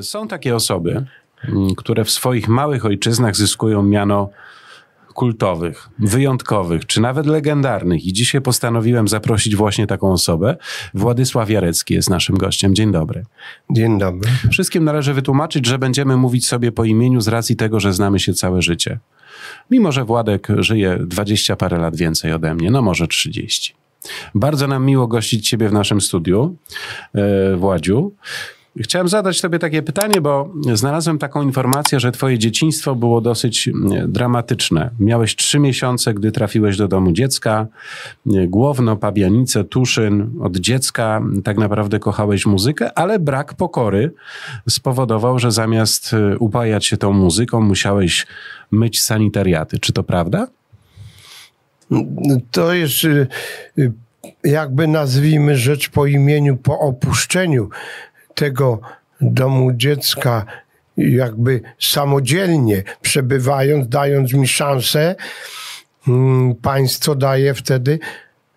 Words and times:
Są 0.00 0.28
takie 0.28 0.56
osoby, 0.56 1.04
mm, 1.48 1.74
które 1.74 2.04
w 2.04 2.10
swoich 2.10 2.48
małych 2.48 2.84
ojczyznach 2.84 3.36
zyskują 3.36 3.82
miano 3.82 4.30
kultowych, 5.14 5.88
wyjątkowych, 5.98 6.86
czy 6.86 7.00
nawet 7.00 7.26
legendarnych. 7.26 8.04
I 8.04 8.12
dzisiaj 8.12 8.40
postanowiłem 8.40 9.08
zaprosić 9.08 9.56
właśnie 9.56 9.86
taką 9.86 10.12
osobę. 10.12 10.56
Władysław 10.94 11.50
Jarecki 11.50 11.94
jest 11.94 12.10
naszym 12.10 12.36
gościem. 12.36 12.74
Dzień 12.74 12.92
dobry. 12.92 13.24
Dzień 13.70 13.98
dobry. 13.98 14.30
Wszystkim 14.50 14.84
należy 14.84 15.14
wytłumaczyć, 15.14 15.66
że 15.66 15.78
będziemy 15.78 16.16
mówić 16.16 16.46
sobie 16.46 16.72
po 16.72 16.84
imieniu 16.84 17.20
z 17.20 17.28
racji 17.28 17.56
tego, 17.56 17.80
że 17.80 17.92
znamy 17.92 18.18
się 18.20 18.34
całe 18.34 18.62
życie. 18.62 18.98
Mimo, 19.70 19.92
że 19.92 20.04
Władek 20.04 20.48
żyje 20.58 20.98
dwadzieścia 21.06 21.56
parę 21.56 21.78
lat 21.78 21.96
więcej 21.96 22.32
ode 22.32 22.54
mnie, 22.54 22.70
no 22.70 22.82
może 22.82 23.06
trzydzieści. 23.06 23.74
Bardzo 24.34 24.66
nam 24.66 24.84
miło 24.84 25.06
gościć 25.06 25.48
Ciebie 25.48 25.68
w 25.68 25.72
naszym 25.72 26.00
studiu, 26.00 26.56
e, 27.14 27.56
Władziu. 27.56 28.12
Chciałem 28.78 29.08
zadać 29.08 29.40
Tobie 29.40 29.58
takie 29.58 29.82
pytanie, 29.82 30.20
bo 30.20 30.50
znalazłem 30.74 31.18
taką 31.18 31.42
informację, 31.42 32.00
że 32.00 32.12
Twoje 32.12 32.38
dzieciństwo 32.38 32.94
było 32.94 33.20
dosyć 33.20 33.68
mm, 33.68 34.12
dramatyczne. 34.12 34.90
Miałeś 35.00 35.36
trzy 35.36 35.58
miesiące, 35.58 36.14
gdy 36.14 36.32
trafiłeś 36.32 36.76
do 36.76 36.88
domu 36.88 37.12
dziecka. 37.12 37.66
Głowno, 38.26 38.96
Pabianice, 38.96 39.64
Tuszyn. 39.64 40.30
Od 40.40 40.56
dziecka 40.56 41.22
tak 41.44 41.58
naprawdę 41.58 41.98
kochałeś 41.98 42.46
muzykę, 42.46 42.98
ale 42.98 43.18
brak 43.18 43.54
pokory 43.54 44.12
spowodował, 44.68 45.38
że 45.38 45.50
zamiast 45.50 46.12
y, 46.12 46.38
upajać 46.38 46.86
się 46.86 46.96
tą 46.96 47.12
muzyką, 47.12 47.60
musiałeś 47.60 48.26
myć 48.70 49.02
sanitariaty. 49.02 49.78
Czy 49.78 49.92
to 49.92 50.02
prawda? 50.02 50.46
To 52.50 52.72
jest 52.72 53.04
y, 53.04 53.26
y, 53.78 53.92
jakby 54.44 54.86
nazwijmy 54.86 55.56
rzecz 55.56 55.88
po 55.88 56.06
imieniu, 56.06 56.56
po 56.56 56.78
opuszczeniu 56.78 57.68
tego 58.40 58.80
domu 59.20 59.72
dziecka 59.72 60.44
jakby 60.96 61.60
samodzielnie 61.78 62.82
przebywając, 63.00 63.88
dając 63.88 64.32
mi 64.32 64.48
szansę, 64.48 65.14
mm, 66.08 66.54
państwo 66.54 67.14
daje 67.14 67.54
wtedy, 67.54 67.98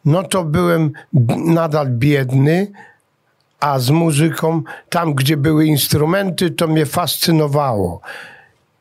no 0.06 0.24
to 0.24 0.44
byłem 0.44 0.92
nadal 1.38 1.88
biedny, 1.90 2.72
a 3.60 3.80
z 3.80 3.90
muzyką, 3.90 4.64
tam 4.90 5.14
gdzie 5.14 5.38
były 5.38 5.66
instrumenty, 5.66 6.52
to 6.52 6.68
mnie 6.68 6.86
fascynowało. 6.86 8.02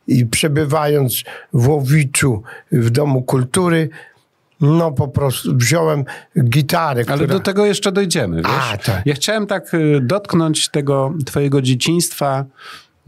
I 0.06 0.26
przebywając 0.26 1.22
w 1.52 1.68
Łowiczu 1.68 2.42
w 2.72 2.90
Domu 2.90 3.22
Kultury, 3.22 3.88
no 4.62 4.92
po 4.92 5.08
prostu 5.08 5.56
wziąłem 5.56 6.04
gitarę. 6.44 7.04
Ale 7.06 7.16
która... 7.16 7.34
do 7.34 7.40
tego 7.40 7.66
jeszcze 7.66 7.92
dojdziemy, 7.92 8.36
wiesz? 8.36 8.72
A, 8.72 8.76
tak. 8.76 9.06
Ja 9.06 9.14
chciałem 9.14 9.46
tak 9.46 9.74
y, 9.74 10.00
dotknąć 10.02 10.68
tego 10.68 11.14
twojego 11.26 11.62
dzieciństwa, 11.62 12.44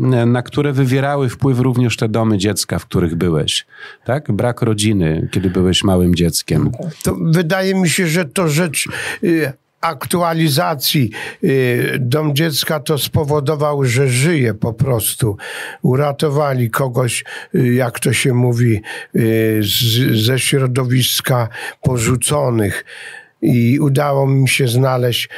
y, 0.00 0.02
na 0.26 0.42
które 0.42 0.72
wywierały 0.72 1.28
wpływ 1.28 1.58
również 1.58 1.96
te 1.96 2.08
domy 2.08 2.38
dziecka, 2.38 2.78
w 2.78 2.86
których 2.86 3.14
byłeś. 3.14 3.66
Tak? 4.04 4.32
Brak 4.32 4.62
rodziny, 4.62 5.28
kiedy 5.32 5.50
byłeś 5.50 5.84
małym 5.84 6.14
dzieckiem. 6.14 6.70
To 7.02 7.16
wydaje 7.20 7.74
mi 7.74 7.88
się, 7.88 8.06
że 8.06 8.24
to 8.24 8.48
rzecz 8.48 8.88
y, 9.24 9.52
aktualizacji 9.84 11.10
y, 11.44 11.96
Dom 12.00 12.34
Dziecka 12.34 12.80
to 12.80 12.98
spowodował, 12.98 13.84
że 13.84 14.08
żyje 14.08 14.54
po 14.54 14.72
prostu. 14.72 15.36
Uratowali 15.82 16.70
kogoś, 16.70 17.24
y, 17.54 17.74
jak 17.74 18.00
to 18.00 18.12
się 18.12 18.34
mówi, 18.34 18.82
y, 19.16 19.60
z, 19.62 20.24
ze 20.24 20.38
środowiska 20.38 21.48
porzuconych 21.82 22.84
i 23.42 23.78
udało 23.80 24.26
mi 24.26 24.48
się 24.48 24.68
znaleźć, 24.68 25.28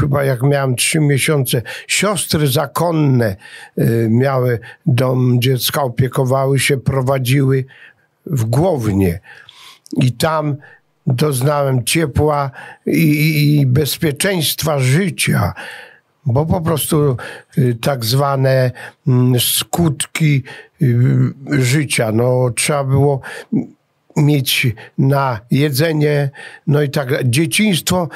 chyba 0.00 0.24
jak 0.24 0.42
miałem 0.42 0.76
trzy 0.76 1.00
miesiące, 1.00 1.62
siostry 1.88 2.46
zakonne 2.46 3.36
miały 4.08 4.58
dom 4.86 5.40
dziecka, 5.40 5.82
opiekowały 5.82 6.58
się, 6.58 6.76
prowadziły 6.76 7.64
w 8.26 8.44
Głownie. 8.44 9.20
I 9.96 10.12
tam 10.12 10.56
doznałem 11.06 11.84
ciepła 11.84 12.50
i, 12.86 13.56
i 13.60 13.66
bezpieczeństwa 13.66 14.78
życia 14.78 15.52
bo 16.26 16.46
po 16.46 16.60
prostu 16.60 17.16
y, 17.58 17.74
tak 17.80 18.04
zwane 18.04 18.70
mm, 19.06 19.40
skutki 19.40 20.42
y, 20.82 21.32
życia, 21.48 22.12
no 22.12 22.50
trzeba 22.56 22.84
było 22.84 23.20
mieć 24.16 24.66
na 24.98 25.40
jedzenie, 25.50 26.30
no 26.66 26.82
i 26.82 26.90
tak 26.90 27.28
dzieciństwo 27.28 28.08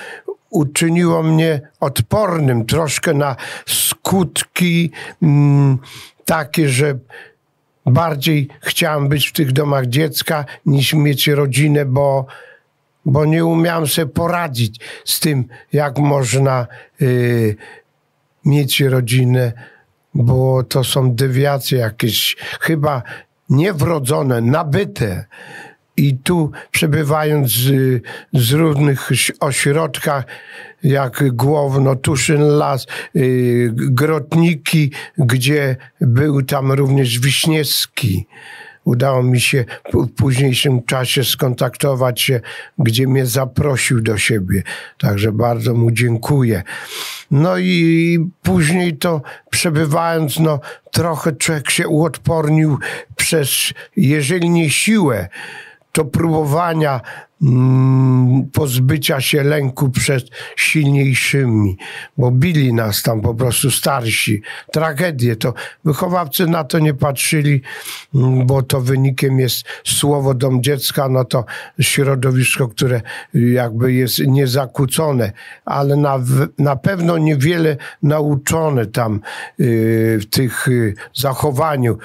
uczyniło 0.50 1.22
mnie 1.22 1.60
odpornym 1.80 2.66
troszkę 2.66 3.14
na 3.14 3.36
skutki 3.66 4.90
mm, 5.22 5.78
takie, 6.24 6.68
że 6.68 6.98
bardziej 7.86 8.48
chciałem 8.60 9.08
być 9.08 9.28
w 9.28 9.32
tych 9.32 9.52
domach 9.52 9.86
dziecka 9.86 10.44
niż 10.66 10.94
mieć 10.94 11.28
rodzinę, 11.28 11.84
bo 11.84 12.26
bo 13.04 13.24
nie 13.24 13.44
umiałem 13.44 13.86
sobie 13.86 14.06
poradzić 14.06 14.80
z 15.04 15.20
tym, 15.20 15.44
jak 15.72 15.98
można 15.98 16.66
y, 17.02 17.56
mieć 18.44 18.80
rodzinę, 18.80 19.52
bo 20.14 20.62
to 20.62 20.84
są 20.84 21.14
dewiacje 21.14 21.78
jakieś 21.78 22.36
chyba 22.60 23.02
niewrodzone, 23.50 24.40
nabyte. 24.40 25.24
I 25.96 26.16
tu 26.18 26.50
przebywając 26.70 27.52
z, 27.52 28.02
z 28.32 28.52
różnych 28.52 29.10
ośrodkach, 29.40 30.24
jak 30.82 31.36
Głowno, 31.36 31.96
Tuszyn 31.96 32.42
Las, 32.42 32.86
y, 33.16 33.70
Grotniki, 33.74 34.92
gdzie 35.18 35.76
był 36.00 36.42
tam 36.42 36.72
również 36.72 37.18
Wiśniewski 37.18 38.26
udało 38.88 39.22
mi 39.22 39.40
się 39.40 39.64
w 39.92 40.08
późniejszym 40.08 40.82
czasie 40.82 41.24
skontaktować 41.24 42.20
się, 42.20 42.40
gdzie 42.78 43.06
mnie 43.06 43.26
zaprosił 43.26 44.00
do 44.00 44.18
siebie. 44.18 44.62
Także 44.98 45.32
bardzo 45.32 45.74
mu 45.74 45.90
dziękuję. 45.90 46.62
No 47.30 47.58
i 47.58 48.18
później 48.42 48.96
to 48.96 49.22
przebywając, 49.50 50.38
no 50.38 50.60
trochę 50.92 51.32
człowiek 51.32 51.70
się 51.70 51.88
uodpornił 51.88 52.78
przez, 53.16 53.50
jeżeli 53.96 54.50
nie 54.50 54.70
siłę, 54.70 55.28
to 55.98 56.04
próbowania 56.04 57.00
mm, 57.42 58.50
pozbycia 58.52 59.20
się 59.20 59.42
lęku 59.42 59.90
przed 59.90 60.24
silniejszymi, 60.56 61.76
bo 62.18 62.30
bili 62.30 62.72
nas 62.72 63.02
tam 63.02 63.20
po 63.20 63.34
prostu 63.34 63.70
starsi. 63.70 64.42
Tragedie 64.72 65.36
to 65.36 65.54
wychowawcy 65.84 66.46
na 66.46 66.64
to 66.64 66.78
nie 66.78 66.94
patrzyli, 66.94 67.62
mm, 68.14 68.46
bo 68.46 68.62
to 68.62 68.80
wynikiem 68.80 69.38
jest 69.38 69.64
słowo 69.84 70.34
dom 70.34 70.62
dziecka, 70.62 71.08
no 71.08 71.24
to 71.24 71.44
środowisko, 71.80 72.68
które 72.68 73.00
jakby 73.34 73.92
jest 73.92 74.18
niezakłócone, 74.18 75.32
ale 75.64 75.96
na, 75.96 76.18
na 76.58 76.76
pewno 76.76 77.18
niewiele 77.18 77.76
nauczone 78.02 78.86
tam 78.86 79.20
yy, 79.58 80.18
w 80.18 80.26
tych 80.30 80.66
yy, 80.68 80.94
zachowaniu 81.14 81.98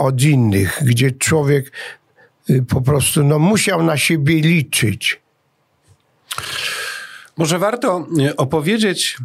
od 0.00 0.22
innych, 0.22 0.78
gdzie 0.82 1.10
człowiek 1.10 1.72
po 2.68 2.80
prostu 2.80 3.24
no, 3.24 3.38
musiał 3.38 3.82
na 3.82 3.96
siebie 3.96 4.34
liczyć. 4.34 5.20
Może 7.36 7.58
warto 7.58 8.06
y, 8.18 8.36
opowiedzieć 8.36 9.18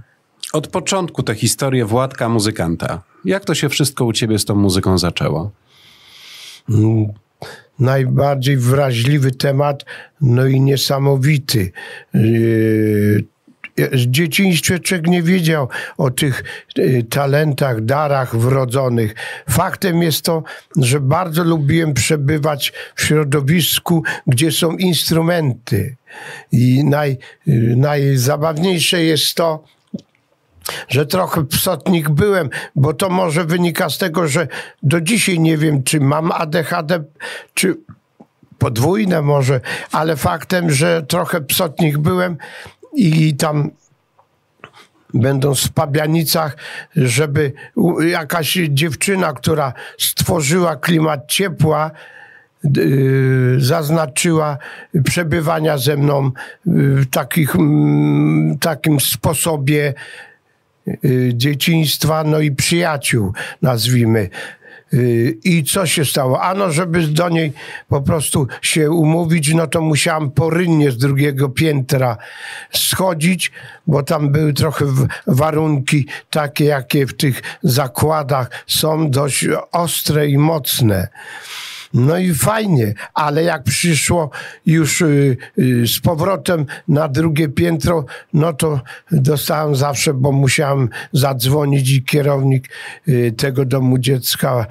od 0.54 0.68
początku 0.68 1.24
tę 1.24 1.36
historię 1.36 1.86
Władka 1.86 2.30
muzykanta. 2.30 3.02
Jak 3.26 3.46
to 3.46 3.56
się 3.56 3.70
wszystko 3.70 4.06
u 4.06 4.14
ciebie 4.14 4.40
z 4.40 4.46
tą 4.46 4.56
muzyką 4.56 4.98
zaczęło? 4.98 5.52
Mm, 6.70 7.06
najbardziej 7.80 8.58
wrażliwy 8.58 9.32
temat, 9.32 9.86
no 10.22 10.46
i 10.46 10.62
niesamowity. 10.62 11.72
Y, 12.16 13.26
w 13.78 14.06
dzieciństwie 14.06 14.80
człowiek 14.80 15.08
nie 15.08 15.24
wiedział 15.24 15.70
o 15.98 16.12
tych 16.12 16.44
y, 16.80 17.06
talentach, 17.10 17.82
darach 17.82 18.36
wrodzonych. 18.36 19.16
Faktem 19.50 20.02
jest 20.02 20.22
to, 20.22 20.44
że 20.78 21.00
bardzo 21.00 21.44
lubiłem 21.44 21.94
przebywać 21.94 22.74
w 22.96 23.04
środowisku, 23.04 24.04
gdzie 24.28 24.52
są 24.52 24.72
instrumenty. 24.72 25.96
I 26.52 26.84
naj, 26.84 27.18
y, 27.48 27.74
najzabawniejsze 27.78 29.04
jest 29.04 29.36
to, 29.36 29.64
że 30.88 31.06
trochę 31.06 31.46
psotnik 31.46 32.10
byłem, 32.10 32.50
bo 32.76 32.94
to 32.94 33.10
może 33.10 33.46
wynika 33.46 33.90
z 33.90 33.98
tego, 33.98 34.28
że 34.28 34.48
do 34.84 35.02
dzisiaj 35.02 35.40
nie 35.40 35.58
wiem, 35.58 35.84
czy 35.84 36.00
mam 36.00 36.32
ADHD, 36.32 37.04
czy 37.54 37.78
podwójne 38.58 39.22
może, 39.22 39.62
ale 39.92 40.16
faktem, 40.16 40.72
że 40.72 41.04
trochę 41.04 41.42
psotnik 41.42 41.98
byłem, 41.98 42.38
i 42.96 43.36
tam 43.36 43.72
będąc 45.14 45.64
w 45.64 45.72
Pabianicach, 45.72 46.58
żeby 46.96 47.54
jakaś 48.08 48.60
dziewczyna, 48.70 49.34
która 49.34 49.74
stworzyła 49.98 50.76
klimat 50.76 51.28
ciepła, 51.28 51.92
yy, 52.64 53.56
zaznaczyła 53.58 54.58
przebywania 55.04 55.78
ze 55.78 55.98
mną 55.98 56.32
w 56.66 57.06
takich, 57.10 57.56
takim 58.60 59.00
sposobie 59.00 59.94
y, 61.06 61.32
dzieciństwa, 61.34 62.24
no 62.24 62.40
i 62.40 62.52
przyjaciół, 62.52 63.34
nazwijmy. 63.62 64.30
I 65.44 65.64
co 65.64 65.86
się 65.86 66.06
stało? 66.06 66.42
Ano, 66.42 66.72
żeby 66.72 67.08
do 67.08 67.30
niej 67.30 67.54
po 67.88 68.02
prostu 68.02 68.48
się 68.62 68.92
umówić, 68.92 69.54
no 69.54 69.68
to 69.68 69.82
musiałam 69.82 70.32
porynnie 70.32 70.92
z 70.92 70.98
drugiego 70.98 71.50
piętra 71.50 72.18
schodzić, 72.72 73.52
bo 73.88 74.04
tam 74.04 74.32
były 74.32 74.54
trochę 74.54 74.86
warunki 75.28 76.08
takie, 76.30 76.66
jakie 76.66 77.08
w 77.08 77.14
tych 77.14 77.42
zakładach 77.64 78.50
są 78.68 79.10
dość 79.10 79.46
ostre 79.72 80.28
i 80.28 80.38
mocne. 80.38 81.08
No 81.96 82.18
i 82.18 82.34
fajnie, 82.34 82.94
ale 83.14 83.44
jak 83.44 83.64
przyszło 83.64 84.30
już 84.66 85.02
y, 85.02 85.38
y, 85.60 85.88
z 85.88 86.00
powrotem 86.00 86.66
na 86.88 87.08
drugie 87.08 87.50
piętro, 87.50 88.06
no 88.34 88.54
to 88.54 88.82
dostałem 89.12 89.76
zawsze, 89.76 90.14
bo 90.14 90.32
musiałem 90.32 90.90
zadzwonić 91.14 91.92
i 91.92 92.04
kierownik 92.04 92.70
y, 93.08 93.34
tego 93.38 93.66
domu 93.66 93.98
dziecka 93.98 94.68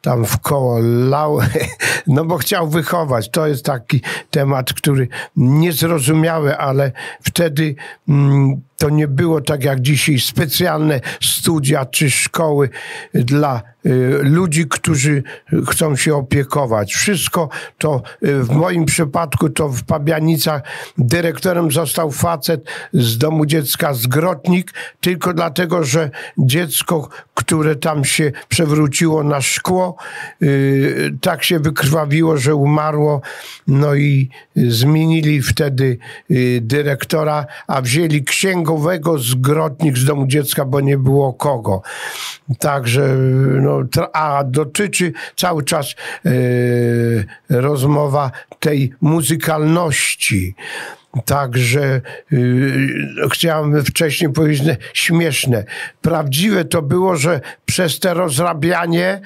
tam 0.00 0.24
w 0.26 0.38
koło 0.38 0.78
lał, 1.08 1.38
no 2.06 2.24
bo 2.24 2.38
chciał 2.38 2.68
wychować. 2.68 3.30
To 3.30 3.46
jest 3.46 3.64
taki 3.64 4.00
temat, 4.30 4.72
który 4.72 5.08
niezrozumiały, 5.36 6.56
ale 6.56 6.92
wtedy 7.22 7.74
mm, 8.08 8.60
to 8.76 8.90
nie 8.90 9.08
było 9.08 9.40
tak 9.40 9.64
jak 9.64 9.80
dzisiaj 9.80 10.18
specjalne 10.18 11.00
studia 11.20 11.86
czy 11.86 12.10
szkoły 12.10 12.68
dla 13.14 13.71
ludzi, 14.22 14.66
którzy 14.68 15.22
chcą 15.70 15.96
się 15.96 16.14
opiekować. 16.14 16.94
Wszystko 16.94 17.48
to 17.78 18.02
y, 18.22 18.42
w 18.42 18.50
moim 18.50 18.84
przypadku 18.84 19.48
to 19.48 19.68
w 19.68 19.82
Pabianicach 19.82 20.62
dyrektorem 20.98 21.70
został 21.70 22.10
facet 22.10 22.64
z 22.92 23.18
domu 23.18 23.46
dziecka 23.46 23.94
Zgrotnik, 23.94 24.72
tylko 25.00 25.34
dlatego, 25.34 25.84
że 25.84 26.10
dziecko, 26.38 27.08
które 27.34 27.76
tam 27.76 28.04
się 28.04 28.32
przewróciło 28.48 29.24
na 29.24 29.40
szkło, 29.40 29.96
y, 30.42 31.16
tak 31.20 31.44
się 31.44 31.58
wykrwawiło, 31.58 32.36
że 32.36 32.54
umarło. 32.54 33.20
No 33.66 33.94
i 33.94 34.28
zmienili 34.56 35.42
wtedy 35.42 35.98
dyrektora, 36.60 37.46
a 37.66 37.80
wzięli 37.80 38.24
księgowego 38.24 39.18
zgrotnik 39.18 39.98
z 39.98 40.04
domu 40.04 40.26
dziecka, 40.26 40.64
bo 40.64 40.80
nie 40.80 40.98
było 40.98 41.32
kogo. 41.32 41.82
Także, 42.58 43.16
no, 43.60 43.71
a 44.12 44.44
dotyczy 44.44 45.12
cały 45.36 45.64
czas 45.64 45.94
e, 46.26 46.30
rozmowa 47.48 48.30
tej 48.60 48.92
muzykalności. 49.00 50.54
Także 51.24 52.00
yy, 52.30 53.28
chciałem 53.32 53.84
wcześniej 53.84 54.32
powiedzieć 54.32 54.78
śmieszne. 54.94 55.64
Prawdziwe 56.02 56.64
to 56.64 56.82
było, 56.82 57.16
że 57.16 57.40
przez 57.66 57.98
te 57.98 58.14
rozrabianie 58.14 59.20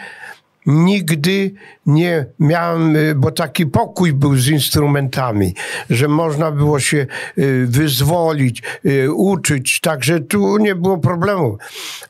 nigdy 0.66 1.54
nie 1.86 2.26
miałem, 2.38 2.96
y, 2.96 3.14
bo 3.14 3.30
taki 3.30 3.66
pokój 3.66 4.12
był 4.12 4.36
z 4.36 4.48
instrumentami, 4.48 5.54
że 5.90 6.08
można 6.08 6.50
było 6.50 6.80
się 6.80 7.06
y, 7.38 7.66
wyzwolić, 7.66 8.62
y, 8.86 9.12
uczyć, 9.12 9.80
także 9.80 10.20
tu 10.20 10.58
nie 10.58 10.74
było 10.74 10.98
problemu. 10.98 11.58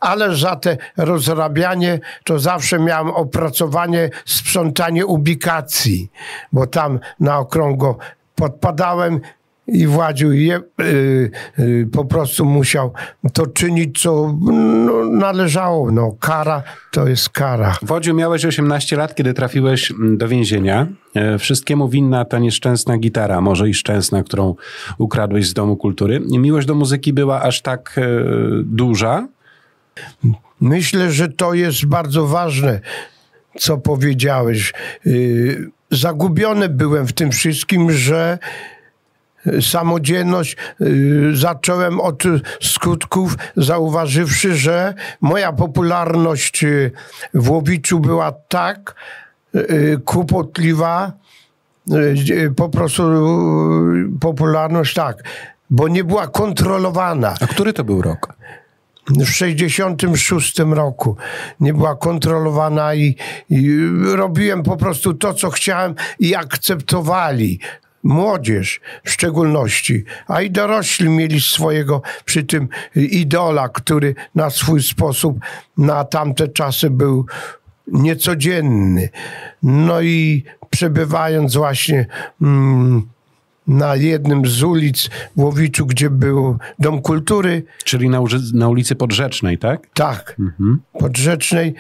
Ale 0.01 0.37
za 0.37 0.57
te 0.57 0.77
rozrabianie 0.97 2.01
to 2.25 2.39
zawsze 2.39 2.79
miałem 2.79 3.11
opracowanie, 3.11 4.11
sprzątanie 4.25 5.07
ubikacji, 5.07 6.11
bo 6.53 6.67
tam 6.67 7.01
na 7.21 7.39
okrągło 7.39 7.99
podpadałem 8.35 9.21
i 9.69 9.87
Władziu 9.87 10.33
je, 10.33 10.61
y, 10.81 11.31
y, 11.59 11.89
po 11.93 12.05
prostu 12.05 12.45
musiał 12.45 12.93
to 13.33 13.47
czynić, 13.47 14.03
co 14.03 14.39
no, 14.87 15.05
należało. 15.05 15.93
No, 15.93 16.17
kara 16.21 16.63
to 16.91 17.09
jest 17.09 17.29
kara. 17.29 17.77
Wodziu, 17.83 18.15
miałeś 18.15 18.45
18 18.45 18.97
lat, 18.97 19.15
kiedy 19.15 19.35
trafiłeś 19.35 19.91
mm, 19.91 20.19
do 20.19 20.29
więzienia. 20.29 20.87
E, 21.15 21.39
wszystkiemu 21.39 21.89
winna 21.89 22.25
ta 22.25 22.39
nieszczęsna 22.39 22.99
gitara, 22.99 23.41
może 23.41 23.69
i 23.69 23.75
szczęsna, 23.75 24.23
którą 24.23 24.55
ukradłeś 24.99 25.49
z 25.49 25.55
Domu 25.55 25.77
Kultury. 25.77 26.21
Miłość 26.21 26.67
do 26.67 26.75
muzyki 26.75 27.13
była 27.13 27.43
aż 27.43 27.63
tak 27.63 27.95
e, 27.99 28.03
duża? 28.65 29.29
Myślę, 30.61 31.13
że 31.13 31.29
to 31.29 31.55
jest 31.55 31.87
bardzo 31.87 32.27
ważne, 32.27 32.81
co 33.59 33.79
powiedziałeś. 33.79 34.73
Y, 35.07 35.71
zagubiony 35.91 36.69
byłem 36.69 37.07
w 37.07 37.13
tym 37.13 37.31
wszystkim, 37.31 37.93
że 37.93 38.39
samodzielność 39.61 40.57
y, 40.81 41.37
zacząłem 41.37 42.01
od 42.01 42.23
skutków, 42.61 43.37
zauważywszy, 43.57 44.57
że 44.57 44.95
moja 45.21 45.53
popularność 45.53 46.65
y, 46.65 46.91
w 47.35 47.51
Łowiczu 47.51 48.01
była 48.01 48.33
tak 48.33 48.95
y, 49.55 50.01
kłopotliwa, 50.05 51.13
po 52.57 52.69
prostu 52.69 53.03
popularność 54.21 54.95
tak, 54.95 55.23
bo 55.71 55.89
nie 55.89 56.05
była 56.05 56.29
kontrolowana. 56.29 57.35
A 57.41 57.47
który 57.47 57.73
to 57.73 57.85
był 57.85 58.03
rok? 58.03 58.37
w 59.11 59.27
66 59.27 60.59
roku. 60.59 61.17
Nie 61.61 61.75
była 61.75 61.97
kontrolowana 61.97 62.95
i, 62.95 63.17
i, 63.51 63.79
robiłem 64.15 64.63
po 64.63 64.77
prostu 64.77 65.15
to, 65.15 65.35
co 65.35 65.51
chciałem 65.51 65.95
i 66.19 66.35
akceptowali 66.35 67.61
młodzież 68.07 68.81
w 69.05 69.11
szczególności, 69.11 70.05
a 70.29 70.43
i 70.43 70.51
dorośli 70.51 71.09
mieli 71.09 71.41
swojego 71.41 72.03
przy 72.25 72.45
tym 72.45 72.69
idola, 72.95 73.69
który 73.69 74.15
na 74.35 74.51
swój 74.51 74.83
sposób 74.83 75.39
na 75.79 76.05
tamte 76.05 76.49
czasy 76.49 76.91
był 76.91 77.27
niecodzienny. 77.87 79.09
No 79.63 80.01
i 80.01 80.45
przebywając 80.71 81.57
właśnie 81.57 82.07
mm, 82.43 83.09
na 83.67 83.97
jednym 83.97 84.47
z 84.47 84.63
ulic 84.63 85.11
w 85.37 85.41
Łowiczu, 85.41 85.87
gdzie 85.87 86.11
był 86.11 86.59
Dom 86.79 87.03
Kultury. 87.03 87.65
Czyli 87.85 88.09
na, 88.09 88.23
na 88.55 88.69
ulicy 88.69 88.95
Podrzecznej, 88.95 89.59
tak? 89.59 89.87
Tak, 89.95 90.37
mhm. 90.39 90.81
Podrzecznej. 90.99 91.75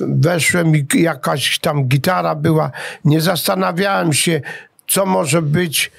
Weszłem 0.00 0.76
i 0.76 0.86
jakaś 0.94 1.58
tam 1.58 1.84
gitara 1.84 2.34
była. 2.34 2.70
Nie 3.04 3.20
zastanawiałem 3.20 4.12
się, 4.12 4.40
co 4.88 5.06
może 5.06 5.42
być, 5.42 5.92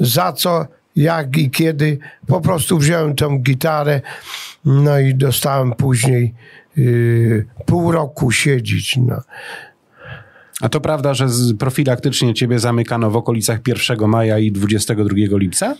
za 0.00 0.32
co, 0.32 0.66
jak 0.96 1.36
i 1.36 1.50
kiedy. 1.50 1.98
Po 2.26 2.40
prostu 2.40 2.78
wziąłem 2.78 3.14
tą 3.14 3.38
gitarę, 3.38 4.00
no 4.64 4.98
i 4.98 5.14
dostałem 5.14 5.72
później 5.72 6.34
yy, 6.76 7.46
pół 7.66 7.92
roku 7.92 8.30
siedzieć. 8.30 8.96
No. 8.96 9.22
A 10.60 10.68
to 10.68 10.80
prawda, 10.80 11.14
że 11.14 11.26
profilaktycznie 11.58 12.34
ciebie 12.34 12.58
zamykano 12.58 13.10
w 13.10 13.16
okolicach 13.16 13.60
1 13.66 14.08
maja 14.08 14.38
i 14.38 14.52
22 14.52 15.04
lipca? 15.14 15.74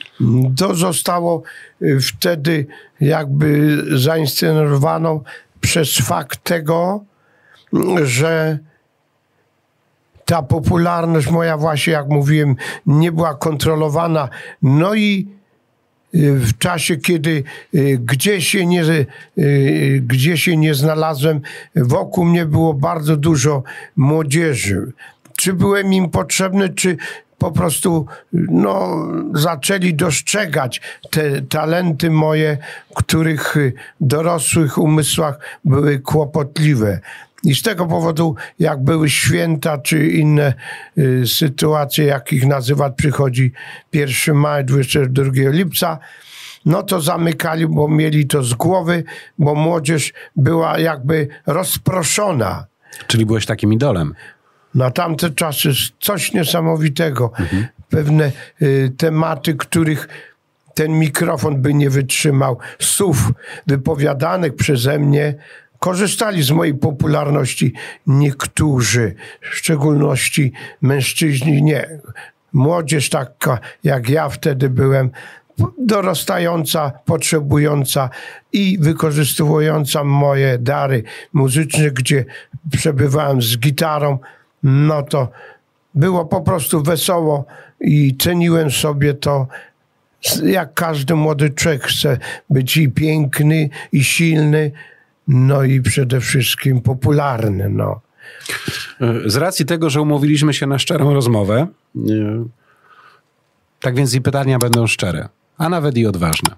To 0.56 0.74
zostało 0.74 1.42
y, 1.82 2.00
wtedy 2.00 2.66
jakby 3.00 3.78
zainscenowano 3.98 5.22
przez 5.60 5.98
fakt 5.98 6.44
tego, 6.44 7.04
że 8.04 8.58
ta 10.26 10.42
popularność 10.42 11.30
moja 11.30 11.56
właśnie, 11.56 11.92
jak 11.92 12.08
mówiłem, 12.08 12.56
nie 12.86 13.12
była 13.12 13.34
kontrolowana. 13.34 14.28
No 14.62 14.94
i 14.94 15.28
y, 16.14 16.34
w 16.34 16.58
czasie, 16.58 16.96
kiedy 16.96 17.44
y, 17.74 17.98
gdzie 18.04 18.40
się 18.40 18.66
nie, 18.66 18.84
y, 19.38 20.02
gdzie 20.06 20.38
się 20.38 20.56
nie 20.56 20.74
znalazłem, 20.74 21.40
wokół 21.76 22.24
mnie 22.24 22.44
było 22.44 22.74
bardzo 22.74 23.16
dużo 23.16 23.62
młodzieży. 23.96 24.92
Czy 25.36 25.52
byłem 25.52 25.92
im 25.92 26.10
potrzebny, 26.10 26.68
czy 26.68 26.96
po 27.38 27.52
prostu 27.52 28.06
no, 28.32 29.06
zaczęli 29.34 29.94
dostrzegać 29.94 30.80
te 31.10 31.42
talenty 31.42 32.10
moje, 32.10 32.58
których 32.94 33.56
dorosłych 34.00 34.78
umysłach 34.78 35.38
były 35.64 35.98
kłopotliwe. 35.98 37.00
I 37.46 37.54
z 37.54 37.62
tego 37.62 37.86
powodu, 37.86 38.34
jak 38.58 38.84
były 38.84 39.10
święta 39.10 39.78
czy 39.78 40.08
inne 40.08 40.54
y, 40.98 41.26
sytuacje, 41.26 42.04
jakich 42.04 42.46
nazywać 42.46 42.92
przychodzi 42.96 43.52
1 43.92 44.36
maja, 44.36 44.62
22 44.62 45.30
lipca, 45.34 45.98
no 46.64 46.82
to 46.82 47.00
zamykali, 47.00 47.66
bo 47.66 47.88
mieli 47.88 48.26
to 48.26 48.42
z 48.42 48.54
głowy, 48.54 49.04
bo 49.38 49.54
młodzież 49.54 50.12
była 50.36 50.78
jakby 50.78 51.28
rozproszona. 51.46 52.66
Czyli 53.06 53.26
byłeś 53.26 53.46
takim 53.46 53.72
idolem. 53.72 54.14
Na 54.74 54.90
tamte 54.90 55.30
czasy 55.30 55.70
coś 56.00 56.32
niesamowitego. 56.32 57.32
Mhm. 57.38 57.66
Pewne 57.88 58.32
y, 58.62 58.92
tematy, 58.96 59.54
których 59.54 60.08
ten 60.74 60.98
mikrofon 60.98 61.62
by 61.62 61.74
nie 61.74 61.90
wytrzymał, 61.90 62.58
słów 62.78 63.32
wypowiadanych 63.66 64.56
przeze 64.56 64.98
mnie, 64.98 65.34
korzystali 65.78 66.42
z 66.42 66.50
mojej 66.50 66.74
popularności 66.74 67.72
niektórzy, 68.06 69.14
w 69.40 69.54
szczególności 69.54 70.52
mężczyźni 70.82 71.62
nie. 71.62 72.00
Młodzież 72.52 73.10
taka 73.10 73.58
jak 73.84 74.08
ja 74.08 74.28
wtedy 74.28 74.70
byłem, 74.70 75.10
dorastająca, 75.78 76.92
potrzebująca 77.04 78.10
i 78.52 78.78
wykorzystująca 78.80 80.04
moje 80.04 80.58
dary 80.58 81.02
muzyczne, 81.32 81.90
gdzie 81.90 82.24
przebywałem 82.72 83.42
z 83.42 83.58
gitarą, 83.58 84.18
no 84.62 85.02
to 85.02 85.28
było 85.94 86.24
po 86.24 86.40
prostu 86.40 86.82
wesoło 86.82 87.44
i 87.80 88.16
ceniłem 88.16 88.70
sobie 88.70 89.14
to. 89.14 89.46
Jak 90.44 90.74
każdy 90.74 91.14
młody 91.14 91.50
człowiek 91.50 91.82
chce 91.82 92.18
być 92.50 92.76
i 92.76 92.88
piękny, 92.88 93.68
i 93.92 94.04
silny, 94.04 94.72
no 95.28 95.62
i 95.62 95.80
przede 95.80 96.20
wszystkim 96.20 96.80
popularny. 96.80 97.68
No. 97.68 98.00
Z 99.26 99.36
racji 99.36 99.66
tego, 99.66 99.90
że 99.90 100.02
umówiliśmy 100.02 100.54
się 100.54 100.66
na 100.66 100.78
szczerą 100.78 101.14
rozmowę, 101.14 101.66
tak 103.80 103.94
więc 103.94 104.14
i 104.14 104.20
pytania 104.20 104.58
będą 104.58 104.86
szczere, 104.86 105.28
a 105.58 105.68
nawet 105.68 105.96
i 105.96 106.06
odważne. 106.06 106.54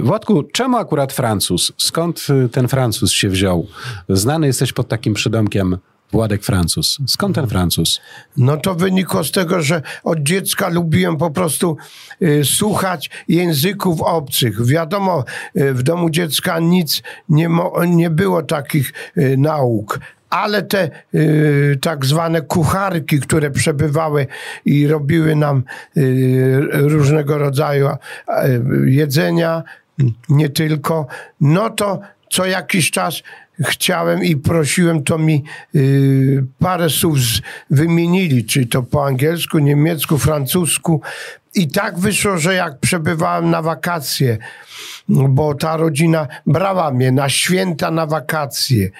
Władku, 0.00 0.42
czemu 0.42 0.76
akurat 0.76 1.12
Francuz? 1.12 1.72
Skąd 1.76 2.26
ten 2.52 2.68
Francuz 2.68 3.12
się 3.12 3.28
wziął? 3.28 3.66
Znany 4.08 4.46
jesteś 4.46 4.72
pod 4.72 4.88
takim 4.88 5.14
przydomkiem 5.14 5.78
Władek 6.12 6.42
Francuz. 6.42 6.98
Skąd 7.06 7.34
ten 7.34 7.46
Francuz? 7.46 8.00
No 8.36 8.56
to 8.56 8.74
wynikło 8.74 9.24
z 9.24 9.30
tego, 9.30 9.62
że 9.62 9.82
od 10.04 10.18
dziecka 10.18 10.68
lubiłem 10.68 11.16
po 11.16 11.30
prostu 11.30 11.76
y, 12.22 12.44
słuchać 12.44 13.10
języków 13.28 14.02
obcych. 14.02 14.66
Wiadomo, 14.66 15.24
y, 15.56 15.74
w 15.74 15.82
domu 15.82 16.10
dziecka 16.10 16.58
nic 16.58 17.02
nie, 17.28 17.48
nie 17.86 18.10
było 18.10 18.42
takich 18.42 18.92
y, 19.18 19.36
nauk 19.38 20.00
ale 20.30 20.62
te 20.62 20.90
y, 21.14 21.78
tak 21.82 22.06
zwane 22.06 22.40
kucharki, 22.40 23.20
które 23.20 23.50
przebywały 23.50 24.26
i 24.64 24.86
robiły 24.86 25.36
nam 25.36 25.62
y, 25.96 26.60
różnego 26.72 27.38
rodzaju 27.38 27.88
y, 27.88 27.96
jedzenia, 28.90 29.62
nie 30.28 30.48
tylko, 30.48 31.06
no 31.40 31.70
to 31.70 32.00
co 32.30 32.46
jakiś 32.46 32.90
czas 32.90 33.22
chciałem 33.64 34.24
i 34.24 34.36
prosiłem, 34.36 35.04
to 35.04 35.18
mi 35.18 35.44
y, 35.74 36.44
parę 36.58 36.90
słów 36.90 37.20
z, 37.20 37.40
wymienili, 37.70 38.44
czy 38.44 38.66
to 38.66 38.82
po 38.82 39.06
angielsku, 39.06 39.58
niemiecku, 39.58 40.18
francusku. 40.18 41.00
I 41.54 41.68
tak 41.68 41.98
wyszło, 41.98 42.38
że 42.38 42.54
jak 42.54 42.78
przebywałem 42.78 43.50
na 43.50 43.62
wakacje, 43.62 44.38
bo 45.08 45.54
ta 45.54 45.76
rodzina 45.76 46.28
brała 46.46 46.90
mnie 46.90 47.12
na 47.12 47.28
święta 47.28 47.90
na 47.90 48.06
wakacje. 48.06 48.90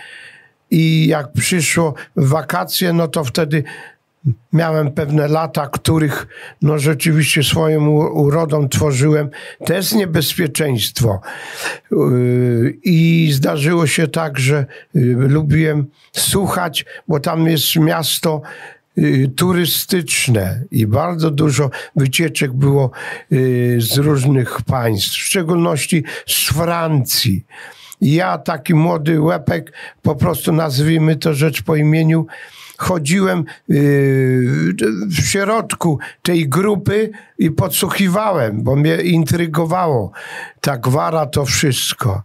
I 0.70 1.06
jak 1.06 1.32
przyszło 1.32 1.94
wakacje, 2.16 2.92
no 2.92 3.08
to 3.08 3.24
wtedy 3.24 3.64
miałem 4.52 4.92
pewne 4.92 5.28
lata, 5.28 5.66
których 5.66 6.26
no 6.62 6.78
rzeczywiście 6.78 7.42
swoją 7.42 7.90
urodą 7.96 8.68
tworzyłem. 8.68 9.30
To 9.66 9.74
jest 9.74 9.94
niebezpieczeństwo. 9.94 11.20
Yy, 11.90 12.78
I 12.84 13.28
zdarzyło 13.32 13.86
się 13.86 14.08
tak, 14.08 14.38
że 14.38 14.66
yy, 14.94 15.14
lubiłem 15.14 15.86
słuchać, 16.12 16.84
bo 17.08 17.20
tam 17.20 17.46
jest 17.46 17.76
miasto 17.76 18.42
yy, 18.96 19.28
turystyczne 19.28 20.64
i 20.70 20.86
bardzo 20.86 21.30
dużo 21.30 21.70
wycieczek 21.96 22.52
było 22.52 22.90
z 23.78 23.98
różnych 23.98 24.62
państw, 24.62 25.10
w 25.10 25.22
szczególności 25.22 26.04
z 26.26 26.48
Francji 26.48 27.44
ja, 28.00 28.38
taki 28.38 28.74
młody 28.74 29.20
łepek, 29.20 29.72
po 30.02 30.14
prostu 30.14 30.52
nazwijmy 30.52 31.16
to 31.16 31.34
rzecz 31.34 31.62
po 31.62 31.76
imieniu, 31.76 32.26
chodziłem 32.78 33.44
yy, 33.68 33.76
w 35.06 35.20
środku 35.30 35.98
tej 36.22 36.48
grupy 36.48 37.10
i 37.38 37.50
podsłuchiwałem, 37.50 38.62
bo 38.62 38.76
mnie 38.76 38.96
intrygowało 38.96 40.12
ta 40.60 40.76
gwara, 40.76 41.26
to 41.26 41.44
wszystko. 41.44 42.22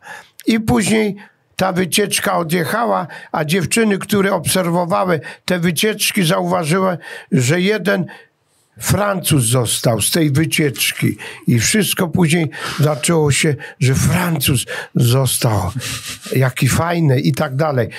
I 0.48 0.60
później 0.60 1.15
ta 1.55 1.74
wycieczka 1.74 2.38
odjechała, 2.38 3.07
a 3.31 3.45
dziewczyny, 3.45 3.98
które 3.98 4.33
obserwowały 4.33 5.19
te 5.45 5.60
wycieczki, 5.60 6.24
zauważyły, 6.24 6.98
że 7.31 7.62
jeden 7.62 8.05
Francuz 8.79 9.45
został 9.45 10.01
z 10.01 10.12
tej 10.12 10.31
wycieczki 10.31 11.17
i 11.48 11.60
wszystko 11.60 12.07
później 12.07 12.50
zaczęło 12.79 13.31
się, 13.31 13.55
że 13.79 13.95
Francuz 13.95 14.65
został, 14.95 15.72
jaki 16.36 16.67
fajny 16.67 17.19
i 17.19 17.33
tak 17.33 17.55
dalej. 17.55 17.89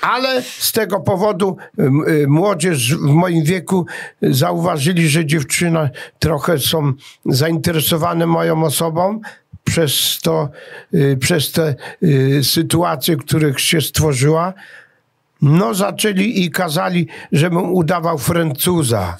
Ale 0.00 0.42
z 0.42 0.72
tego 0.72 1.00
powodu 1.00 1.56
y, 1.78 2.26
młodzież 2.28 2.96
w 2.96 3.00
moim 3.00 3.44
wieku 3.44 3.86
zauważyli, 4.22 5.08
że 5.08 5.26
dziewczyny 5.26 5.90
trochę 6.18 6.58
są 6.58 6.92
zainteresowane 7.26 8.26
moją 8.26 8.64
osobą, 8.64 9.20
przez 9.64 10.18
to, 10.22 10.48
y, 10.94 11.16
przez 11.20 11.52
te 11.52 11.74
y, 12.02 12.44
sytuacje, 12.44 13.16
których 13.16 13.60
się 13.60 13.80
stworzyła. 13.80 14.54
No 15.42 15.74
zaczęli 15.74 16.44
i 16.44 16.50
kazali, 16.50 17.06
żebym 17.32 17.72
udawał 17.72 18.18
Francuza. 18.18 19.16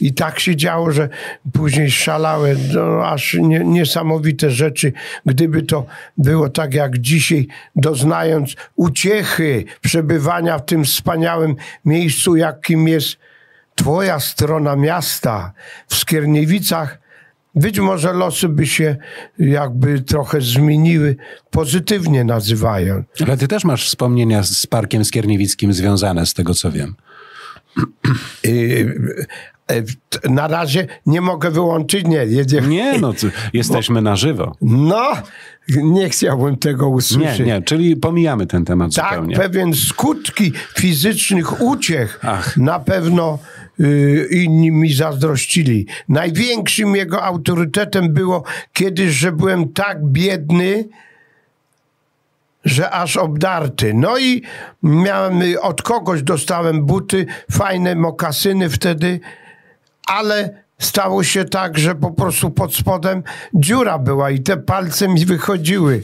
I 0.00 0.14
tak 0.14 0.40
się 0.40 0.56
działo, 0.56 0.90
że 0.92 1.08
później 1.52 1.90
szalały 1.90 2.56
no, 2.74 3.06
aż 3.08 3.34
nie, 3.40 3.58
niesamowite 3.58 4.50
rzeczy. 4.50 4.92
Gdyby 5.26 5.62
to 5.62 5.86
było 6.18 6.48
tak 6.48 6.74
jak 6.74 6.98
dzisiaj, 6.98 7.46
doznając 7.76 8.56
uciechy 8.76 9.64
przebywania 9.80 10.58
w 10.58 10.64
tym 10.64 10.84
wspaniałym 10.84 11.56
miejscu, 11.84 12.36
jakim 12.36 12.88
jest 12.88 13.16
twoja 13.74 14.20
strona 14.20 14.76
miasta 14.76 15.52
w 15.88 15.94
Skierniewicach, 15.94 17.03
być 17.54 17.80
może 17.80 18.12
losy 18.12 18.48
by 18.48 18.66
się 18.66 18.96
jakby 19.38 20.00
trochę 20.00 20.40
zmieniły, 20.40 21.16
pozytywnie 21.50 22.24
nazywają. 22.24 23.04
Ale 23.26 23.36
ty 23.36 23.48
też 23.48 23.64
masz 23.64 23.86
wspomnienia 23.86 24.42
z 24.42 24.66
Parkiem 24.66 25.04
Skierniewickim 25.04 25.72
związane, 25.72 26.26
z 26.26 26.34
tego 26.34 26.54
co 26.54 26.72
wiem. 26.72 26.94
Y, 29.72 29.74
y, 30.26 30.30
na 30.30 30.48
razie 30.48 30.86
nie 31.06 31.20
mogę 31.20 31.50
wyłączyć, 31.50 32.06
nie. 32.06 32.16
Jedziemy. 32.16 32.68
Nie, 32.68 32.98
no 32.98 33.12
jesteśmy 33.52 34.02
na 34.02 34.16
żywo. 34.16 34.56
No, 34.60 35.12
nie 35.68 36.08
chciałbym 36.08 36.56
tego 36.56 36.88
usłyszeć. 36.88 37.38
Nie, 37.38 37.44
nie, 37.44 37.62
czyli 37.62 37.96
pomijamy 37.96 38.46
ten 38.46 38.64
temat 38.64 38.94
tak, 38.94 39.08
zupełnie. 39.10 39.36
Tak, 39.36 39.44
pewien 39.44 39.74
skutki 39.74 40.52
fizycznych 40.78 41.60
uciech 41.60 42.20
Ach. 42.22 42.56
na 42.56 42.80
pewno 42.80 43.38
Y, 43.80 44.28
inni 44.30 44.70
mi 44.70 44.92
zazdrościli. 44.92 45.86
Największym 46.08 46.96
jego 46.96 47.22
autorytetem 47.22 48.12
było 48.12 48.44
kiedyś, 48.72 49.10
że 49.12 49.32
byłem 49.32 49.72
tak 49.72 50.04
biedny, 50.04 50.88
że 52.64 52.90
aż 52.90 53.16
obdarty. 53.16 53.94
No 53.94 54.18
i 54.18 54.42
miałem, 54.82 55.42
od 55.60 55.82
kogoś 55.82 56.22
dostałem 56.22 56.86
buty, 56.86 57.26
fajne 57.52 57.94
mokasyny 57.94 58.70
wtedy, 58.70 59.20
ale 60.06 60.64
stało 60.78 61.24
się 61.24 61.44
tak, 61.44 61.78
że 61.78 61.94
po 61.94 62.10
prostu 62.10 62.50
pod 62.50 62.74
spodem 62.74 63.22
dziura 63.54 63.98
była 63.98 64.30
i 64.30 64.40
te 64.40 64.56
palce 64.56 65.08
mi 65.08 65.26
wychodziły. 65.26 66.02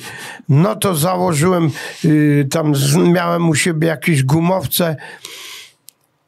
No 0.48 0.76
to 0.76 0.94
założyłem, 0.94 1.70
yy, 2.04 2.46
tam 2.50 2.72
miałem 3.12 3.48
u 3.48 3.54
siebie 3.54 3.88
jakieś 3.88 4.24
gumowce, 4.24 4.96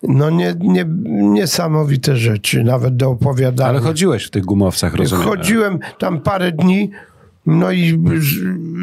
no 0.03 0.31
nie, 0.31 0.55
nie, 0.61 0.85
niesamowite 1.09 2.17
rzeczy, 2.17 2.65
nawet 2.65 2.97
do 2.97 3.11
opowiadania. 3.11 3.71
Ale 3.71 3.81
chodziłeś 3.81 4.25
w 4.25 4.31
tych 4.31 4.45
gumowcach, 4.45 4.95
rozumiem? 4.95 5.25
Chodziłem 5.25 5.79
tam 5.99 6.21
parę 6.21 6.53
dni, 6.53 6.91
no 7.47 7.73
i 7.73 8.05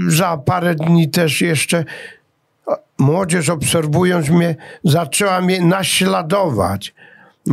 za 0.08 0.38
parę 0.38 0.76
dni 0.76 1.10
też 1.10 1.42
jeszcze 1.42 1.86
młodzież 2.98 3.50
obserwując 3.50 4.30
mnie, 4.30 4.56
zaczęła 4.84 5.42
mnie 5.42 5.62
naśladować. 5.62 6.94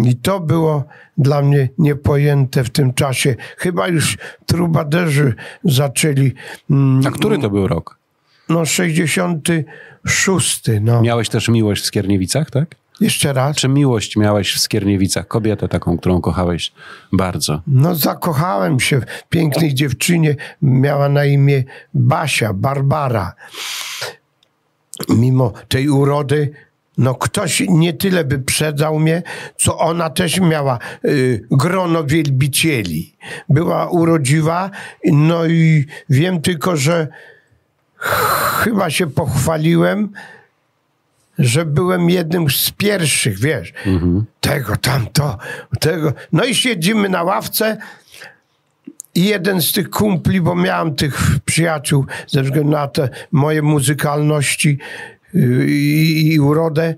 I 0.05 0.17
to 0.17 0.41
było 0.41 0.85
dla 1.19 1.43
mnie 1.43 1.69
niepojęte 1.79 2.65
w 2.65 2.71
tym 2.71 2.95
czasie. 2.95 3.37
Chyba 3.57 3.88
już 3.88 4.19
trubaderzy 4.47 5.35
zaczęli. 5.65 6.33
Mm, 6.71 7.07
A 7.07 7.11
który 7.11 7.38
to 7.38 7.50
był 7.50 7.69
rok? 7.69 7.99
No 8.49 8.65
66. 8.65 10.62
No. 10.81 11.03
Miałeś 11.03 11.29
też 11.29 11.49
miłość 11.49 11.83
w 11.83 11.87
Skierniewicach, 11.87 12.50
tak? 12.50 12.75
Jeszcze 13.00 13.33
raz. 13.33 13.57
Czy 13.57 13.69
miłość 13.69 14.17
miałeś 14.17 14.55
w 14.55 14.61
Skierniewicach? 14.61 15.29
Kobietę 15.29 15.69
taką, 15.69 15.99
którą 15.99 16.21
kochałeś 16.21 16.73
bardzo. 17.12 17.62
No 17.67 17.95
zakochałem 17.95 18.81
się 18.81 19.00
w 19.00 19.29
pięknej 19.29 19.75
dziewczynie. 19.75 20.37
Miała 20.62 21.09
na 21.09 21.25
imię 21.25 21.65
Basia, 21.95 22.53
Barbara. 22.53 23.35
Mimo 25.09 25.53
tej 25.69 25.88
urody, 25.88 26.50
no 26.99 27.15
ktoś 27.15 27.62
nie 27.69 27.93
tyle 27.93 28.25
wyprzedzał 28.25 28.99
mnie, 28.99 29.23
co 29.57 29.79
ona 29.79 30.11
też 30.11 30.41
miała 30.41 30.79
y, 31.05 31.47
grono 31.50 32.05
wielbicieli. 32.05 33.17
Była 33.49 33.88
urodziwa, 33.88 34.71
no 35.05 35.47
i 35.47 35.87
wiem 36.11 36.43
tylko, 36.43 36.76
że 36.76 37.09
chyba 38.62 38.91
się 38.91 39.07
pochwaliłem, 39.07 40.12
że 41.38 41.65
byłem 41.65 42.11
jednym 42.11 42.50
z 42.50 42.71
pierwszych, 42.71 43.38
wiesz, 43.38 43.73
mhm. 43.87 44.25
tego, 44.41 44.76
tamto, 44.76 45.38
tego. 45.81 46.12
No 46.33 46.45
i 46.45 46.55
siedzimy 46.55 47.09
na 47.09 47.23
ławce 47.23 47.76
I 49.15 49.25
jeden 49.25 49.62
z 49.62 49.73
tych 49.73 49.91
kumpli, 49.91 50.41
bo 50.41 50.55
miałem 50.55 50.95
tych 50.95 51.38
przyjaciół 51.45 52.07
ze 52.26 52.43
względu 52.43 52.71
na 52.71 52.88
te 52.88 53.09
moje 53.33 53.62
muzykalności 53.62 54.79
i, 55.35 56.40
urodę, 56.40 56.95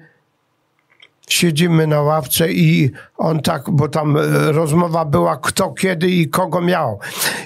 siedzimy 1.28 1.87
na 1.87 2.02
ławce 2.02 2.52
i 2.52 2.90
on 3.16 3.40
tak, 3.40 3.70
bo 3.70 3.88
tam 3.88 4.16
e, 4.16 4.20
rozmowa 4.52 5.04
była 5.04 5.37
kto 5.37 5.73
kiedy 5.73 6.11
i 6.11 6.28
kogo 6.28 6.61
miał. 6.61 6.99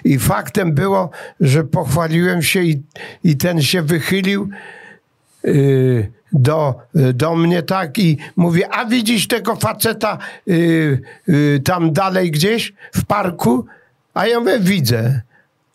I 0.04 0.18
faktem 0.18 0.74
było, 0.74 1.10
że 1.40 1.64
pochwaliłem 1.64 2.42
się 2.42 2.62
i, 2.62 2.82
i 3.24 3.36
ten 3.36 3.62
się 3.62 3.82
wychylił 3.82 4.48
yy, 5.44 6.12
do, 6.32 6.74
do 6.94 7.36
mnie 7.36 7.62
tak 7.62 7.98
i 7.98 8.18
mówi, 8.36 8.64
a 8.64 8.84
widzisz 8.84 9.28
tego 9.28 9.56
faceta 9.56 10.18
tam 11.64 11.92
dalej 11.92 12.30
gdzieś 12.30 12.72
w 12.94 13.04
parku? 13.04 13.66
A 14.14 14.26
ja 14.26 14.40
mówię, 14.40 14.60
widzę. 14.60 15.20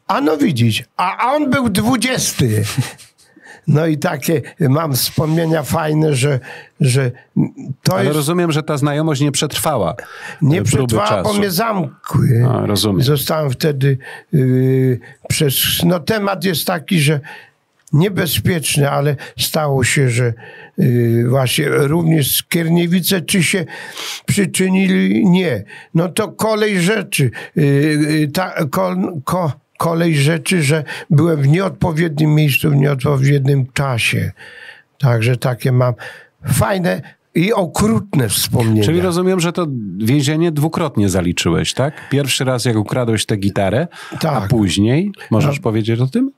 A 0.07 0.21
no 0.21 0.37
widzisz, 0.37 0.83
a, 0.97 1.17
a 1.17 1.35
on 1.35 1.49
był 1.49 1.69
dwudziesty. 1.69 2.63
No 3.67 3.87
i 3.87 3.97
takie 3.97 4.41
mam 4.59 4.93
wspomnienia 4.93 5.63
fajne, 5.63 6.15
że, 6.15 6.39
że 6.79 7.11
to 7.83 7.93
Ale 7.93 8.03
jest... 8.03 8.15
rozumiem, 8.15 8.51
że 8.51 8.63
ta 8.63 8.77
znajomość 8.77 9.21
nie 9.21 9.31
przetrwała. 9.31 9.95
Nie 10.41 10.63
przetrwała, 10.63 11.23
bo 11.23 11.29
czasu. 11.29 11.39
mnie 11.39 11.51
zamkły. 11.51 12.47
A, 12.51 12.65
rozumiem. 12.65 13.01
Zostałem 13.01 13.51
wtedy 13.51 13.97
yy, 14.33 14.99
przez... 15.29 15.55
No 15.83 15.99
temat 15.99 16.43
jest 16.43 16.67
taki, 16.67 16.99
że 16.99 17.19
niebezpieczny, 17.93 18.89
ale 18.89 19.15
stało 19.37 19.83
się, 19.83 20.09
że 20.09 20.33
yy, 20.77 21.29
właśnie 21.29 21.69
również 21.69 22.35
Skierniewice 22.35 23.21
czy 23.21 23.43
się 23.43 23.65
przyczynili? 24.25 25.25
Nie. 25.25 25.63
No 25.93 26.09
to 26.09 26.27
kolej 26.27 26.81
rzeczy. 26.81 27.31
Yy, 27.55 28.27
ta, 28.33 28.53
ko, 28.71 28.95
ko, 29.23 29.51
kolej 29.77 30.15
rzeczy, 30.15 30.63
że 30.63 30.83
byłem 31.09 31.41
w 31.41 31.47
nieodpowiednim 31.47 32.35
miejscu, 32.35 32.71
w 32.71 32.75
nieodpowiednim 32.75 33.65
czasie. 33.73 34.31
Także 34.97 35.37
takie 35.37 35.71
mam 35.71 35.93
fajne 36.45 37.01
i 37.35 37.53
okrutne 37.53 38.29
wspomnienia. 38.29 38.83
Czyli 38.83 39.01
rozumiem, 39.01 39.39
że 39.39 39.53
to 39.53 39.67
więzienie 39.97 40.51
dwukrotnie 40.51 41.09
zaliczyłeś, 41.09 41.73
tak? 41.73 42.09
Pierwszy 42.09 42.43
raz, 42.45 42.65
jak 42.65 42.75
ukradłeś 42.75 43.25
tę 43.25 43.37
gitarę, 43.37 43.87
a 44.13 44.17
Tak. 44.17 44.49
później, 44.49 45.11
możesz 45.31 45.59
powiedzieć 45.59 45.99
o 45.99 46.07
tym? 46.07 46.31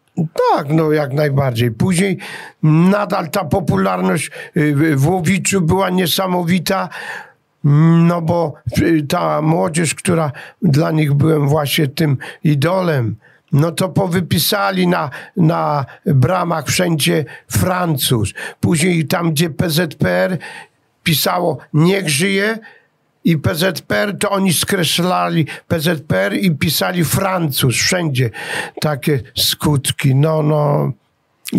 Tak, 0.55 0.67
no 0.69 0.91
jak 0.91 1.13
najbardziej. 1.13 1.71
Później 1.71 2.17
nadal 2.63 3.29
ta 3.29 3.45
popularność 3.45 4.31
y, 4.57 4.95
w 4.95 5.07
Łowiczu 5.07 5.61
była 5.61 5.89
niesamowita. 5.89 6.89
No 8.07 8.21
bo 8.21 8.53
y, 8.81 9.05
ta 9.09 9.41
młodzież, 9.41 9.95
która 9.95 10.31
dla 10.61 10.91
nich 10.91 11.13
byłem 11.13 11.47
właśnie 11.47 11.87
tym 11.87 12.17
idolem, 12.43 13.15
no 13.51 13.71
to 13.71 13.89
powypisali 13.89 14.87
na, 14.87 15.09
na 15.37 15.85
bramach 16.05 16.67
wszędzie 16.67 17.25
Francuz. 17.47 18.33
Później 18.59 19.07
tam, 19.07 19.31
gdzie 19.31 19.49
PZPR 19.49 20.37
pisało 21.03 21.57
niech 21.73 22.09
żyje 22.09 22.59
i 23.23 23.37
PZPR, 23.37 24.17
to 24.19 24.29
oni 24.29 24.53
skreślali 24.53 25.47
PZPR 25.67 26.33
i 26.33 26.51
pisali 26.51 27.05
Francuz 27.05 27.75
wszędzie. 27.75 28.29
Takie 28.81 29.19
skutki. 29.37 30.15
No, 30.15 30.43
no. 30.43 30.91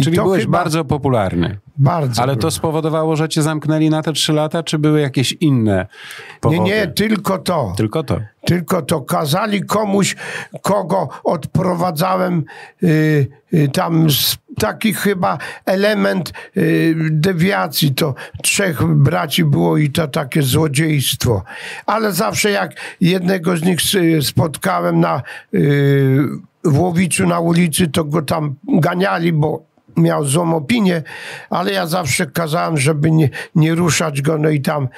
Czyli 0.02 0.16
byłeś 0.16 0.42
chyba 0.42 0.59
bardzo 0.59 0.85
popularny. 0.85 1.59
Bardzo. 1.76 2.23
Ale 2.23 2.37
to 2.37 2.50
spowodowało, 2.50 3.16
że 3.16 3.28
cię 3.28 3.42
zamknęli 3.42 3.90
na 3.90 4.02
te 4.02 4.12
trzy 4.12 4.32
lata, 4.32 4.62
czy 4.62 4.78
były 4.78 5.00
jakieś 5.00 5.32
inne 5.32 5.76
Nie, 5.76 6.40
powody? 6.40 6.61
nie, 6.61 6.87
tylko 6.87 7.38
to. 7.38 7.73
Tylko 7.76 8.02
to. 8.02 8.20
Tylko 8.44 8.82
to 8.82 9.00
kazali 9.00 9.62
komuś, 9.64 10.16
kogo 10.62 11.09
odprowadzałem, 11.25 12.44
y, 12.82 13.26
y, 13.54 13.68
tam 13.68 14.11
z, 14.11 14.37
taki 14.59 14.94
chyba 14.94 15.38
element 15.66 16.32
y, 16.56 16.94
dewiacji, 17.11 17.94
to 17.94 18.14
trzech 18.42 18.82
braci 18.87 19.44
było 19.44 19.76
i 19.76 19.90
to 19.90 20.09
takie 20.09 20.42
złodziejstwo. 20.42 21.43
Ale 21.86 22.12
zawsze 22.12 22.50
jak 22.50 22.73
jednego 23.00 23.56
z 23.56 23.62
nich 23.62 23.78
s- 23.80 24.26
spotkałem 24.26 25.00
na, 25.00 25.23
y, 25.54 26.19
w 26.64 26.78
Łowiczu 26.78 27.26
na 27.26 27.41
ulicy, 27.41 27.88
to 27.88 28.04
go 28.04 28.23
tam 28.23 28.54
ganiali, 28.69 29.32
bo 29.32 29.62
miał 29.96 30.24
złą 30.24 30.56
opinię, 30.56 31.02
ale 31.50 31.72
ja 31.72 31.86
zawsze 31.86 32.26
kazałem, 32.26 32.76
żeby 32.76 33.10
nie, 33.10 33.30
nie 33.54 33.74
ruszać 33.74 34.22
go, 34.22 34.38
no 34.38 34.48
i 34.48 34.60
tam 34.60 34.88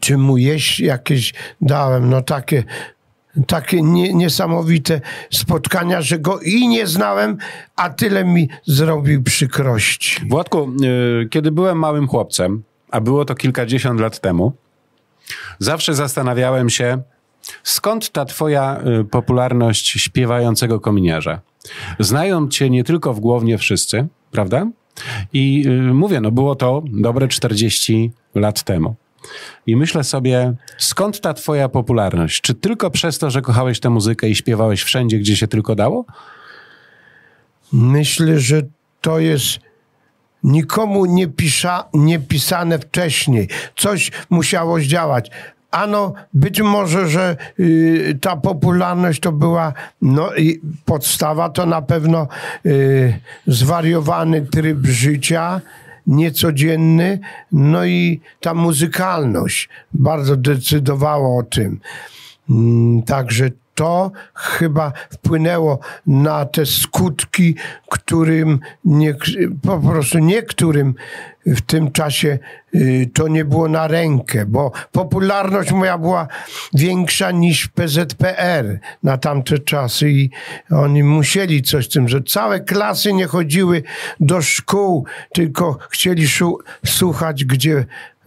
czy 0.00 0.18
mu 0.18 0.38
jeść 0.38 0.80
jakieś 0.80 1.34
dałem, 1.60 2.10
no 2.10 2.22
takie, 2.22 2.64
takie 3.46 3.82
nie, 3.82 4.14
niesamowite 4.14 5.00
spotkania, 5.30 6.02
że 6.02 6.18
go 6.18 6.40
i 6.40 6.68
nie 6.68 6.86
znałem, 6.86 7.36
a 7.76 7.90
tyle 7.90 8.24
mi 8.24 8.48
zrobił 8.64 9.22
przykrości. 9.22 10.20
Władku, 10.28 10.72
y, 11.22 11.28
kiedy 11.28 11.50
byłem 11.50 11.78
małym 11.78 12.08
chłopcem, 12.08 12.62
a 12.90 13.00
było 13.00 13.24
to 13.24 13.34
kilkadziesiąt 13.34 14.00
lat 14.00 14.20
temu, 14.20 14.52
zawsze 15.58 15.94
zastanawiałem 15.94 16.70
się, 16.70 17.02
skąd 17.62 18.10
ta 18.10 18.24
twoja 18.24 18.80
y, 19.00 19.04
popularność 19.04 19.88
śpiewającego 19.88 20.80
kominiarza. 20.80 21.40
Znają 21.98 22.48
cię 22.48 22.70
nie 22.70 22.84
tylko 22.84 23.14
w 23.14 23.20
Głownie 23.20 23.58
wszyscy, 23.58 24.06
prawda? 24.30 24.66
I 25.32 25.64
y, 25.66 25.94
mówię, 25.94 26.20
no 26.20 26.30
było 26.30 26.54
to 26.54 26.82
dobre 26.86 27.28
40 27.28 28.12
lat 28.34 28.62
temu. 28.62 28.94
I 29.66 29.76
myślę 29.76 30.04
sobie, 30.04 30.54
skąd 30.78 31.20
ta 31.20 31.34
twoja 31.34 31.68
popularność? 31.68 32.40
Czy 32.40 32.54
tylko 32.54 32.90
przez 32.90 33.18
to, 33.18 33.30
że 33.30 33.42
kochałeś 33.42 33.80
tę 33.80 33.90
muzykę 33.90 34.28
i 34.28 34.34
śpiewałeś 34.34 34.82
wszędzie, 34.82 35.18
gdzie 35.18 35.36
się 35.36 35.48
tylko 35.48 35.74
dało? 35.74 36.04
Myślę, 37.72 38.40
że 38.40 38.62
to 39.00 39.18
jest 39.18 39.58
nikomu 40.44 41.06
nie, 41.06 41.28
pisza, 41.28 41.88
nie 41.94 42.18
pisane 42.18 42.78
wcześniej. 42.78 43.48
Coś 43.76 44.10
musiało 44.30 44.80
zdziałać. 44.80 45.30
Ano, 45.72 46.12
być 46.34 46.60
może, 46.60 47.08
że 47.08 47.36
y, 47.60 48.18
ta 48.20 48.36
popularność 48.36 49.20
to 49.20 49.32
była 49.32 49.72
no, 50.02 50.34
i 50.34 50.60
podstawa, 50.84 51.48
to 51.50 51.66
na 51.66 51.82
pewno 51.82 52.28
y, 52.66 53.20
zwariowany 53.46 54.46
tryb 54.46 54.86
życia, 54.86 55.60
niecodzienny, 56.06 57.18
no 57.52 57.84
i 57.84 58.20
ta 58.40 58.54
muzykalność 58.54 59.68
bardzo 59.92 60.36
decydowało 60.36 61.38
o 61.38 61.42
tym. 61.42 61.80
Mm, 62.50 63.02
Także 63.02 63.50
to 63.74 64.10
chyba 64.34 64.92
wpłynęło 65.10 65.78
na 66.06 66.44
te 66.44 66.66
skutki, 66.66 67.54
którym 67.90 68.60
nie, 68.84 69.14
po 69.62 69.78
prostu 69.78 70.18
niektórym 70.18 70.94
w 71.46 71.60
tym 71.60 71.92
czasie 71.92 72.38
y, 72.74 73.10
to 73.14 73.28
nie 73.28 73.44
było 73.44 73.68
na 73.68 73.88
rękę, 73.88 74.46
bo 74.46 74.72
popularność 74.92 75.72
moja 75.72 75.98
była 75.98 76.28
większa 76.74 77.30
niż 77.30 77.68
PZPR 77.68 78.78
na 79.02 79.18
tamte 79.18 79.58
czasy 79.58 80.10
i 80.10 80.30
oni 80.70 81.02
musieli 81.02 81.62
coś 81.62 81.86
z 81.86 81.88
tym, 81.88 82.08
że 82.08 82.22
całe 82.22 82.60
klasy 82.60 83.12
nie 83.12 83.26
chodziły 83.26 83.82
do 84.20 84.42
szkół, 84.42 85.06
tylko 85.32 85.78
chcieli 85.90 86.26
słuchać, 86.84 87.44
gdzie 87.44 87.84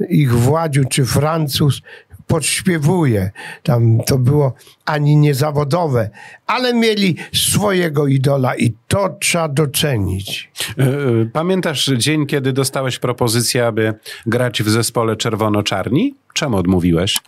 ich 0.09 0.33
Władziu 0.33 0.85
czy 0.89 1.05
Francuz 1.05 1.81
podśpiewuje. 2.27 3.31
Tam 3.63 3.97
to 4.05 4.17
było 4.17 4.53
ani 4.85 5.17
niezawodowe, 5.17 6.09
ale 6.47 6.73
mieli 6.73 7.15
swojego 7.33 8.07
idola 8.07 8.55
i 8.55 8.73
to 8.87 9.09
trzeba 9.19 9.47
docenić. 9.47 10.51
Y, 10.79 10.83
y, 10.83 11.29
Pamiętasz 11.33 11.91
dzień, 11.97 12.25
kiedy 12.25 12.53
dostałeś 12.53 12.99
propozycję, 12.99 13.67
aby 13.67 13.93
grać 14.25 14.63
w 14.63 14.69
zespole 14.69 15.15
Czerwono-Czarni? 15.15 16.15
Czemu 16.33 16.57
odmówiłeś? 16.57 17.19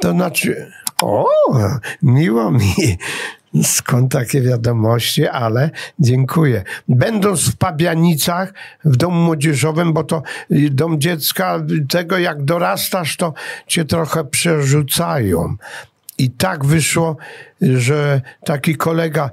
To 0.00 0.12
znaczy, 0.12 0.72
o, 1.02 1.26
miło 2.02 2.50
mi. 2.50 2.74
Skąd 3.62 4.12
takie 4.12 4.40
wiadomości, 4.40 5.28
ale 5.28 5.70
dziękuję. 5.98 6.64
Będąc 6.88 7.50
w 7.50 7.56
Pabianicach, 7.56 8.52
w 8.84 8.96
domu 8.96 9.20
młodzieżowym, 9.20 9.92
bo 9.92 10.04
to 10.04 10.22
dom 10.50 11.00
dziecka, 11.00 11.60
tego 11.88 12.18
jak 12.18 12.44
dorastasz, 12.44 13.16
to 13.16 13.34
cię 13.66 13.84
trochę 13.84 14.24
przerzucają. 14.24 15.56
I 16.18 16.30
tak 16.30 16.64
wyszło, 16.64 17.16
że 17.60 18.20
taki 18.44 18.76
kolega 18.76 19.30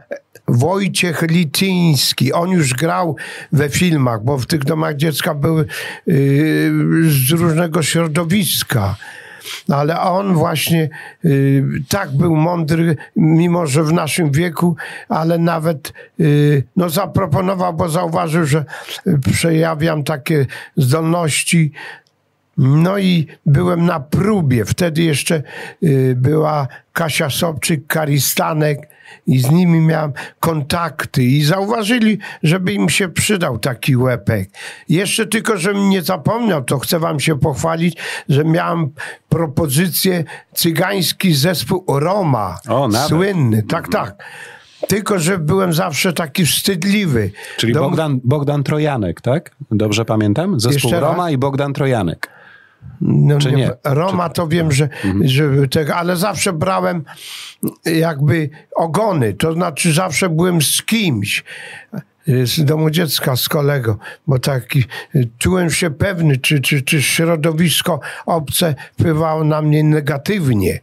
Wojciech 0.47 1.21
Lityński, 1.21 2.33
on 2.33 2.49
już 2.49 2.73
grał 2.73 3.15
we 3.51 3.69
filmach, 3.69 4.23
bo 4.23 4.37
w 4.37 4.45
tych 4.45 4.63
domach 4.63 4.95
dziecka 4.95 5.33
były 5.33 5.65
y, 6.07 6.71
z 7.07 7.31
różnego 7.31 7.83
środowiska. 7.83 8.95
No, 9.67 9.75
ale 9.75 10.01
on 10.01 10.33
właśnie 10.33 10.89
y, 11.25 11.63
tak 11.89 12.11
był 12.11 12.35
mądry, 12.35 12.95
mimo 13.15 13.67
że 13.67 13.83
w 13.83 13.93
naszym 13.93 14.31
wieku, 14.31 14.75
ale 15.09 15.37
nawet 15.37 15.93
y, 16.19 16.63
no, 16.75 16.89
zaproponował, 16.89 17.73
bo 17.73 17.89
zauważył, 17.89 18.45
że 18.45 18.65
y, 19.07 19.19
przejawiam 19.31 20.03
takie 20.03 20.45
zdolności. 20.77 21.71
No 22.57 22.97
i 22.97 23.27
byłem 23.45 23.85
na 23.85 23.99
próbie. 23.99 24.65
Wtedy 24.65 25.03
jeszcze 25.03 25.43
y, 25.83 26.13
była 26.17 26.67
Kasia 26.93 27.29
Sobczyk, 27.29 27.87
Karistanek 27.87 28.90
i 29.27 29.39
z 29.39 29.51
nimi 29.51 29.79
miałem 29.79 30.13
kontakty 30.39 31.23
i 31.23 31.43
zauważyli, 31.43 32.17
żeby 32.43 32.73
im 32.73 32.89
się 32.89 33.09
przydał 33.09 33.57
taki 33.57 33.97
łepek. 33.97 34.49
Jeszcze 34.89 35.25
tylko, 35.25 35.57
żebym 35.57 35.89
nie 35.89 36.01
zapomniał, 36.01 36.63
to 36.63 36.79
chcę 36.79 36.99
wam 36.99 37.19
się 37.19 37.39
pochwalić, 37.39 37.97
że 38.29 38.45
miałem 38.45 38.89
propozycję 39.29 40.23
cygański 40.53 41.33
zespół 41.33 41.85
Roma. 41.87 42.57
O, 42.69 42.87
nawet. 42.87 43.09
Słynny, 43.09 43.63
tak, 43.63 43.87
tak. 43.87 44.23
Tylko, 44.87 45.19
że 45.19 45.37
byłem 45.37 45.73
zawsze 45.73 46.13
taki 46.13 46.45
wstydliwy. 46.45 47.31
Czyli 47.57 47.73
Do- 47.73 47.79
Bogdan, 47.79 48.19
Bogdan 48.23 48.63
Trojanek, 48.63 49.21
tak? 49.21 49.51
Dobrze 49.71 50.05
pamiętam? 50.05 50.59
Zespół 50.59 50.73
Jeszcze 50.73 50.99
raz? 50.99 51.11
Roma 51.11 51.31
i 51.31 51.37
Bogdan 51.37 51.73
Trojanek. 51.73 52.29
No, 53.01 53.39
Czy 53.39 53.51
nie? 53.51 53.71
Roma 53.83 54.29
to 54.29 54.47
wiem, 54.47 54.71
że, 54.71 54.89
że 55.21 55.67
tego, 55.67 55.95
ale 55.95 56.17
zawsze 56.17 56.53
brałem 56.53 57.03
jakby 57.85 58.49
ogony, 58.75 59.33
to 59.33 59.53
znaczy 59.53 59.93
zawsze 59.93 60.29
byłem 60.29 60.61
z 60.61 60.83
kimś. 60.83 61.43
Z 62.27 62.65
domu 62.65 62.89
dziecka, 62.89 63.35
z 63.35 63.49
kolego, 63.49 63.97
bo 64.27 64.39
taki 64.39 64.83
czułem 65.37 65.69
się 65.69 65.91
pewny, 65.91 66.37
czy, 66.37 66.59
czy, 66.59 66.81
czy 66.81 67.01
środowisko 67.01 67.99
obce 68.25 68.75
wpływało 68.93 69.43
na 69.43 69.61
mnie 69.61 69.83
negatywnie 69.83 70.79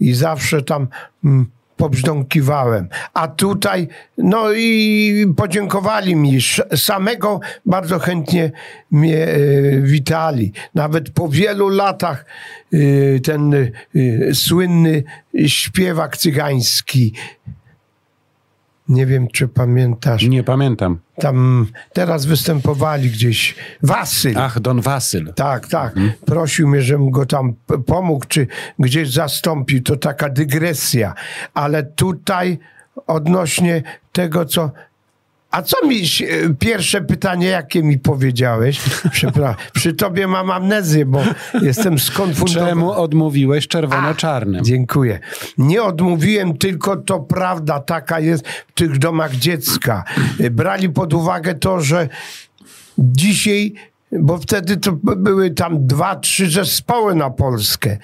i 0.00 0.14
zawsze 0.14 0.62
tam 0.62 0.88
mm, 1.24 1.46
pobrzdąkiwałem. 1.80 2.88
A 3.14 3.28
tutaj, 3.28 3.88
no 4.18 4.52
i 4.52 5.26
podziękowali 5.36 6.16
mi. 6.16 6.38
Samego 6.76 7.40
bardzo 7.66 7.98
chętnie 7.98 8.52
mnie 8.90 9.26
e, 9.28 9.38
witali. 9.80 10.52
Nawet 10.74 11.10
po 11.10 11.28
wielu 11.28 11.68
latach 11.68 12.24
e, 12.72 13.20
ten 13.20 13.54
e, 13.54 13.68
słynny 14.34 15.04
śpiewak 15.46 16.16
cygański, 16.16 17.14
nie 18.90 19.06
wiem 19.06 19.28
czy 19.28 19.48
pamiętasz, 19.48 20.22
Nie 20.22 20.42
pamiętam. 20.44 20.98
tam 21.20 21.66
teraz 21.92 22.26
występowali 22.26 23.10
gdzieś, 23.10 23.54
Wasyl. 23.82 24.38
Ach, 24.38 24.60
Don 24.60 24.80
Wasyl. 24.80 25.32
Tak, 25.34 25.68
tak. 25.68 25.94
Prosił 26.26 26.68
mnie, 26.68 26.82
żebym 26.82 27.10
go 27.10 27.26
tam 27.26 27.54
pomógł, 27.86 28.24
czy 28.28 28.46
gdzieś 28.78 29.12
zastąpił. 29.12 29.82
To 29.82 29.96
taka 29.96 30.28
dygresja. 30.28 31.14
Ale 31.54 31.82
tutaj 31.82 32.58
odnośnie 33.06 33.82
tego, 34.12 34.44
co. 34.44 34.70
A 35.50 35.62
co 35.62 35.86
mi 35.86 36.06
się- 36.06 36.54
pierwsze 36.58 37.00
pytanie, 37.00 37.46
jakie 37.46 37.82
mi 37.82 37.98
powiedziałeś? 37.98 38.80
Przepraszam. 39.12 39.56
Przy 39.74 39.92
tobie 39.92 40.26
mam 40.26 40.50
amnezję, 40.50 41.06
bo 41.06 41.22
jestem 41.62 41.98
skonfundowany. 41.98 42.68
Czemu 42.70 42.92
odmówiłeś 42.92 43.68
czerwono-czarnym? 43.68 44.64
Dziękuję. 44.64 45.18
Nie 45.58 45.82
odmówiłem, 45.82 46.58
tylko 46.58 46.96
to 46.96 47.20
prawda 47.20 47.80
taka 47.80 48.20
jest 48.20 48.48
w 48.48 48.72
tych 48.72 48.98
domach 48.98 49.34
dziecka. 49.36 50.04
Brali 50.50 50.88
pod 50.88 51.14
uwagę 51.14 51.54
to, 51.54 51.80
że 51.80 52.08
dzisiaj, 52.98 53.74
bo 54.12 54.38
wtedy 54.38 54.76
to 54.76 54.92
były 55.02 55.50
tam 55.50 55.86
dwa, 55.86 56.16
trzy 56.16 56.50
zespoły 56.50 57.14
na 57.14 57.30
Polskę. 57.30 57.98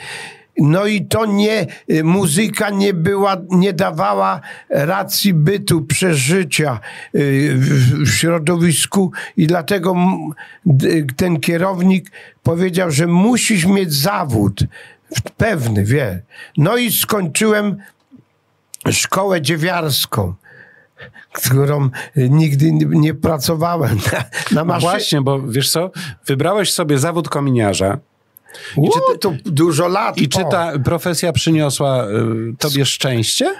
No 0.59 0.87
i 0.87 1.07
to 1.07 1.27
nie, 1.27 1.67
muzyka 2.05 2.71
nie 2.71 2.95
była, 2.95 3.37
nie 3.51 3.73
dawała 3.73 4.41
racji 4.71 5.35
bytu, 5.35 5.83
przeżycia 5.83 6.81
y, 7.15 7.55
w, 7.57 8.09
środowisku 8.11 9.13
i 9.37 9.47
dlatego 9.47 9.95
ten 11.17 11.41
kierownik 11.41 12.11
powiedział, 12.43 12.91
że 12.91 13.07
musisz 13.07 13.67
mieć 13.67 13.95
zawód 13.95 14.61
pewny, 15.37 15.85
wie. 15.85 16.23
No 16.57 16.77
i 16.77 16.93
skończyłem 16.93 17.77
szkołę 18.91 19.41
dziewiarską, 19.43 20.35
którą 21.33 21.91
nigdy 22.17 22.73
nie- 22.73 22.87
nie 23.01 23.15
pracowałem 23.15 23.97
na, 24.13 24.19
na 24.19 24.25
No 24.51 24.65
maszynie. 24.65 24.91
właśnie, 24.91 25.21
bo 25.21 25.43
wiesz 25.43 25.71
co? 25.71 25.91
Wybrałeś 26.27 26.73
sobie 26.73 26.99
zawód 26.99 27.29
kominiarza 27.29 27.99
I 28.77 28.89
czy 28.89 29.19
to 29.21 29.33
dużo 29.45 29.89
lat. 29.89 30.19
i 30.19 30.29
czy 30.29 30.41
po. 30.41 30.49
ta 30.49 30.79
profesja 30.79 31.33
przyniosła 31.33 32.07
y, 32.07 32.57
tobie 32.59 32.87
szczęście? 32.87 33.55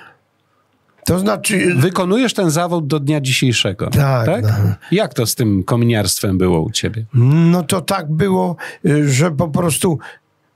To 1.05 1.19
znaczy, 1.19 1.75
Wykonujesz 1.77 2.35
ten 2.35 2.51
zawód 2.51 2.87
do 2.87 3.01
dnia 3.01 3.21
dzisiejszego. 3.21 3.91
Tak, 3.91 4.27
tak? 4.27 4.43
no. 4.43 4.49
Jak 4.91 5.15
to 5.15 5.27
z 5.27 5.35
tym 5.35 5.65
kominiarstwem 5.65 6.39
było 6.39 6.61
u 6.61 6.71
ciebie? 6.71 7.05
no 7.53 7.63
to 7.63 7.81
tak 7.81 8.11
było, 8.11 8.57
y, 8.87 9.09
że 9.13 9.31
po 9.31 9.49
prostu 9.49 9.99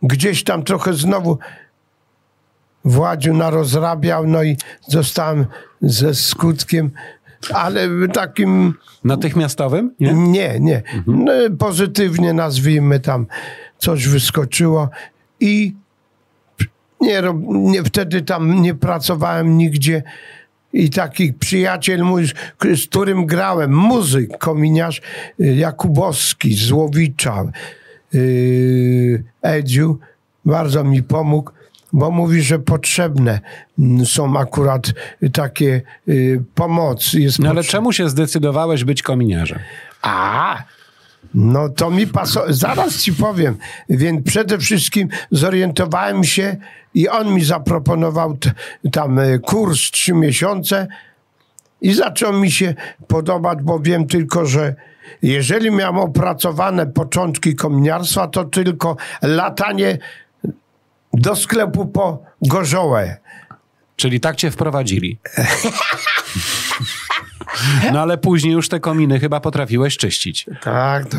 gdzieś 0.02 0.44
tam 0.44 0.62
trochę 0.62 0.94
znowu 0.94 1.38
Władziu 2.84 3.34
narozrabiał, 3.34 4.26
no 4.26 4.42
i 4.42 4.56
zostałem 4.88 5.46
ze 5.82 6.14
skutkiem, 6.14 6.90
ale 7.54 7.88
takim 8.12 8.74
Natychmiastowym? 9.04 9.94
Nie? 10.00 10.12
Nie, 10.12 10.60
nie. 10.60 10.82
No, 11.06 11.32
pozytywnie 11.58 12.32
nazwijmy 12.32 13.00
tam, 13.00 13.26
coś 13.80 14.08
wyskoczyło 14.08 14.88
i 15.40 15.74
nie, 17.00 17.22
nie, 17.48 17.82
wtedy 17.82 18.22
tam 18.22 18.62
nie 18.62 18.74
pracowałem 18.74 19.58
nigdzie. 19.58 20.02
I 20.72 20.90
taki 20.90 21.32
przyjaciel 21.32 22.04
mój, 22.04 22.26
z- 22.26 22.32
którym 22.88 23.26
grałem, 23.26 23.72
muzyk, 23.74 24.38
kominiarz 24.38 25.00
y, 25.40 25.44
Jakubowski 25.54 26.54
z 26.54 26.70
Łowicza, 26.72 27.44
yy, 28.12 29.24
Edziu, 29.42 29.98
bardzo 30.44 30.84
mi 30.84 31.02
pomógł, 31.02 31.50
bo 31.92 32.10
mówi, 32.10 32.42
że 32.42 32.58
potrzebne 32.58 33.40
mm, 33.78 34.06
są 34.06 34.38
akurat 34.38 34.86
takie 35.32 35.82
y, 36.08 36.42
pomocy. 36.54 37.20
Jest 37.20 37.38
No 37.38 37.50
ale 37.50 37.64
czemu 37.64 37.92
się 37.92 38.08
zdecydowałeś 38.08 38.84
być 38.84 39.02
kominiarzem? 39.02 39.58
a, 40.02 40.62
no 41.34 41.68
to 41.68 41.90
mi 41.90 42.06
pasowało. 42.06 42.52
Zaraz 42.52 42.96
ci 42.96 43.12
powiem. 43.12 43.56
Więc 43.88 44.26
przede 44.26 44.58
wszystkim 44.58 45.08
zorientowałem 45.30 46.24
się 46.24 46.56
i 46.94 47.08
on 47.08 47.34
mi 47.34 47.44
zaproponował 47.44 48.36
tam 48.92 49.18
e, 49.18 49.38
kurs 49.38 49.78
trzy 49.78 50.14
miesiące 50.14 50.86
i 51.80 51.94
zaczął 51.94 52.32
mi 52.32 52.50
się 52.50 52.74
podobać, 53.06 53.58
bo 53.62 53.80
wiem 53.80 54.06
tylko, 54.06 54.46
że 54.46 54.74
jeżeli 55.22 55.70
miałem 55.70 55.96
opracowane 55.96 56.86
początki 56.86 57.54
kominiarstwa, 57.54 58.28
to 58.28 58.44
tylko 58.44 58.96
latanie 59.22 59.98
do 61.12 61.36
sklepu 61.36 61.86
po 61.86 62.22
gorzołę. 62.42 63.16
Czyli 63.96 64.20
tak 64.20 64.36
cię 64.36 64.50
wprowadzili. 64.50 65.18
No 67.92 68.00
ale 68.00 68.18
później 68.18 68.52
już 68.52 68.68
te 68.68 68.80
kominy 68.80 69.20
chyba 69.20 69.40
potrafiłeś 69.40 69.96
czyścić. 69.96 70.46
Tak, 70.62 71.06
to, 71.08 71.16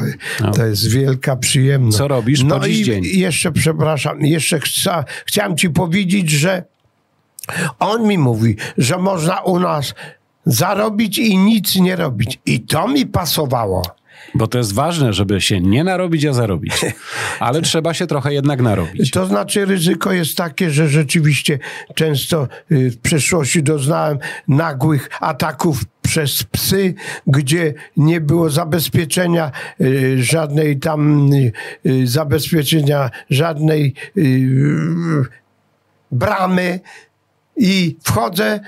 to 0.51 0.65
jest 0.65 0.89
wielka 0.89 1.36
przyjemność. 1.36 1.97
Co 1.97 2.08
robisz 2.08 2.43
no 2.43 2.60
po 2.60 2.65
dziś 2.65 2.80
i 2.80 2.84
dzień? 2.84 3.06
jeszcze, 3.06 3.51
przepraszam, 3.51 4.21
jeszcze 4.21 4.60
chca, 4.60 5.06
chciałem 5.25 5.58
ci 5.58 5.69
powiedzieć, 5.69 6.30
że 6.30 6.63
on 7.80 8.08
mi 8.08 8.17
mówi, 8.17 8.56
że 8.77 8.97
można 8.97 9.41
u 9.41 9.60
nas 9.60 9.93
zarobić 10.45 11.17
i 11.17 11.38
nic 11.38 11.75
nie 11.75 11.95
robić. 11.95 12.39
I 12.45 12.62
to 12.62 12.88
mi 12.88 13.06
pasowało. 13.06 13.84
Bo 14.36 14.47
to 14.47 14.58
jest 14.58 14.73
ważne, 14.73 15.13
żeby 15.13 15.41
się 15.41 15.62
nie 15.62 15.84
narobić, 15.84 16.25
a 16.25 16.34
zarobić. 16.34 16.73
Ale 17.39 17.62
trzeba 17.62 17.93
się 17.93 18.08
trochę 18.08 18.34
jednak 18.34 18.62
narobić. 18.62 19.12
To 19.12 19.25
znaczy 19.25 19.65
ryzyko 19.65 20.12
jest 20.12 20.38
takie, 20.38 20.71
że 20.71 20.88
rzeczywiście 20.88 21.60
często 21.95 22.47
y, 22.71 22.91
w 22.91 22.97
przeszłości 22.97 23.63
doznałem 23.63 24.17
nagłych 24.47 25.10
ataków 25.19 25.82
przez 26.12 26.43
psy, 26.43 26.93
gdzie 27.28 27.74
nie 27.97 28.21
było 28.21 28.50
zabezpieczenia 28.50 29.52
y, 29.82 30.24
żadnej 30.24 30.80
tam 30.80 31.30
y, 31.34 31.52
y, 31.86 32.08
zabezpieczenia 32.08 33.10
żadnej 33.30 33.93
bramy 36.12 36.80
i 37.58 37.97
wchodzę 38.04 38.60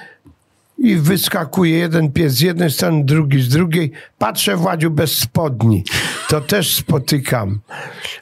i 0.77 0.95
wyskakuje 0.95 1.77
jeden 1.77 2.12
pies 2.12 2.34
z 2.34 2.39
jednej 2.39 2.71
strony, 2.71 3.03
drugi 3.06 3.41
z 3.41 3.49
drugiej. 3.49 3.91
Patrzę 4.17 4.56
Władziu 4.56 4.91
bez 4.91 5.19
spodni. 5.19 5.84
To 6.29 6.41
też 6.41 6.75
spotykam. 6.75 7.60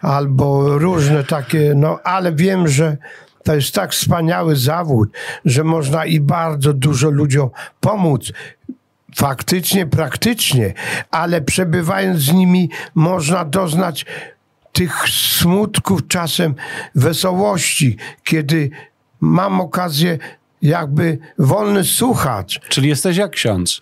Albo 0.01 0.77
różne 0.77 1.23
takie, 1.23 1.73
no 1.75 1.99
ale 2.03 2.33
wiem, 2.33 2.67
że 2.67 2.97
to 3.43 3.55
jest 3.55 3.75
tak 3.75 3.91
wspaniały 3.91 4.55
zawód, 4.55 5.09
że 5.45 5.63
można 5.63 6.05
i 6.05 6.19
bardzo 6.19 6.73
dużo 6.73 7.09
ludziom 7.09 7.49
pomóc. 7.79 8.31
Faktycznie, 9.15 9.85
praktycznie, 9.85 10.73
ale 11.11 11.41
przebywając 11.41 12.19
z 12.19 12.33
nimi 12.33 12.69
można 12.95 13.45
doznać 13.45 14.05
tych 14.71 15.09
smutków, 15.09 16.07
czasem 16.07 16.55
wesołości, 16.95 17.97
kiedy 18.23 18.69
mam 19.19 19.61
okazję 19.61 20.17
jakby 20.61 21.17
wolny 21.37 21.83
słuchacz. 21.83 22.59
Czyli 22.69 22.89
jesteś 22.89 23.17
jak 23.17 23.31
ksiądz. 23.31 23.81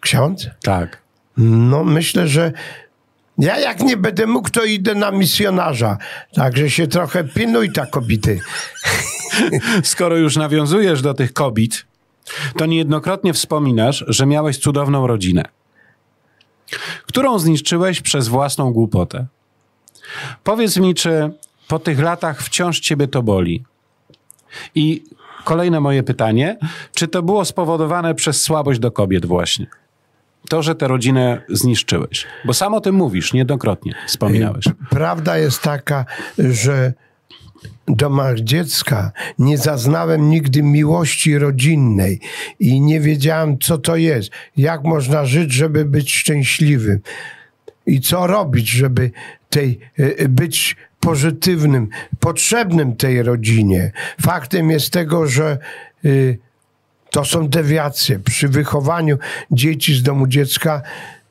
Ksiądz? 0.00 0.50
Tak. 0.62 0.98
No 1.36 1.84
myślę, 1.84 2.28
że 2.28 2.52
ja 3.38 3.58
jak 3.58 3.80
nie 3.80 3.96
będę 3.96 4.26
mógł, 4.26 4.50
to 4.50 4.64
idę 4.64 4.94
na 4.94 5.10
misjonarza. 5.10 5.98
Także 6.34 6.70
się 6.70 6.86
trochę 6.86 7.24
pilnuj 7.24 7.72
ta 7.72 7.86
kobiety. 7.86 8.40
Skoro 9.82 10.16
już 10.16 10.36
nawiązujesz 10.36 11.02
do 11.02 11.14
tych 11.14 11.32
kobiet, 11.32 11.84
to 12.56 12.66
niejednokrotnie 12.66 13.32
wspominasz, 13.32 14.04
że 14.08 14.26
miałeś 14.26 14.58
cudowną 14.58 15.06
rodzinę, 15.06 15.44
którą 17.06 17.38
zniszczyłeś 17.38 18.00
przez 18.00 18.28
własną 18.28 18.72
głupotę. 18.72 19.26
Powiedz 20.44 20.76
mi, 20.76 20.94
czy 20.94 21.30
po 21.68 21.78
tych 21.78 22.00
latach 22.00 22.42
wciąż 22.42 22.80
ciebie 22.80 23.08
to 23.08 23.22
boli? 23.22 23.64
I 24.74 25.04
kolejne 25.44 25.80
moje 25.80 26.02
pytanie, 26.02 26.58
czy 26.94 27.08
to 27.08 27.22
było 27.22 27.44
spowodowane 27.44 28.14
przez 28.14 28.42
słabość 28.42 28.80
do 28.80 28.90
kobiet 28.90 29.26
właśnie? 29.26 29.66
To, 30.48 30.62
że 30.62 30.74
tę 30.74 30.88
rodzinę 30.88 31.42
zniszczyłeś. 31.48 32.26
Bo 32.44 32.54
sam 32.54 32.74
o 32.74 32.80
tym 32.80 32.94
mówisz, 32.94 33.32
niejednokrotnie 33.32 33.94
wspominałeś. 34.06 34.64
Prawda 34.90 35.38
jest 35.38 35.62
taka, 35.62 36.04
że 36.38 36.92
domach 37.88 38.40
dziecka 38.40 39.12
nie 39.38 39.58
zaznałem 39.58 40.30
nigdy 40.30 40.62
miłości 40.62 41.38
rodzinnej 41.38 42.20
i 42.60 42.80
nie 42.80 43.00
wiedziałem, 43.00 43.58
co 43.58 43.78
to 43.78 43.96
jest. 43.96 44.30
Jak 44.56 44.84
można 44.84 45.24
żyć, 45.24 45.52
żeby 45.52 45.84
być 45.84 46.12
szczęśliwym 46.12 47.00
i 47.86 48.00
co 48.00 48.26
robić, 48.26 48.68
żeby 48.68 49.10
tej, 49.50 49.78
e, 49.98 50.28
być 50.28 50.76
pozytywnym, 51.00 51.88
potrzebnym 52.20 52.96
tej 52.96 53.22
rodzinie. 53.22 53.92
Faktem 54.20 54.70
jest 54.70 54.92
tego, 54.92 55.26
że 55.26 55.58
y, 56.04 56.38
to 57.10 57.24
są 57.24 57.48
dewiacje. 57.48 58.18
Przy 58.18 58.48
wychowaniu 58.48 59.18
dzieci 59.50 59.94
z 59.94 60.02
domu 60.02 60.26
dziecka 60.26 60.82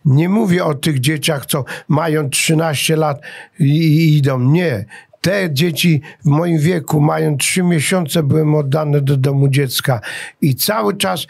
nie 0.06 0.30
mówię 0.30 0.66
o 0.66 0.74
tych 0.76 1.00
dzieciach, 1.00 1.46
co 1.46 1.66
mają 1.88 2.30
13 2.30 2.96
lat 2.96 3.22
i 3.60 4.18
idą. 4.18 4.40
Nie. 4.40 4.86
Te 5.22 5.54
dzieci 5.54 6.02
w 6.26 6.30
moim 6.30 6.60
wieku, 6.60 7.02
mają 7.02 7.38
3 7.38 7.64
miesiące, 7.64 8.24
byłem 8.24 8.56
oddany 8.56 9.02
do 9.02 9.18
domu 9.18 9.48
dziecka 9.48 10.02
i 10.42 10.56
cały 10.56 10.98
czas 10.98 11.28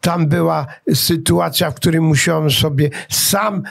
tam 0.00 0.26
była 0.26 0.66
sytuacja, 0.94 1.70
w 1.70 1.74
której 1.74 2.00
musiałem 2.00 2.50
sobie 2.50 2.90
sam 3.08 3.62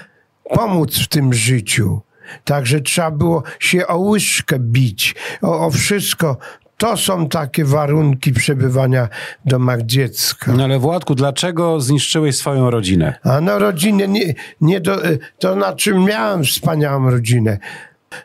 pomóc 0.43 1.00
w 1.00 1.08
tym 1.08 1.34
życiu. 1.34 2.02
Także 2.43 2.82
trzeba 2.82 3.12
było 3.12 3.43
się 3.60 3.88
o 3.88 3.97
łyżkę 3.97 4.60
bić, 4.60 5.15
o, 5.41 5.65
o 5.65 5.71
wszystko. 5.71 6.38
To 6.78 6.97
są 6.97 7.30
takie 7.30 7.65
warunki 7.65 8.34
przebywania 8.34 9.08
w 9.45 9.50
domach 9.50 9.82
dziecka. 9.82 10.52
No 10.52 10.63
ale 10.63 10.80
Władku, 10.80 11.15
dlaczego 11.15 11.82
zniszczyłeś 11.82 12.38
swoją 12.38 12.69
rodzinę? 12.69 13.13
A 13.24 13.41
no 13.41 13.60
rodzinę 13.60 14.08
nie, 14.08 14.34
nie 14.62 14.80
do, 14.80 15.02
to 15.39 15.54
znaczy 15.54 15.93
miałem 15.93 16.43
wspaniałą 16.43 17.12
rodzinę. 17.12 17.58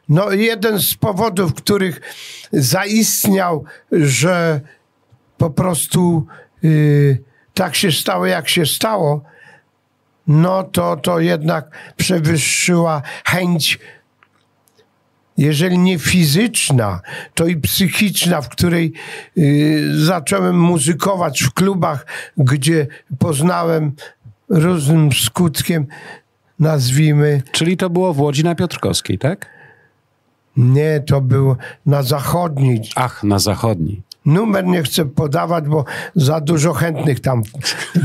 No 0.09 0.33
jeden 0.33 0.81
z 0.81 0.94
powodów, 0.94 1.55
których 1.55 2.01
zaistniał, 2.53 3.64
że 3.92 4.61
po 5.38 5.51
prostu 5.51 6.27
yy, 6.62 7.18
tak 7.55 7.75
się 7.75 7.92
stało, 7.92 8.27
jak 8.27 8.49
się 8.49 8.66
stało, 8.66 9.22
no 10.27 10.64
to, 10.64 10.96
to 10.96 11.20
jednak 11.20 11.92
przewyższyła 11.96 13.03
chęć 13.25 13.79
jeżeli 15.37 15.79
nie 15.79 15.99
fizyczna, 15.99 17.01
to 17.35 17.46
i 17.46 17.57
psychiczna, 17.57 18.40
w 18.40 18.49
której 18.49 18.92
y, 19.38 20.05
zacząłem 20.05 20.61
muzykować 20.61 21.42
w 21.42 21.53
klubach, 21.53 22.07
gdzie 22.37 22.87
poznałem 23.18 23.92
różnym 24.49 25.12
skutkiem, 25.12 25.87
nazwijmy. 26.59 27.42
Czyli 27.53 27.77
to 27.77 27.90
było 27.90 28.14
w 28.14 28.20
Łodzi 28.20 28.44
na 28.44 28.55
Piotrkowskiej, 28.55 29.18
tak? 29.18 29.56
Nie, 30.57 31.03
to 31.07 31.21
było 31.21 31.57
na 31.87 32.03
zachodniej. 32.03 32.83
Ach, 32.95 33.25
na 33.25 33.38
zachodniej. 33.38 34.03
Numer 34.27 34.66
nie 34.66 34.83
chcę 34.83 35.05
podawać, 35.05 35.64
bo 35.64 35.85
za 36.14 36.40
dużo 36.40 36.73
chętnych 36.73 37.21
tam 37.21 37.42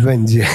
będzie. 0.04 0.46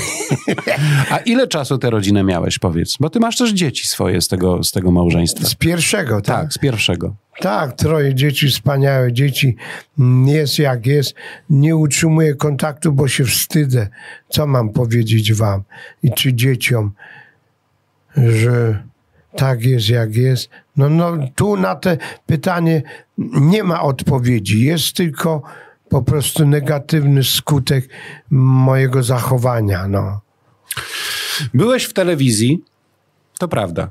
A 1.10 1.18
ile 1.18 1.48
czasu 1.48 1.78
tę 1.78 1.90
rodzinę 1.90 2.24
miałeś, 2.24 2.58
powiedz? 2.58 2.96
Bo 3.00 3.10
ty 3.10 3.20
masz 3.20 3.36
też 3.36 3.50
dzieci 3.50 3.86
swoje 3.86 4.20
z 4.20 4.28
tego, 4.28 4.64
z 4.64 4.72
tego 4.72 4.90
małżeństwa. 4.90 5.44
Z 5.44 5.54
pierwszego, 5.54 6.20
tak? 6.20 6.24
Tak, 6.24 6.52
z 6.52 6.58
pierwszego. 6.58 7.14
Tak, 7.40 7.72
troje 7.72 8.14
dzieci, 8.14 8.48
wspaniałe 8.48 9.12
dzieci. 9.12 9.56
Jest 10.26 10.58
jak 10.58 10.86
jest. 10.86 11.14
Nie 11.50 11.76
utrzymuję 11.76 12.34
kontaktu, 12.34 12.92
bo 12.92 13.08
się 13.08 13.24
wstydzę. 13.24 13.88
Co 14.28 14.46
mam 14.46 14.68
powiedzieć 14.68 15.32
wam 15.32 15.62
i 16.02 16.12
czy 16.12 16.34
dzieciom, 16.34 16.92
że 18.16 18.82
tak 19.36 19.64
jest 19.64 19.88
jak 19.88 20.16
jest. 20.16 20.50
No, 20.76 20.88
no 20.90 21.12
tu 21.34 21.56
na 21.56 21.74
te 21.74 21.98
pytanie 22.26 22.82
nie 23.40 23.64
ma 23.64 23.82
odpowiedzi. 23.82 24.64
Jest 24.64 24.96
tylko 24.96 25.42
po 25.88 26.02
prostu 26.02 26.46
negatywny 26.46 27.24
skutek 27.24 27.88
mojego 28.30 29.02
zachowania. 29.02 29.88
No. 29.88 30.20
Byłeś 31.54 31.84
w 31.84 31.92
telewizji, 31.92 32.64
to 33.38 33.48
prawda. 33.48 33.90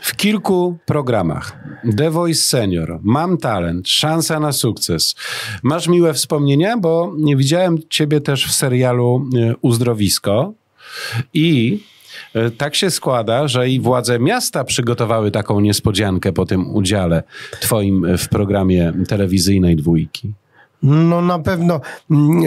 W 0.00 0.16
kilku 0.16 0.78
programach. 0.86 1.56
The 1.96 2.10
Voice 2.10 2.40
Senior, 2.40 2.98
Mam 3.02 3.38
Talent, 3.38 3.88
Szansa 3.88 4.40
na 4.40 4.52
sukces. 4.52 5.14
Masz 5.62 5.88
miłe 5.88 6.14
wspomnienia, 6.14 6.76
bo 6.76 7.14
nie 7.18 7.36
widziałem 7.36 7.78
ciebie 7.90 8.20
też 8.20 8.46
w 8.46 8.54
serialu 8.54 9.28
e, 9.36 9.54
Uzdrowisko 9.60 10.52
i 11.34 11.80
tak 12.58 12.74
się 12.74 12.90
składa, 12.90 13.48
że 13.48 13.68
i 13.68 13.80
władze 13.80 14.18
miasta 14.18 14.64
przygotowały 14.64 15.30
taką 15.30 15.60
niespodziankę 15.60 16.32
po 16.32 16.46
tym 16.46 16.70
udziale 16.76 17.22
twoim 17.60 18.06
w 18.18 18.28
programie 18.28 18.92
telewizyjnej 19.08 19.76
dwójki. 19.76 20.32
No 20.82 21.22
na 21.22 21.38
pewno. 21.38 21.80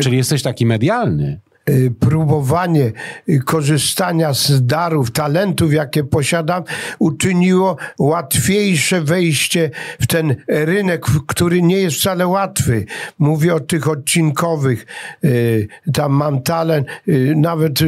Czyli 0.03 0.17
jesteś 0.17 0.41
taki 0.41 0.65
medialny. 0.65 1.39
Y, 1.69 1.93
próbowanie 1.99 2.91
y, 3.29 3.39
korzystania 3.39 4.33
z 4.33 4.65
darów, 4.65 5.11
talentów, 5.11 5.73
jakie 5.73 6.03
posiadam, 6.03 6.63
uczyniło 6.99 7.77
łatwiejsze 7.99 9.01
wejście 9.01 9.71
w 9.99 10.07
ten 10.07 10.35
rynek, 10.47 11.05
który 11.27 11.61
nie 11.61 11.77
jest 11.77 11.97
wcale 11.97 12.27
łatwy. 12.27 12.85
Mówię 13.19 13.55
o 13.55 13.59
tych 13.59 13.87
odcinkowych. 13.87 14.85
Y, 15.23 15.67
tam 15.93 16.11
mam 16.11 16.41
talent, 16.41 16.87
nawet 17.35 17.79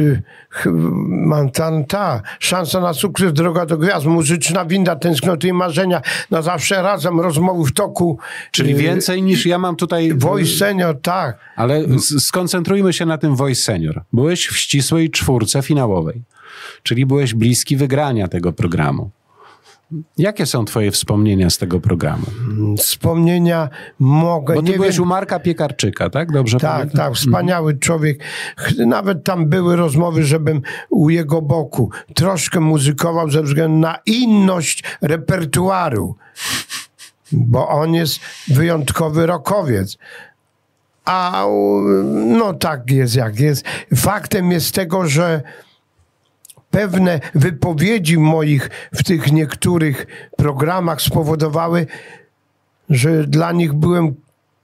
mam 1.08 1.50
talent, 1.50 1.88
ta, 1.88 2.22
szansa 2.38 2.80
na 2.80 2.94
sukces, 2.94 3.32
droga 3.32 3.66
do 3.66 3.78
gwiazd, 3.78 4.06
muzyczna 4.06 4.64
winda, 4.64 4.96
tęsknoty 4.96 5.48
i 5.48 5.52
marzenia, 5.52 6.02
na 6.30 6.42
zawsze 6.42 6.82
razem, 6.82 7.20
rozmowy 7.20 7.64
w 7.64 7.72
toku. 7.72 8.18
Czyli 8.50 8.74
więcej 8.74 9.22
niż 9.22 9.46
ja 9.46 9.58
mam 9.58 9.76
tutaj... 9.76 10.12
Voice 10.14 10.58
senior, 10.58 11.00
tak. 11.00 11.38
Ale 11.56 11.82
skoncentrujmy 12.18 12.92
się 12.92 13.06
na 13.06 13.18
tym 13.18 13.36
voice 13.36 13.63
senior. 13.64 14.02
Byłeś 14.12 14.46
w 14.46 14.56
ścisłej 14.56 15.10
czwórce 15.10 15.62
finałowej, 15.62 16.22
czyli 16.82 17.06
byłeś 17.06 17.34
bliski 17.34 17.76
wygrania 17.76 18.28
tego 18.28 18.52
programu. 18.52 19.10
Jakie 20.18 20.46
są 20.46 20.64
twoje 20.64 20.90
wspomnienia 20.90 21.50
z 21.50 21.58
tego 21.58 21.80
programu? 21.80 22.26
Wspomnienia 22.78 23.68
mogę... 23.98 24.54
Bo 24.54 24.62
ty 24.62 24.72
byłeś 24.72 24.94
wiem. 24.94 25.02
u 25.02 25.06
Marka 25.06 25.40
Piekarczyka, 25.40 26.10
tak? 26.10 26.32
Dobrze 26.32 26.60
Tak, 26.60 26.72
pamiętam? 26.72 26.96
tak. 26.96 27.14
Wspaniały 27.14 27.72
mhm. 27.72 27.80
człowiek. 27.80 28.24
Nawet 28.86 29.24
tam 29.24 29.46
były 29.46 29.76
rozmowy, 29.76 30.24
żebym 30.24 30.62
u 30.90 31.10
jego 31.10 31.42
boku 31.42 31.90
troszkę 32.14 32.60
muzykował 32.60 33.30
ze 33.30 33.42
względu 33.42 33.78
na 33.78 33.98
inność 34.06 34.84
repertuaru. 35.02 36.16
Bo 37.32 37.68
on 37.68 37.94
jest 37.94 38.20
wyjątkowy 38.48 39.26
rokowiec. 39.26 39.98
A 41.04 41.44
no 42.14 42.54
tak 42.54 42.90
jest 42.90 43.16
jak 43.16 43.40
jest. 43.40 43.64
Faktem 43.94 44.52
jest 44.52 44.74
tego, 44.74 45.08
że 45.08 45.42
pewne 46.70 47.20
wypowiedzi 47.34 48.18
moich 48.18 48.70
w 48.92 49.02
tych 49.04 49.32
niektórych 49.32 50.06
programach 50.36 51.02
spowodowały, 51.02 51.86
że 52.90 53.24
dla 53.24 53.52
nich 53.52 53.72
byłem 53.72 54.14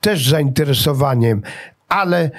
też 0.01 0.29
zainteresowaniem, 0.29 1.43
ale 1.89 2.31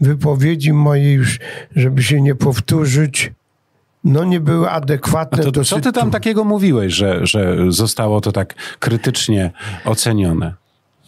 wypowiedzi 0.00 0.72
moje 0.72 1.12
już, 1.12 1.38
żeby 1.76 2.02
się 2.02 2.20
nie 2.22 2.34
powtórzyć, 2.34 3.32
no 4.04 4.24
nie 4.24 4.40
były 4.40 4.70
adekwatne 4.70 5.42
to, 5.42 5.52
do 5.52 5.64
Co 5.64 5.80
ty 5.80 5.92
tam 5.92 6.10
takiego 6.10 6.44
mówiłeś, 6.44 6.92
że, 6.92 7.26
że 7.26 7.56
zostało 7.68 8.20
to 8.20 8.32
tak 8.32 8.54
krytycznie 8.78 9.50
ocenione? 9.84 10.54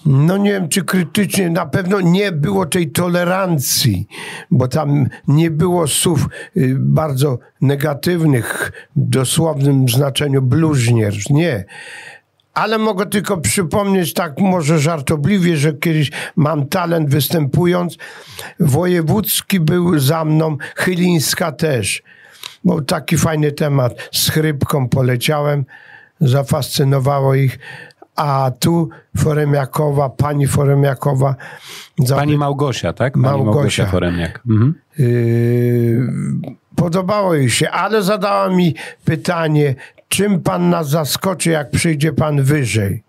No 0.06 0.36
nie 0.36 0.50
wiem, 0.50 0.68
czy 0.68 0.84
krytycznie, 0.84 1.50
na 1.50 1.66
pewno 1.66 2.00
nie 2.00 2.32
było 2.32 2.66
tej 2.66 2.90
tolerancji, 2.90 4.06
bo 4.50 4.68
tam 4.68 5.06
nie 5.28 5.50
było 5.50 5.86
słów 5.86 6.28
y, 6.56 6.76
bardzo 6.78 7.38
negatywnych 7.60 8.72
w 8.96 9.08
dosłownym 9.08 9.88
znaczeniu 9.88 10.42
bluźnierstw, 10.42 11.30
nie. 11.30 11.64
Ale 12.54 12.78
mogę 12.78 13.06
tylko 13.06 13.36
przypomnieć, 13.36 14.14
tak 14.14 14.38
może 14.38 14.78
żartobliwie, 14.78 15.56
że 15.56 15.72
kiedyś 15.72 16.10
mam 16.36 16.66
talent 16.66 17.10
występując. 17.10 17.96
Wojewódzki 18.60 19.60
był 19.60 19.98
za 19.98 20.24
mną, 20.24 20.56
Chylińska 20.76 21.52
też. 21.52 22.02
Był 22.64 22.82
taki 22.82 23.16
fajny 23.18 23.52
temat. 23.52 24.08
Z 24.12 24.30
chrypką 24.30 24.88
poleciałem, 24.88 25.64
zafascynowało 26.20 27.34
ich 27.34 27.58
a 28.16 28.50
tu 28.58 28.88
Foremiakowa, 29.16 30.08
pani 30.08 30.46
Foremiakowa. 30.46 31.34
Pani 32.08 32.36
Małgosia, 32.38 32.92
tak? 32.92 33.12
Pani 33.12 33.22
Małgosia. 33.22 33.44
Małgosia 33.52 33.86
Foremniak. 33.86 34.42
Mhm. 34.50 34.74
Yy, 34.98 36.08
podobało 36.76 37.34
jej 37.34 37.50
się, 37.50 37.70
ale 37.70 38.02
zadała 38.02 38.48
mi 38.48 38.74
pytanie, 39.04 39.74
czym 40.08 40.40
pan 40.42 40.70
nas 40.70 40.88
zaskoczy, 40.88 41.50
jak 41.50 41.70
przyjdzie 41.70 42.12
pan 42.12 42.42
wyżej? 42.42 43.02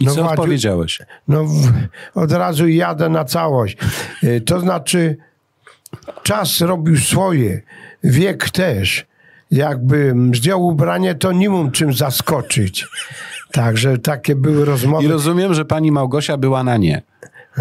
I 0.00 0.04
No 0.04 0.14
co 0.14 0.22
Władziu- 0.22 0.30
odpowiedziałeś? 0.40 1.02
No, 1.28 1.44
w, 1.44 1.72
od 2.14 2.32
razu 2.32 2.68
jadę 2.68 3.08
na 3.08 3.24
całość. 3.24 3.76
Yy, 4.22 4.40
To 4.40 4.60
znaczy, 4.60 5.16
czas 6.22 6.60
robił 6.60 6.96
swoje, 6.96 7.60
wiek 8.04 8.50
też. 8.50 9.06
Jakby 9.50 10.14
zdjął 10.34 10.66
ubranie, 10.66 11.14
to 11.14 11.32
nie 11.32 11.50
mógł 11.50 11.70
czym 11.70 11.92
zaskoczyć. 11.92 12.86
Także 13.52 13.98
takie 13.98 14.36
były 14.36 14.64
rozmowy. 14.64 15.04
I 15.04 15.08
rozumiem, 15.08 15.54
że 15.54 15.64
pani 15.64 15.92
Małgosia 15.92 16.36
była 16.36 16.64
na 16.64 16.76
nie. 16.76 17.02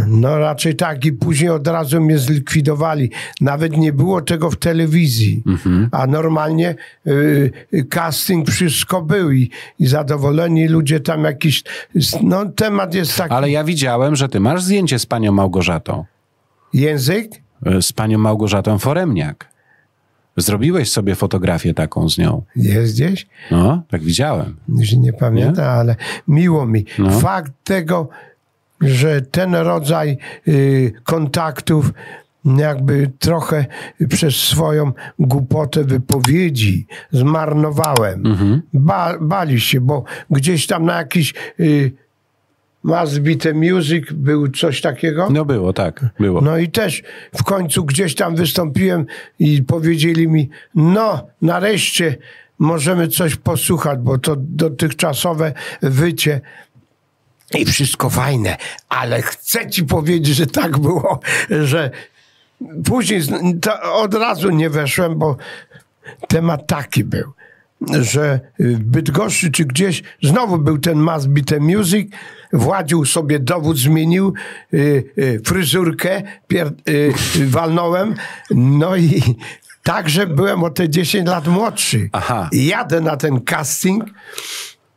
No 0.08 0.38
raczej 0.39 0.75
tak 0.75 1.06
i 1.06 1.13
później 1.13 1.49
od 1.49 1.67
razu 1.67 2.01
mnie 2.01 2.17
zlikwidowali. 2.17 3.12
Nawet 3.41 3.77
nie 3.77 3.93
było 3.93 4.21
tego 4.21 4.51
w 4.51 4.56
telewizji. 4.56 5.43
A 5.91 6.08
normalnie 6.08 6.75
y, 7.08 7.51
y, 7.73 7.84
casting 7.84 8.49
wszystko 8.49 9.01
był 9.01 9.32
i, 9.32 9.49
i 9.80 9.88
zadowoleni 9.88 10.67
ludzie 10.67 10.99
tam 10.99 11.23
jakiś... 11.23 11.63
No 12.21 12.45
temat 12.45 12.93
jest 12.93 13.17
taki... 13.17 13.34
Ale 13.34 13.51
ja 13.51 13.63
widziałem, 13.63 14.15
że 14.15 14.30
ty 14.30 14.39
masz 14.39 14.63
zdjęcie 14.63 14.99
z 14.99 15.06
panią 15.06 15.32
Małgorzatą. 15.32 16.06
Język? 16.73 17.32
E, 17.65 17.82
Z 17.82 17.93
panią 17.93 18.17
Małgorzatą 18.17 18.77
Foremniak. 18.80 19.51
Zrobiłeś 20.38 20.91
sobie 20.91 21.15
fotografię 21.15 21.74
taką 21.74 22.10
z 22.10 22.17
nią. 22.17 22.44
Jest 22.56 22.94
gdzieś? 22.94 23.28
No, 23.52 23.84
tak 23.89 24.02
widziałem. 24.02 24.56
Już 24.70 24.94
nie 24.94 25.13
pamiętam, 25.13 25.65
ale 25.65 25.96
miło 26.28 26.65
mi. 26.65 26.86
No. 27.00 27.20
Fakt 27.20 27.52
tego, 27.63 28.10
że 28.82 29.22
ten 29.22 29.56
rodzaj 29.56 30.17
y, 30.48 30.91
kontaktów 31.04 31.91
jakby 32.46 33.12
trochę 33.20 33.65
przez 34.10 34.36
swoją 34.36 34.91
głupotę 35.20 35.84
wypowiedzi 35.84 36.88
zmarnowałem. 37.12 38.24
Ba, 38.74 39.17
bali 39.22 39.62
się, 39.62 39.82
bo 39.82 40.04
gdzieś 40.30 40.67
tam 40.67 40.86
na 40.86 40.98
jakiś 40.98 41.34
y, 41.60 41.91
Must 42.84 43.20
Be 43.20 43.36
The 43.36 43.54
Music 43.54 44.12
był 44.12 44.48
coś 44.48 44.82
takiego. 44.82 45.28
No 45.32 45.46
było, 45.46 45.74
tak, 45.74 46.06
było. 46.20 46.41
No 46.41 46.58
i 46.58 46.70
też 46.70 47.04
w 47.36 47.44
końcu 47.44 47.86
gdzieś 47.86 48.15
tam 48.15 48.36
wystąpiłem 48.36 49.06
i 49.39 49.63
powiedzieli 49.63 50.28
mi, 50.28 50.50
no 50.76 51.28
nareszcie 51.41 52.17
możemy 52.60 53.08
coś 53.08 53.36
posłuchać, 53.36 54.00
bo 54.00 54.17
to 54.17 54.36
dotychczasowe 54.38 55.54
wycie 55.82 56.41
i 57.54 57.65
wszystko 57.65 58.10
fajne, 58.10 58.58
ale 58.89 59.22
chcę 59.22 59.70
ci 59.70 59.84
powiedzieć, 59.84 60.36
że 60.36 60.48
tak 60.48 60.80
było, 60.80 61.20
że 61.63 61.91
później 62.86 63.22
od 63.94 64.13
razu 64.13 64.50
nie 64.50 64.70
weszłem, 64.70 65.20
bo 65.20 65.38
temat 66.28 66.67
taki 66.67 67.04
był, 67.04 67.34
że 68.02 68.39
w 68.60 68.80
Bydgoszczy 68.80 69.52
czy 69.52 69.65
gdzieś 69.65 70.04
znowu 70.24 70.58
był 70.58 70.78
ten 70.78 71.02
Must 71.02 71.28
Be 71.28 71.41
The 71.41 71.60
Music, 71.60 72.12
Władził 72.54 73.06
sobie 73.06 73.40
dowód 73.40 73.78
zmienił, 73.78 74.34
y, 74.74 75.04
y, 75.18 75.42
fryzurkę 75.46 76.22
pier, 76.48 76.68
y, 76.90 77.14
y, 77.36 77.48
walnąłem, 77.48 78.16
no 78.52 78.96
i 78.96 79.22
także 79.84 80.28
byłem 80.28 80.64
o 80.64 80.70
te 80.70 80.90
10 80.90 81.28
lat 81.28 81.48
młodszy. 81.48 82.10
Aha. 82.12 82.50
Jadę 82.52 83.02
na 83.02 83.18
ten 83.18 83.42
casting, 83.42 84.04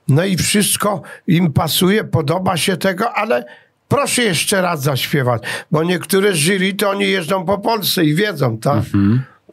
no 0.09 0.25
i 0.25 0.37
wszystko 0.37 1.03
im 1.27 1.53
pasuje, 1.53 2.05
podoba 2.05 2.57
się 2.57 2.77
tego, 2.77 3.13
ale 3.13 3.45
proszę 3.89 4.23
jeszcze 4.23 4.63
raz 4.63 4.83
zaśpiewać, 4.83 5.43
bo 5.71 5.85
niektóre 5.85 6.35
jury 6.35 6.75
to 6.75 6.91
oni 6.91 7.11
jeżdżą 7.11 7.45
po 7.45 7.59
Polsce 7.59 8.05
i 8.05 8.15
wiedzą, 8.15 8.59
tak? 8.59 8.83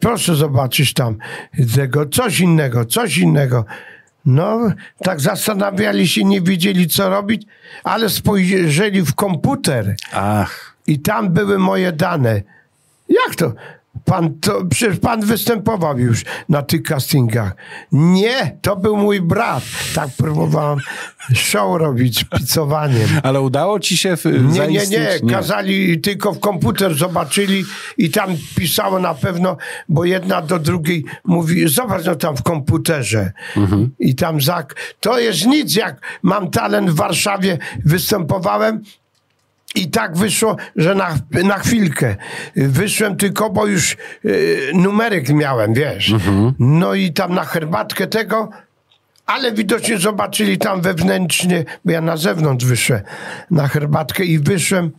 Proszę 0.00 0.34
zobaczyć 0.34 0.94
tam 0.94 1.16
tego, 1.74 2.06
coś 2.06 2.40
innego, 2.40 2.84
coś 2.84 3.18
innego. 3.18 3.64
No, 4.24 4.72
tak 5.04 5.20
zastanawiali 5.20 6.08
się, 6.08 6.24
nie 6.24 6.40
wiedzieli 6.40 6.88
co 6.88 7.08
robić, 7.08 7.42
ale 7.84 8.08
spojrzeli 8.08 9.02
w 9.02 9.14
komputer 9.14 9.96
Ach, 10.12 10.76
i 10.86 11.00
tam 11.00 11.28
były 11.28 11.58
moje 11.58 11.92
dane. 11.92 12.42
Jak 13.26 13.36
to? 13.36 13.52
Pan 14.04 14.40
to, 14.40 14.64
przecież 14.70 14.98
pan 14.98 15.20
występował 15.20 15.98
już 15.98 16.24
na 16.48 16.62
tych 16.62 16.82
castingach. 16.82 17.56
Nie, 17.92 18.58
to 18.62 18.76
był 18.76 18.96
mój 18.96 19.20
brat. 19.20 19.62
Tak 19.94 20.08
próbowałem 20.16 20.78
show 21.34 21.80
robić 21.80 22.24
picowaniem. 22.24 23.08
ale 23.22 23.40
udało 23.40 23.80
ci 23.80 23.96
się 23.96 24.16
w, 24.16 24.24
Nie, 24.24 24.66
nie, 24.68 24.86
nie. 24.86 25.30
Kazali, 25.30 26.00
tylko 26.00 26.32
w 26.32 26.40
komputer 26.40 26.94
zobaczyli 26.94 27.64
i 27.98 28.10
tam 28.10 28.30
pisało 28.54 28.98
na 28.98 29.14
pewno, 29.14 29.56
bo 29.88 30.04
jedna 30.04 30.42
do 30.42 30.58
drugiej 30.58 31.04
mówi, 31.24 31.68
zobacz 31.68 32.04
no 32.04 32.14
tam 32.14 32.36
w 32.36 32.42
komputerze. 32.42 33.32
I 33.98 34.14
tam 34.14 34.40
zak, 34.40 34.74
to 35.00 35.18
jest 35.18 35.46
nic, 35.46 35.76
jak 35.76 36.00
mam 36.22 36.50
talent 36.50 36.90
w 36.90 36.94
Warszawie, 36.94 37.58
występowałem 37.84 38.82
i 39.74 39.90
tak 39.90 40.16
wyszło, 40.16 40.56
że 40.76 40.94
na, 40.94 41.16
na 41.44 41.58
chwilkę 41.58 42.16
wyszłem 42.56 43.16
tylko, 43.16 43.50
bo 43.50 43.66
już 43.66 43.96
y, 44.24 44.70
numerek 44.74 45.28
miałem, 45.28 45.74
wiesz. 45.74 46.14
No 46.58 46.94
i 46.94 47.12
tam 47.12 47.34
na 47.34 47.44
herbatkę 47.44 48.06
tego, 48.06 48.48
ale 49.26 49.52
widocznie 49.52 49.98
zobaczyli 49.98 50.58
tam 50.58 50.80
wewnętrznie, 50.80 51.64
bo 51.84 51.92
ja 51.92 52.00
na 52.00 52.16
zewnątrz 52.16 52.64
wyszłem 52.64 53.00
na 53.50 53.68
herbatkę 53.68 54.24
i 54.24 54.38
wyszłem 54.38 54.90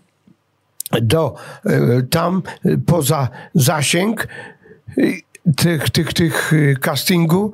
do 1.01 1.35
y, 1.65 2.07
tam 2.09 2.43
y, 2.65 2.77
poza 2.85 3.29
zasięg 3.53 4.27
y, 4.97 5.21
tych, 5.55 5.89
tych, 5.89 6.13
tych 6.13 6.53
y, 6.53 6.77
castingu 6.81 7.53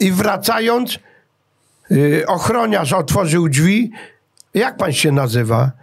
i 0.00 0.12
wracając 0.12 0.98
y, 1.90 2.24
ochroniarz 2.26 2.92
otworzył 2.92 3.48
drzwi. 3.48 3.90
Jak 4.54 4.76
pan 4.76 4.92
się 4.92 5.12
nazywa? 5.12 5.79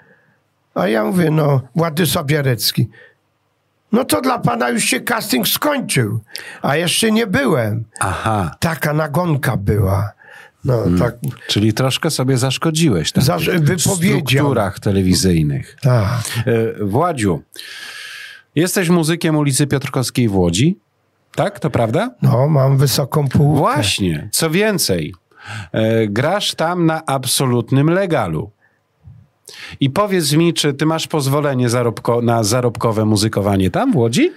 A 0.78 0.88
ja 0.88 1.04
mówię, 1.04 1.32
no, 1.32 1.62
Władysław 1.76 2.26
Bierecki. 2.26 2.88
No 3.92 4.06
to 4.06 4.22
dla 4.22 4.40
pana 4.40 4.70
już 4.70 4.84
się 4.84 5.00
casting 5.02 5.48
skończył, 5.48 6.20
a 6.62 6.76
jeszcze 6.76 7.12
nie 7.12 7.28
byłem. 7.28 7.86
Aha, 8.00 8.52
Taka 8.60 8.94
nagonka 8.94 9.58
była. 9.58 10.12
No, 10.66 10.84
tak. 11.00 11.16
czyli 11.48 11.74
troszkę 11.74 12.12
sobie 12.12 12.38
zaszkodziłeś 12.38 13.12
tam 13.12 13.24
Za- 13.24 13.38
w 13.38 13.82
strukturach 13.82 14.80
telewizyjnych. 14.80 15.78
tak. 15.82 16.22
E, 16.80 16.86
Władziu, 16.86 17.42
jesteś 18.56 18.90
muzykiem 18.90 19.36
ulicy 19.36 19.68
Piotrkowskiej 19.68 20.30
w 20.30 20.36
Łodzi? 20.36 20.80
Tak, 21.36 21.60
to 21.60 21.70
prawda? 21.70 22.12
No, 22.22 22.48
mam 22.48 22.78
wysoką 22.78 23.28
półkę. 23.28 23.58
Właśnie, 23.58 24.30
co 24.32 24.50
więcej, 24.50 25.14
e, 25.72 26.08
grasz 26.08 26.56
tam 26.56 26.86
na 26.86 27.06
absolutnym 27.06 27.90
legalu. 27.90 28.52
I 29.80 29.90
powiedz 29.90 30.34
mi, 30.34 30.54
czy 30.54 30.74
ty 30.74 30.86
masz 30.86 31.08
pozwolenie 31.08 31.70
zarobko, 31.70 32.22
na 32.22 32.44
zarobkowe 32.44 33.06
muzykowanie 33.06 33.70
tam 33.72 33.92
w 33.92 33.96
Łodzi? 33.96 34.32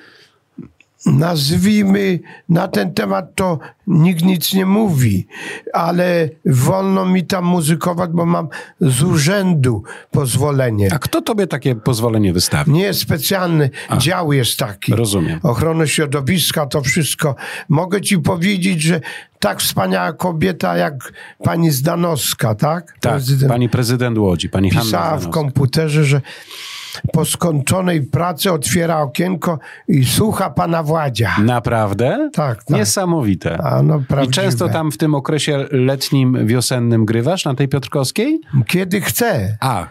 Nazwijmy 1.06 2.20
na 2.48 2.68
ten 2.68 2.94
temat, 2.94 3.34
to 3.34 3.58
nikt 3.86 4.24
nic 4.24 4.54
nie 4.54 4.66
mówi, 4.66 5.26
ale 5.72 6.28
wolno 6.46 7.06
mi 7.06 7.26
tam 7.26 7.44
muzykować, 7.44 8.10
bo 8.10 8.26
mam 8.26 8.48
z 8.80 9.02
urzędu 9.02 9.82
pozwolenie. 10.10 10.88
A 10.92 10.98
kto 10.98 11.22
tobie 11.22 11.46
takie 11.46 11.74
pozwolenie 11.74 12.32
wystawi? 12.32 12.72
Nie 12.72 12.94
specjalny 12.94 13.70
dział 13.98 14.32
jest 14.32 14.58
taki. 14.58 14.94
Rozumiem. 14.94 15.40
Ochrony 15.42 15.88
środowiska, 15.88 16.66
to 16.66 16.82
wszystko. 16.82 17.34
Mogę 17.68 18.00
ci 18.00 18.18
powiedzieć, 18.18 18.82
że 18.82 19.00
tak 19.38 19.60
wspaniała 19.60 20.12
kobieta 20.12 20.76
jak 20.76 21.12
pani 21.44 21.70
Zdanowska, 21.70 22.54
tak? 22.54 22.94
Tak, 23.00 23.12
Prezydent 23.12 23.52
pani 23.52 23.68
prezydent 23.68 24.18
Łodzi, 24.18 24.48
pani 24.48 24.70
Hanna 24.70 24.82
pisała 24.84 25.04
w 25.04 25.20
Zdanowska. 25.20 25.30
komputerze, 25.32 26.04
że 26.04 26.20
po 27.12 27.24
skończonej 27.24 28.02
pracy 28.02 28.52
otwiera 28.52 29.00
okienko 29.00 29.58
i 29.88 30.04
słucha 30.04 30.50
pana 30.50 30.82
Władzia. 30.82 31.36
Naprawdę? 31.44 32.30
Tak, 32.32 32.64
tak. 32.64 32.76
Niesamowite. 32.76 33.58
A 33.62 33.82
no 33.82 34.02
I 34.24 34.28
często 34.28 34.68
tam 34.68 34.92
w 34.92 34.96
tym 34.96 35.14
okresie 35.14 35.66
letnim, 35.70 36.46
wiosennym 36.46 37.04
grywasz 37.04 37.44
na 37.44 37.54
tej 37.54 37.68
Piotrkowskiej? 37.68 38.40
Kiedy 38.66 39.00
chce. 39.00 39.56
A. 39.60 39.86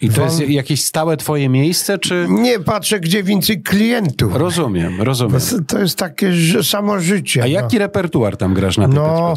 I 0.00 0.08
to 0.08 0.24
jest 0.24 0.48
jakieś 0.48 0.84
stałe 0.84 1.16
twoje 1.16 1.48
miejsce, 1.48 1.98
czy... 1.98 2.26
Nie 2.30 2.60
patrzę, 2.60 3.00
gdzie 3.00 3.22
więcej 3.22 3.62
klientów. 3.62 4.36
Rozumiem, 4.36 5.02
rozumiem. 5.02 5.40
To 5.66 5.78
jest 5.78 5.98
takie 5.98 6.32
samo 6.62 7.00
życie. 7.00 7.42
A 7.42 7.44
no. 7.44 7.50
jaki 7.50 7.78
repertuar 7.78 8.36
tam 8.36 8.54
grasz 8.54 8.78
na 8.78 8.88
tej 8.88 8.94
No? 8.94 9.34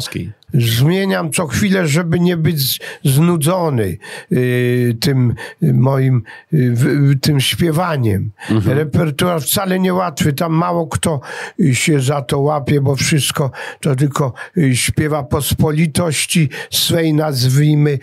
Zmieniam 0.54 1.30
co 1.30 1.46
chwilę, 1.46 1.88
żeby 1.88 2.20
nie 2.20 2.36
być 2.36 2.80
znudzony 3.04 3.96
y, 4.32 4.96
tym 5.00 5.34
moim 5.62 6.22
y, 6.52 7.18
tym 7.20 7.40
śpiewaniem. 7.40 8.30
Mhm. 8.50 8.78
Repertuar 8.78 9.42
wcale 9.42 9.80
niełatwy, 9.80 10.32
tam 10.32 10.52
mało 10.52 10.86
kto 10.86 11.20
się 11.72 12.00
za 12.00 12.22
to 12.22 12.38
łapie, 12.38 12.80
bo 12.80 12.96
wszystko 12.96 13.50
to 13.80 13.96
tylko 13.96 14.32
y, 14.58 14.76
śpiewa 14.76 15.22
pospolitości 15.22 16.48
swej 16.70 17.14
nazwijmy 17.14 17.98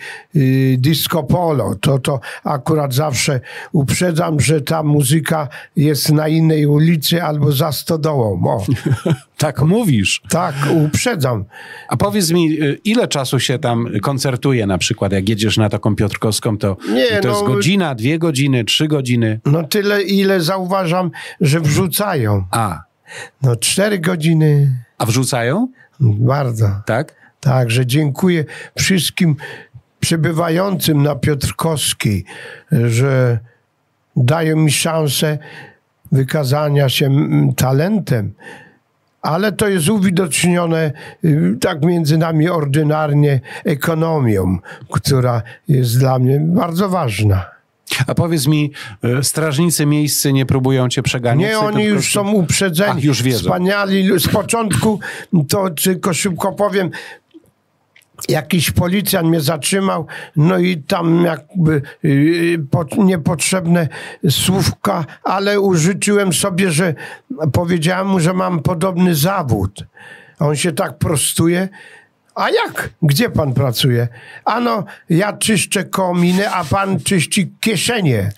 disco 0.78 1.22
polo. 1.22 1.74
To, 1.80 1.98
to 1.98 2.20
akurat 2.44 2.94
zawsze 2.94 3.40
uprzedzam, 3.72 4.40
że 4.40 4.60
ta 4.60 4.82
muzyka 4.82 5.48
jest 5.76 6.12
na 6.12 6.28
innej 6.28 6.66
ulicy 6.66 7.22
albo 7.22 7.52
za 7.52 7.72
stodołą. 7.72 8.42
O. 8.46 8.64
tak 9.42 9.62
mówisz. 9.62 10.22
Tak, 10.28 10.54
uprzedzam. 10.86 11.44
A 11.88 11.96
powiedz 11.96 12.30
mi, 12.30 12.41
y, 12.50 12.78
ile 12.84 13.08
czasu 13.08 13.40
się 13.40 13.58
tam 13.58 13.88
koncertuje 14.02 14.66
na 14.66 14.78
przykład, 14.78 15.12
jak 15.12 15.28
jedziesz 15.28 15.56
na 15.56 15.68
taką 15.68 15.96
Piotrkowską, 15.96 16.58
to, 16.58 16.76
Nie, 16.94 17.20
to 17.20 17.28
no, 17.28 17.34
jest 17.34 17.44
godzina, 17.46 17.94
dwie 17.94 18.18
godziny, 18.18 18.64
trzy 18.64 18.88
godziny? 18.88 19.40
No 19.46 19.62
tyle, 19.62 20.02
ile 20.02 20.40
zauważam, 20.40 21.10
że 21.40 21.60
wrzucają. 21.60 22.44
A. 22.50 22.82
No 23.42 23.56
cztery 23.56 23.98
godziny. 23.98 24.70
A 24.98 25.06
wrzucają? 25.06 25.68
Bardzo. 26.00 26.68
Tak? 26.86 27.14
Także 27.40 27.86
dziękuję 27.86 28.44
wszystkim 28.78 29.36
przebywającym 30.00 31.02
na 31.02 31.14
Piotrkowskiej, 31.14 32.24
że 32.72 33.38
dają 34.16 34.56
mi 34.56 34.70
szansę 34.70 35.38
wykazania 36.12 36.88
się 36.88 37.10
talentem 37.56 38.34
ale 39.22 39.52
to 39.52 39.68
jest 39.68 39.88
uwidocznione 39.88 40.92
y, 41.24 41.56
tak 41.60 41.84
między 41.84 42.18
nami 42.18 42.48
ordynarnie 42.48 43.40
ekonomią, 43.64 44.58
która 44.90 45.42
jest 45.68 45.98
dla 45.98 46.18
mnie 46.18 46.40
bardzo 46.40 46.88
ważna. 46.88 47.52
A 48.06 48.14
powiedz 48.14 48.46
mi, 48.46 48.72
y, 49.20 49.24
strażnicy 49.24 49.86
miejscy 49.86 50.32
nie 50.32 50.46
próbują 50.46 50.88
cię 50.88 51.02
przeganiać? 51.02 51.50
Nie, 51.50 51.58
oni 51.58 51.84
już 51.84 52.12
są 52.12 52.32
uprzedzeni. 52.32 52.92
Ach, 52.96 53.04
już 53.04 53.22
wiedzą. 53.22 53.38
Wspaniali. 53.38 54.20
Z 54.20 54.28
początku, 54.28 55.00
to 55.48 55.70
tylko 55.70 56.14
szybko 56.14 56.52
powiem, 56.52 56.90
jakiś 58.28 58.70
policjant 58.70 59.28
mnie 59.28 59.40
zatrzymał, 59.40 60.06
no 60.36 60.58
i 60.58 60.76
tam 60.76 61.24
jakby 61.24 61.82
yy, 62.02 63.04
niepotrzebne 63.04 63.88
słówka, 64.30 65.04
ale 65.24 65.60
użyczyłem 65.60 66.32
sobie, 66.32 66.70
że 66.70 66.94
powiedziałem 67.52 68.06
mu, 68.06 68.20
że 68.20 68.32
mam 68.32 68.62
podobny 68.62 69.14
zawód. 69.14 69.84
On 70.38 70.56
się 70.56 70.72
tak 70.72 70.98
prostuje. 70.98 71.68
A 72.34 72.50
jak? 72.50 72.90
Gdzie 73.02 73.30
pan 73.30 73.54
pracuje? 73.54 74.08
Ano, 74.44 74.84
ja 75.10 75.32
czyszczę 75.32 75.84
kominy, 75.84 76.50
a 76.50 76.64
pan 76.64 77.00
czyści 77.00 77.52
kieszenie. 77.60 78.32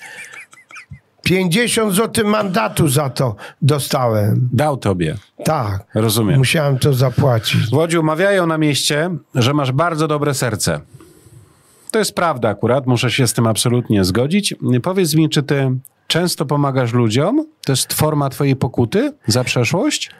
50 1.25 1.95
zł 1.95 2.29
mandatu 2.29 2.89
za 2.89 3.11
to 3.11 3.37
dostałem. 3.63 4.49
Dał 4.53 4.77
tobie. 4.77 5.17
Tak. 5.45 5.85
Rozumiem. 5.95 6.39
Musiałem 6.39 6.79
to 6.79 6.93
zapłacić. 6.93 7.71
Włodziu, 7.71 8.03
mawiają 8.03 8.47
na 8.47 8.59
mieście, 8.59 9.11
że 9.35 9.55
masz 9.55 9.73
bardzo 9.73 10.09
dobre 10.09 10.35
serce. 10.35 10.81
To 11.91 11.99
jest 11.99 12.15
prawda 12.15 12.49
akurat, 12.49 12.87
muszę 12.87 13.11
się 13.11 13.27
z 13.27 13.33
tym 13.33 13.47
absolutnie 13.47 14.05
zgodzić. 14.05 14.55
Powiedz 14.83 15.15
mi, 15.15 15.29
czy 15.29 15.43
ty 15.43 15.71
często 16.07 16.47
pomagasz 16.47 16.93
ludziom? 16.93 17.47
To 17.67 17.73
jest 17.73 17.93
forma 17.93 18.31
twojej 18.31 18.57
pokuty 18.57 19.13
za 19.27 19.45
przeszłość? 19.45 20.11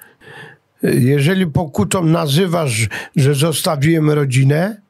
Jeżeli 0.83 1.47
pokutą 1.47 2.05
nazywasz, 2.05 2.89
że 3.17 3.35
zostawiłem 3.35 4.11
rodzinę? 4.11 4.81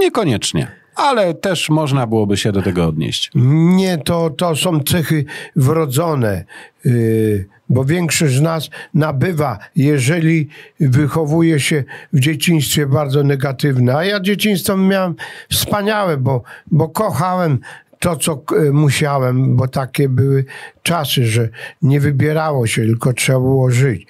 Niekoniecznie 0.00 0.79
ale 1.00 1.34
też 1.34 1.70
można 1.70 2.06
byłoby 2.06 2.36
się 2.36 2.52
do 2.52 2.62
tego 2.62 2.86
odnieść. 2.86 3.30
Nie, 3.34 3.98
to, 3.98 4.30
to 4.30 4.56
są 4.56 4.80
cechy 4.80 5.24
wrodzone, 5.56 6.44
yy, 6.84 7.44
bo 7.68 7.84
większość 7.84 8.34
z 8.34 8.40
nas 8.40 8.70
nabywa, 8.94 9.58
jeżeli 9.76 10.48
wychowuje 10.80 11.60
się 11.60 11.84
w 12.12 12.20
dzieciństwie 12.20 12.86
bardzo 12.86 13.22
negatywne. 13.22 13.96
A 13.96 14.04
ja 14.04 14.20
dzieciństwo 14.20 14.76
miałem 14.76 15.14
wspaniałe, 15.50 16.16
bo, 16.16 16.42
bo 16.70 16.88
kochałem 16.88 17.58
to, 17.98 18.16
co 18.16 18.42
y, 18.52 18.72
musiałem, 18.72 19.56
bo 19.56 19.68
takie 19.68 20.08
były 20.08 20.44
czasy, 20.82 21.24
że 21.26 21.48
nie 21.82 22.00
wybierało 22.00 22.66
się, 22.66 22.82
tylko 22.82 23.12
trzeba 23.12 23.40
było 23.40 23.70
żyć 23.70 24.06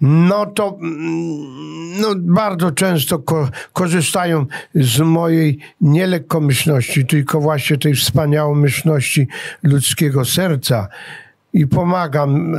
no 0.00 0.46
to 0.46 0.78
no, 2.00 2.14
bardzo 2.16 2.70
często 2.70 3.18
ko 3.18 3.48
korzystają 3.72 4.46
z 4.74 5.00
mojej 5.00 5.58
nie 5.80 6.06
lekkomyślności, 6.06 7.06
tylko 7.06 7.40
właśnie 7.40 7.78
tej 7.78 7.94
wspaniałomyślności 7.94 9.28
ludzkiego 9.62 10.24
serca 10.24 10.88
i 11.52 11.66
pomagam 11.66 12.54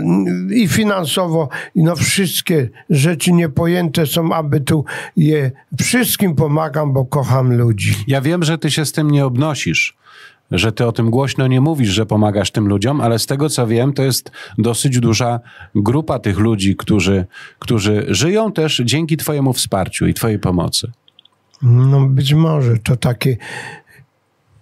i 0.53 0.67
finansowo, 0.67 1.49
i 1.75 1.83
no 1.83 1.95
wszystkie 1.95 2.69
rzeczy 2.89 3.31
niepojęte 3.31 4.05
są, 4.05 4.33
aby 4.33 4.59
tu 4.59 4.85
je 5.17 5.51
wszystkim 5.81 6.35
pomagam, 6.35 6.93
bo 6.93 7.05
kocham 7.05 7.57
ludzi. 7.57 7.95
Ja 8.07 8.21
wiem, 8.21 8.43
że 8.43 8.57
ty 8.57 8.71
się 8.71 8.85
z 8.85 8.91
tym 8.91 9.11
nie 9.11 9.25
obnosisz 9.25 9.97
że 10.51 10.71
ty 10.71 10.85
o 10.85 10.91
tym 10.91 11.09
głośno 11.09 11.47
nie 11.47 11.61
mówisz, 11.61 11.89
że 11.89 12.05
pomagasz 12.05 12.51
tym 12.51 12.67
ludziom, 12.67 13.01
ale 13.01 13.19
z 13.19 13.25
tego 13.25 13.49
co 13.49 13.67
wiem, 13.67 13.93
to 13.93 14.03
jest 14.03 14.31
dosyć 14.57 14.99
duża 14.99 15.39
grupa 15.75 16.19
tych 16.19 16.39
ludzi, 16.39 16.75
którzy, 16.75 17.25
którzy 17.59 18.05
żyją 18.09 18.51
też 18.51 18.81
dzięki 18.85 19.17
twojemu 19.17 19.53
wsparciu 19.53 20.07
i 20.07 20.13
twojej 20.13 20.39
pomocy. 20.39 20.91
No 21.61 22.07
być 22.07 22.33
może 22.33 22.77
to 22.77 22.97
takie 22.97 23.37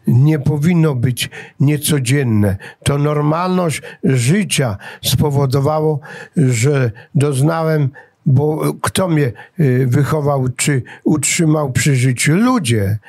nie 0.08 0.40
powinno 0.40 0.96
być 0.96 1.30
niecodzienne. 1.60 2.58
To 2.84 2.98
normalność 2.98 3.82
życia 4.04 4.78
spowodowało, 5.04 6.00
że 6.38 6.92
doznałem, 7.16 7.90
bo 8.26 8.74
kto 8.82 9.08
mnie 9.08 9.32
y, 9.60 9.88
wychował 9.88 10.50
czy 10.50 10.84
utrzymał 11.04 11.72
przy 11.72 11.96
życiu? 11.96 12.36
Ludzie 12.36 13.00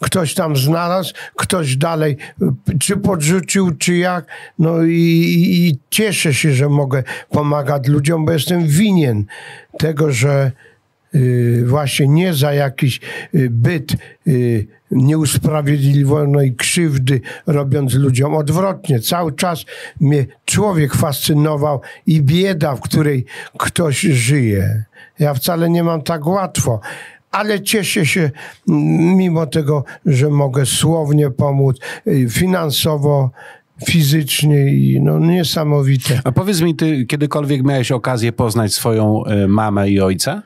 ktoś 0.00 0.34
tam 0.34 0.56
znalazł, 0.56 1.14
ktoś 1.36 1.76
dalej 1.76 2.16
czy 2.80 2.96
podrzucił, 2.96 3.70
czy 3.76 3.96
jak. 3.96 4.26
No 4.58 4.82
i, 4.82 4.92
i 5.48 5.78
cieszę 5.90 6.34
się, 6.34 6.52
że 6.52 6.68
mogę 6.68 7.02
pomagać 7.30 7.88
ludziom, 7.88 8.24
bo 8.24 8.32
jestem 8.32 8.66
winien 8.66 9.24
tego, 9.78 10.12
że 10.12 10.52
y, 11.14 11.64
właśnie 11.66 12.08
nie 12.08 12.34
za 12.34 12.52
jakiś 12.52 13.00
y, 13.34 13.50
byt 13.50 13.96
y, 14.26 14.66
nieusprawiedliwionej 14.90 16.54
krzywdy 16.54 17.20
robiąc 17.46 17.94
ludziom. 17.94 18.34
Odwrotnie, 18.34 19.00
cały 19.00 19.32
czas 19.32 19.64
mnie 20.00 20.26
człowiek 20.44 20.94
fascynował 20.94 21.80
i 22.06 22.22
bieda, 22.22 22.76
w 22.76 22.80
której 22.80 23.24
ktoś 23.58 24.00
żyje. 24.00 24.84
Ja 25.18 25.34
wcale 25.34 25.70
nie 25.70 25.84
mam 25.84 26.02
tak 26.02 26.26
łatwo 26.26 26.80
ale 27.34 27.60
cieszę 27.60 28.06
się 28.06 28.30
mimo 29.16 29.46
tego, 29.46 29.84
że 30.06 30.30
mogę 30.30 30.66
słownie 30.66 31.30
pomóc, 31.30 31.76
y, 32.06 32.26
finansowo, 32.30 33.30
fizycznie 33.86 34.74
i 34.74 35.00
no 35.02 35.18
niesamowite. 35.18 36.20
A 36.24 36.32
powiedz 36.32 36.60
mi, 36.60 36.74
ty 36.74 37.06
kiedykolwiek 37.06 37.62
miałeś 37.62 37.92
okazję 37.92 38.32
poznać 38.32 38.74
swoją 38.74 39.22
y, 39.26 39.48
mamę 39.48 39.90
i 39.90 40.00
ojca? 40.00 40.42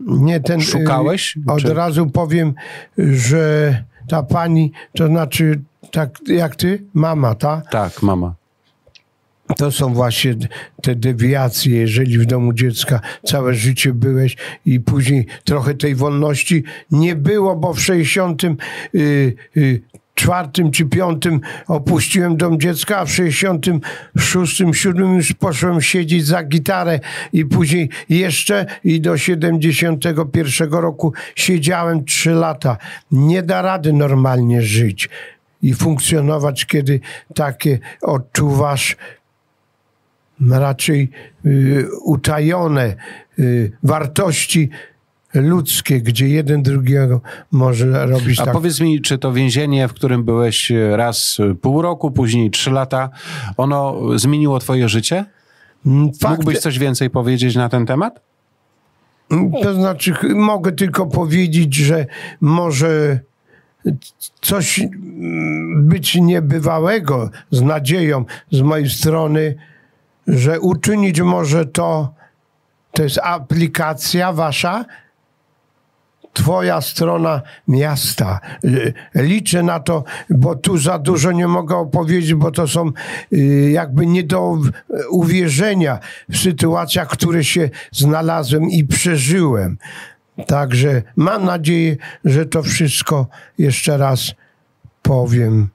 Nie, 0.00 0.40
ten... 0.40 0.60
Y, 0.60 0.62
Szukałeś? 0.62 1.38
Od 1.46 1.60
czy... 1.60 1.74
razu 1.74 2.06
powiem, 2.06 2.54
że 2.98 3.84
ta 4.08 4.22
pani, 4.22 4.72
to 4.96 5.06
znaczy 5.06 5.60
tak 5.92 6.18
jak 6.26 6.56
ty, 6.56 6.84
mama, 6.94 7.34
ta? 7.34 7.62
Tak, 7.70 8.02
mama. 8.02 8.34
To 9.56 9.70
są 9.70 9.94
właśnie 9.94 10.34
te 10.82 10.94
dewiacje, 10.94 11.80
jeżeli 11.80 12.18
w 12.18 12.26
domu 12.26 12.52
dziecka 12.52 13.00
całe 13.24 13.54
życie 13.54 13.94
byłeś 13.94 14.36
i 14.66 14.80
później 14.80 15.26
trochę 15.44 15.74
tej 15.74 15.94
wolności 15.94 16.64
nie 16.90 17.16
było, 17.16 17.56
bo 17.56 17.74
w 17.74 17.80
60 17.80 18.44
y, 18.44 19.34
y, 19.56 19.80
czwartym 20.20 20.70
czy 20.70 20.84
piątym 20.84 21.40
opuściłem 21.68 22.36
dom 22.36 22.60
dziecka, 22.60 22.98
a 22.98 23.04
w 23.04 23.12
66, 23.12 24.62
7 24.72 25.14
już 25.14 25.32
poszłem 25.32 25.80
siedzieć 25.80 26.26
za 26.26 26.42
gitarę 26.42 27.00
i 27.32 27.44
później 27.44 27.88
jeszcze 28.08 28.66
i 28.84 29.00
do 29.00 29.18
71 29.18 30.72
roku 30.72 31.12
siedziałem 31.34 32.04
3 32.04 32.30
lata. 32.30 32.76
Nie 33.12 33.42
da 33.42 33.62
rady 33.62 33.92
normalnie 33.92 34.62
żyć 34.62 35.08
i 35.62 35.74
funkcjonować, 35.74 36.66
kiedy 36.66 37.00
takie 37.34 37.78
odczuwasz 38.02 38.96
raczej 40.50 41.10
y, 41.46 41.86
utajone 42.04 42.96
y, 43.38 43.72
wartości 43.82 44.70
ludzkie, 45.34 46.00
gdzie 46.00 46.28
jeden 46.28 46.62
drugiego 46.62 47.20
może 47.50 48.06
robić 48.06 48.40
A 48.40 48.44
tak. 48.44 48.54
powiedz 48.54 48.80
mi, 48.80 49.00
czy 49.00 49.18
to 49.18 49.32
więzienie, 49.32 49.88
w 49.88 49.92
którym 49.92 50.24
byłeś 50.24 50.72
raz 50.90 51.38
pół 51.60 51.82
roku, 51.82 52.10
później 52.10 52.50
trzy 52.50 52.70
lata, 52.70 53.10
ono 53.56 54.00
zmieniło 54.18 54.58
twoje 54.58 54.88
życie? 54.88 55.24
Mm, 55.86 56.10
Mógłbyś 56.28 56.58
coś 56.58 56.78
więcej 56.78 57.10
powiedzieć 57.10 57.56
na 57.56 57.68
ten 57.68 57.86
temat? 57.86 58.20
To 59.62 59.74
znaczy, 59.74 60.14
mogę 60.34 60.72
tylko 60.72 61.06
powiedzieć, 61.06 61.74
że 61.74 62.06
może 62.40 63.20
coś 64.40 64.78
mm, 64.78 65.88
być 65.88 66.14
niebywałego 66.14 67.30
z 67.50 67.62
nadzieją 67.62 68.24
z 68.50 68.60
mojej 68.60 68.90
strony, 68.90 69.54
że 70.30 70.60
uczynić 70.60 71.20
może 71.20 71.66
to, 71.66 72.14
to 72.92 73.02
jest 73.02 73.18
aplikacja 73.22 74.32
wasza, 74.32 74.84
Twoja 76.32 76.80
strona 76.80 77.42
miasta. 77.68 78.40
Y, 78.64 78.94
Liczę 79.14 79.62
na 79.62 79.80
to, 79.80 80.04
bo 80.30 80.56
tu 80.56 80.78
za 80.78 80.98
dużo 80.98 81.32
nie 81.32 81.48
mogę 81.48 81.76
opowiedzieć, 81.76 82.34
bo 82.34 82.50
to 82.50 82.68
są 82.68 82.92
y, 83.32 83.70
jakby 83.70 84.06
nie 84.06 84.24
do 84.24 84.58
uwierzenia 85.10 85.98
w 86.28 86.36
sytuacjach, 86.36 87.08
które 87.08 87.44
się 87.44 87.70
znalazłem 87.92 88.70
i 88.70 88.84
przeżyłem. 88.84 89.78
Także 90.46 91.02
mam 91.16 91.44
nadzieję, 91.44 91.96
że 92.24 92.46
to 92.46 92.62
wszystko 92.62 93.26
jeszcze 93.58 93.96
raz 93.96 94.34
powiem. 95.02 95.68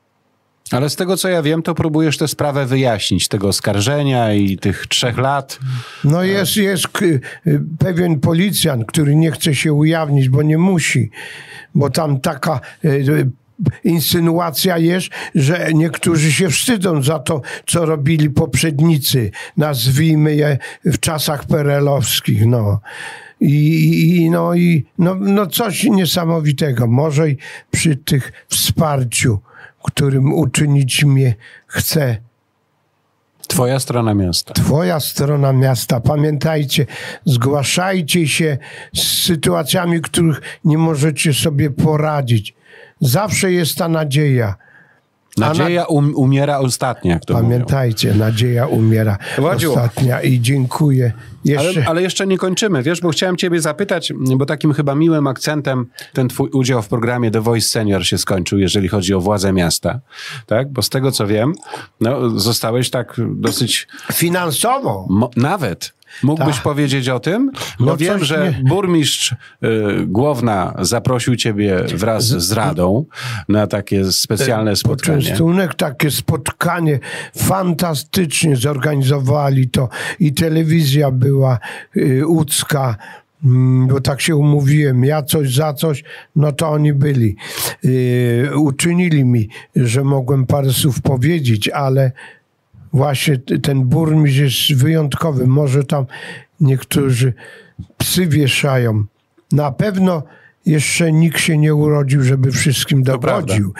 Ale 0.72 0.89
z 0.89 0.95
tego 0.95 1.18
co 1.18 1.30
ja 1.30 1.41
wiem, 1.41 1.61
to 1.61 1.76
próbujesz 1.76 2.18
tę 2.18 2.28
sprawę 2.28 2.66
wyjaśnić, 2.66 3.28
tego 3.28 3.47
oskarżenia 3.47 4.34
i 4.34 4.57
tych 4.57 4.88
trzech 4.88 5.18
lat. 5.18 5.59
No 6.03 6.24
jest, 6.24 6.55
jest 6.57 6.88
k- 6.88 7.05
y, 7.05 7.22
pewien 7.80 8.20
policjant, 8.20 8.86
który 8.86 9.16
nie 9.16 9.32
chce 9.32 9.55
się 9.55 9.74
ujawnić, 9.74 10.30
bo 10.30 10.41
nie 10.41 10.57
musi, 10.57 11.09
bo 11.76 11.89
tam 11.89 12.20
taka 12.20 12.59
y, 12.86 12.89
y, 12.89 13.30
insynuacja 13.84 14.78
jest, 14.78 15.07
że 15.36 15.68
niektórzy 15.74 16.32
się 16.32 16.49
wstydzą 16.49 17.03
za 17.03 17.20
to, 17.20 17.41
co 17.68 17.86
robili 17.86 18.30
poprzednicy, 18.30 19.32
nazwijmy 19.57 20.36
je 20.36 20.57
w 20.86 20.99
czasach 20.99 21.45
perelowskich, 21.45 22.45
no. 22.45 22.80
I, 23.39 24.18
i, 24.18 24.30
no, 24.30 24.53
i 24.55 24.86
no, 24.97 25.16
no 25.16 25.47
coś 25.47 25.84
niesamowitego. 25.84 26.88
Może 26.88 27.30
i 27.30 27.38
przy 27.72 27.95
tych 27.95 28.32
wsparciu, 28.47 29.39
którym 29.86 30.33
uczynić 30.33 31.05
mnie 31.05 31.36
chce 31.67 32.17
Twoja 33.47 33.79
strona 33.79 34.13
miasta. 34.13 34.53
Twoja 34.53 34.99
strona 34.99 35.53
miasta. 35.53 35.99
Pamiętajcie, 35.99 36.86
zgłaszajcie 37.25 38.27
się 38.27 38.57
z 38.95 39.23
sytuacjami, 39.23 40.01
których 40.01 40.41
nie 40.63 40.77
możecie 40.77 41.33
sobie 41.33 41.69
poradzić. 41.69 42.55
Zawsze 42.99 43.51
jest 43.51 43.77
ta 43.77 43.88
nadzieja. 43.88 44.55
Nadzieja 45.38 45.86
um, 45.86 46.15
umiera 46.15 46.59
ostatnia, 46.59 47.13
jak 47.13 47.25
to 47.25 47.33
mówią. 47.33 47.45
Pamiętajcie, 47.45 48.13
nadzieja 48.13 48.67
umiera 48.67 49.17
Władziu. 49.38 49.69
ostatnia 49.69 50.21
i 50.21 50.39
dziękuję. 50.41 51.13
Jeszcze 51.45 51.69
Ale, 51.79 51.88
ale 51.88 52.01
jeszcze 52.01 52.27
nie 52.27 52.38
kończymy, 52.38 52.83
wiesz, 52.83 53.01
bo 53.01 53.09
chciałem 53.09 53.38
ciebie 53.38 53.61
zapytać, 53.61 54.13
bo 54.38 54.45
takim 54.45 54.73
chyba 54.73 54.95
miłym 54.95 55.27
akcentem 55.27 55.86
ten 56.13 56.27
twój 56.27 56.49
udział 56.49 56.81
w 56.81 56.88
programie 56.88 57.31
The 57.31 57.41
Voice 57.41 57.67
Senior 57.67 58.05
się 58.05 58.17
skończył, 58.17 58.59
jeżeli 58.59 58.88
chodzi 58.88 59.13
o 59.13 59.19
władze 59.19 59.53
miasta, 59.53 59.99
tak? 60.45 60.71
Bo 60.71 60.81
z 60.81 60.89
tego 60.89 61.11
co 61.11 61.27
wiem, 61.27 61.53
no, 62.01 62.29
zostałeś 62.29 62.89
tak 62.89 63.15
dosyć, 63.36 63.88
finansowo. 64.13 65.07
mo- 65.09 65.29
nawet 65.36 65.93
Mógłbyś 66.24 66.56
Tak. 66.56 66.64
powiedzieć 66.64 67.10
o 67.10 67.20
tym? 67.20 67.51
Bo 67.80 67.86
No 67.86 67.97
wiem, 67.97 68.24
że 68.24 68.53
nie- 68.64 68.70
burmistrz 68.70 69.32
y, 69.32 69.36
Głowna 70.08 70.74
zaprosił 70.82 71.36
ciebie 71.36 71.84
wraz 71.95 72.26
z 72.26 72.51
Radą 72.51 73.06
na 73.49 73.68
takie 73.68 74.12
specjalne 74.12 74.76
spotkanie. 74.76 75.18
Poczęstunek, 75.22 75.74
takie 75.76 76.12
spotkanie 76.12 76.99
fantastycznie 77.38 78.56
zorganizowali 78.56 79.70
to 79.70 79.89
i 80.20 80.34
telewizja 80.34 81.12
była 81.12 81.60
y, 81.97 82.28
łódzka, 82.28 82.95
mm, 83.45 83.88
bo 83.88 84.01
tak 84.01 84.22
się 84.22 84.36
umówiłem, 84.36 85.03
ja 85.03 85.24
coś 85.24 85.53
za 85.53 85.74
coś, 85.74 86.03
no 86.36 86.51
to 86.51 86.70
oni 86.70 86.93
byli. 86.93 87.36
Y, 87.86 88.49
uczynili 88.58 89.26
mi, 89.26 89.49
że 89.76 90.03
mogłem 90.03 90.45
parę 90.45 90.74
słów 90.74 91.01
powiedzieć, 91.01 91.70
ale 91.70 92.12
właśnie 92.95 93.37
ten 93.37 93.83
burmistrz 93.83 94.69
jest 94.69 94.81
wyjątkowy. 94.81 95.47
Może 95.47 95.83
tam 95.83 96.05
niektórzy 96.59 97.33
psy 97.97 98.27
wieszają. 98.27 99.03
Na 99.51 99.71
pewno 99.71 100.23
jeszcze 100.65 101.11
nikt 101.11 101.39
się 101.39 101.57
nie 101.57 101.75
urodził, 101.75 102.23
żeby 102.23 102.51
wszystkim 102.51 103.03
dogodził. 103.03 103.73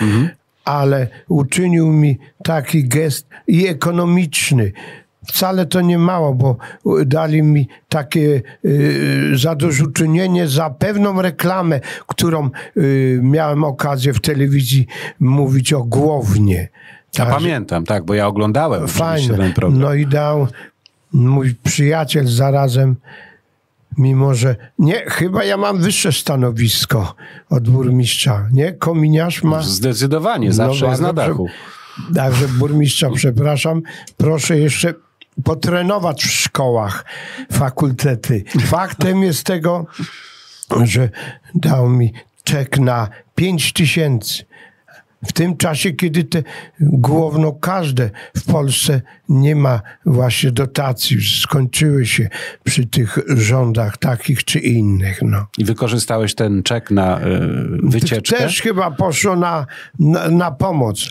Ale 0.66 1.08
uczynił 1.28 1.88
mi 1.88 2.18
taki 2.44 2.88
gest 2.88 3.28
i 3.48 3.68
ekonomiczny. 3.68 4.72
Wcale 5.28 5.66
to 5.66 5.82
nie 5.82 5.98
mało, 5.98 6.34
bo 6.34 6.58
dali 7.06 7.44
mi 7.44 7.68
takie 7.90 8.42
y, 8.66 9.32
zadośćuczynienie 9.36 10.48
za 10.48 10.70
pewną 10.70 11.22
reklamę, 11.22 11.80
którą 12.08 12.50
y, 12.78 13.20
miałem 13.24 13.64
okazję 13.64 14.14
w 14.14 14.22
telewizji 14.22 14.88
mówić 15.20 15.74
o 15.74 15.84
Głownie. 15.84 16.70
Ja 17.18 17.26
Także- 17.26 17.40
pamiętam, 17.40 17.86
tak, 17.86 18.06
bo 18.06 18.14
ja 18.14 18.28
oglądałem 18.28 18.88
Fajne. 18.88 19.38
ten 19.38 19.54
program. 19.54 19.82
No 19.82 19.94
i 19.94 20.08
dał 20.08 20.48
mój 21.14 21.56
przyjaciel 21.64 22.28
zarazem, 22.28 22.96
mimo 23.98 24.34
że 24.34 24.56
nie, 24.80 25.04
chyba 25.08 25.44
ja 25.44 25.58
mam 25.58 25.78
wyższe 25.82 26.12
stanowisko 26.12 27.16
od 27.50 27.70
burmistrza. 27.70 28.48
Nie, 28.52 28.74
kominiarz 28.74 29.44
ma. 29.44 29.62
Zdecydowanie, 29.62 30.54
zawsze 30.54 30.86
No 30.86 30.92
jest 30.92 31.02
na 31.02 31.14
dachu. 31.14 31.48
Także 32.16 32.48
burmistrza, 32.48 33.10
przepraszam, 33.16 33.82
proszę 34.18 34.60
jeszcze 34.60 34.94
potrenować 35.44 36.24
w 36.24 36.32
szkołach 36.32 37.06
fakultety. 37.52 38.44
Faktem 38.66 39.24
jest 39.24 39.44
tego, 39.44 39.86
że 40.84 41.10
dał 41.56 41.90
mi 41.90 42.14
czek 42.44 42.80
na 42.80 43.08
5 43.36 43.74
tysięcy. 43.74 44.46
W 45.28 45.34
tym 45.34 45.58
czasie, 45.58 45.92
kiedy 45.92 46.24
te 46.24 46.44
główno 46.80 47.52
każde 47.52 48.10
w 48.38 48.46
Polsce 48.46 49.02
nie 49.30 49.56
ma 49.56 49.82
właśnie 50.06 50.52
dotacji, 50.52 51.18
skończyły 51.42 52.06
się 52.06 52.30
przy 52.64 52.86
tych 52.86 53.18
rządach 53.28 53.98
takich 53.98 54.44
czy 54.44 54.60
innych. 54.60 55.22
No. 55.22 55.48
I 55.58 55.66
wykorzystałeś 55.66 56.36
ten 56.36 56.64
czek 56.64 56.92
na 56.92 57.20
y, 57.20 57.22
wycieczkę? 57.84 58.38
Też 58.38 58.62
chyba 58.62 58.92
poszło 58.92 59.36
na, 59.36 59.66
na, 60.00 60.30
na 60.30 60.52
pomoc 60.52 61.10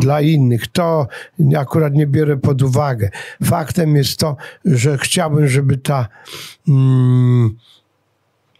dla 0.00 0.20
innych. 0.20 0.66
To 0.68 1.06
akurat 1.58 1.94
nie 1.94 2.06
biorę 2.06 2.36
pod 2.36 2.62
uwagę. 2.62 3.10
Faktem 3.44 3.96
jest 3.96 4.18
to, 4.18 4.36
że 4.64 4.98
chciałbym, 4.98 5.48
żeby 5.48 5.76
ta, 5.76 6.08
mm, 6.68 7.56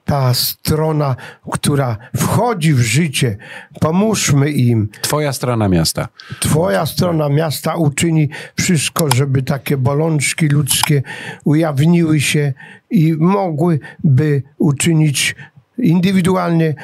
ta 0.06 0.34
strona, 0.34 1.16
która 1.50 1.96
wchodzi 2.16 2.74
w 2.74 2.80
życie, 2.80 3.36
pomóżmy 3.80 4.50
im. 4.50 4.88
Twoja 5.00 5.32
strona 5.32 5.68
miasta. 5.68 6.08
Twoja 6.40 6.86
strona 6.86 7.28
miasta 7.28 7.74
uczyni 7.74 8.28
wszystko, 8.56 9.08
żeby 9.14 9.42
takie 9.42 9.76
bolączki 9.76 10.48
ludzkie 10.48 11.02
ujawniły 11.44 12.20
się 12.20 12.52
i 12.90 13.14
mogłyby 13.18 14.42
uczynić 14.58 15.34
indywidualnie 15.78 16.74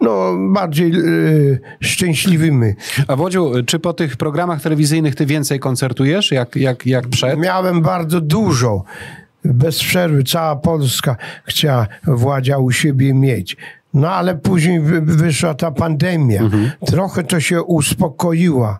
no, 0.00 0.32
bardziej 0.52 0.92
y, 0.96 1.60
szczęśliwymi. 1.80 2.72
A 3.08 3.16
Wodziu, 3.16 3.52
czy 3.66 3.78
po 3.78 3.92
tych 3.92 4.16
programach 4.16 4.62
telewizyjnych 4.62 5.14
ty 5.14 5.26
więcej 5.26 5.60
koncertujesz, 5.60 6.32
jak, 6.32 6.56
jak, 6.56 6.86
jak 6.86 7.08
przed? 7.08 7.38
Miałem 7.38 7.82
bardzo 7.82 8.20
dużo, 8.20 8.84
bez 9.44 9.78
przerwy, 9.78 10.24
cała 10.24 10.56
Polska 10.56 11.16
chciała 11.44 11.86
Władzia 12.04 12.58
u 12.58 12.70
siebie 12.70 13.14
mieć. 13.14 13.56
No 13.94 14.10
ale 14.10 14.34
później 14.34 14.80
wy- 14.80 15.00
wyszła 15.00 15.54
ta 15.54 15.70
pandemia. 15.70 16.42
Trochę 16.86 17.22
to 17.22 17.40
się 17.40 17.62
uspokoiła. 17.62 18.78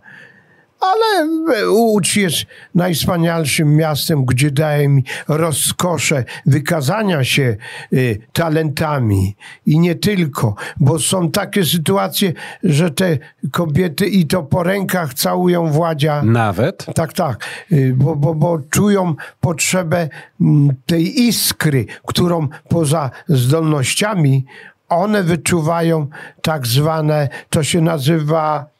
Ale 0.83 1.26
Łódź 1.70 2.16
jest 2.16 2.45
najwspanialszym 2.74 3.76
miastem, 3.76 4.24
gdzie 4.24 4.51
daje 4.51 4.89
mi 4.89 5.05
rozkosze 5.28 6.24
wykazania 6.47 7.24
się 7.24 7.57
y, 7.93 8.18
talentami. 8.33 9.37
I 9.66 9.78
nie 9.78 9.95
tylko, 9.95 10.55
bo 10.80 10.99
są 10.99 11.30
takie 11.30 11.64
sytuacje, 11.64 12.33
że 12.62 12.91
te 12.91 13.18
kobiety 13.53 14.07
i 14.07 14.26
to 14.26 14.43
po 14.43 14.62
rękach 14.62 15.14
całują 15.14 15.72
Władzia. 15.72 16.22
Nawet? 16.22 16.87
Tak, 16.95 17.12
tak, 17.12 17.47
y, 17.72 17.95
bo, 17.97 18.16
bo, 18.16 18.35
bo 18.35 18.59
czują 18.70 19.14
potrzebę 19.41 20.09
mm, 20.41 20.76
tej 20.87 21.22
iskry, 21.22 21.87
którą 22.07 22.49
poza 22.68 23.11
zdolnościami 23.28 24.45
one 24.89 25.22
wyczuwają 25.22 26.07
tak 26.43 26.66
zwane, 26.66 27.28
to 27.51 27.62
się 27.62 27.80
nazywa 27.80 28.72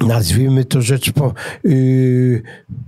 nazwijmy 0.00 0.64
to 0.64 0.82
rzecz 0.82 1.12
po, 1.12 1.34
y, 1.64 2.42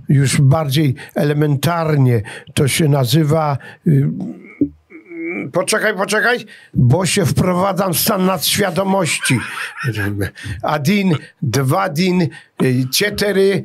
już 0.09 0.41
bardziej 0.41 0.95
elementarnie, 1.15 2.21
to 2.53 2.67
się 2.67 2.89
nazywa 2.89 3.57
y, 3.87 4.09
Poczekaj, 5.51 5.95
poczekaj, 5.95 6.45
bo 6.73 7.05
się 7.05 7.25
wprowadzam 7.25 7.93
w 7.93 7.99
stan 7.99 8.25
nadświadomości. 8.25 9.39
Adin, 10.63 11.15
dwa 11.41 11.89
din, 11.89 12.21
y, 12.21 12.85
cztery. 12.91 13.63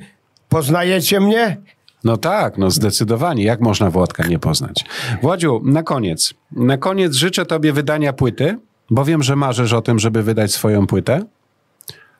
Poznajecie 0.48 1.20
mnie? 1.20 1.56
No 2.04 2.16
tak, 2.16 2.58
no 2.58 2.70
zdecydowanie. 2.70 3.44
Jak 3.44 3.60
można 3.60 3.90
Włodka 3.90 4.26
nie 4.26 4.38
poznać? 4.38 4.84
Władziu, 5.22 5.62
na 5.64 5.82
koniec. 5.82 6.34
Na 6.52 6.78
koniec 6.78 7.14
życzę 7.14 7.46
tobie 7.46 7.72
wydania 7.72 8.12
płyty, 8.12 8.58
bo 8.90 9.04
wiem, 9.04 9.22
że 9.22 9.36
marzysz 9.36 9.72
o 9.72 9.82
tym, 9.82 9.98
żeby 9.98 10.22
wydać 10.22 10.52
swoją 10.52 10.86
płytę. 10.86 11.22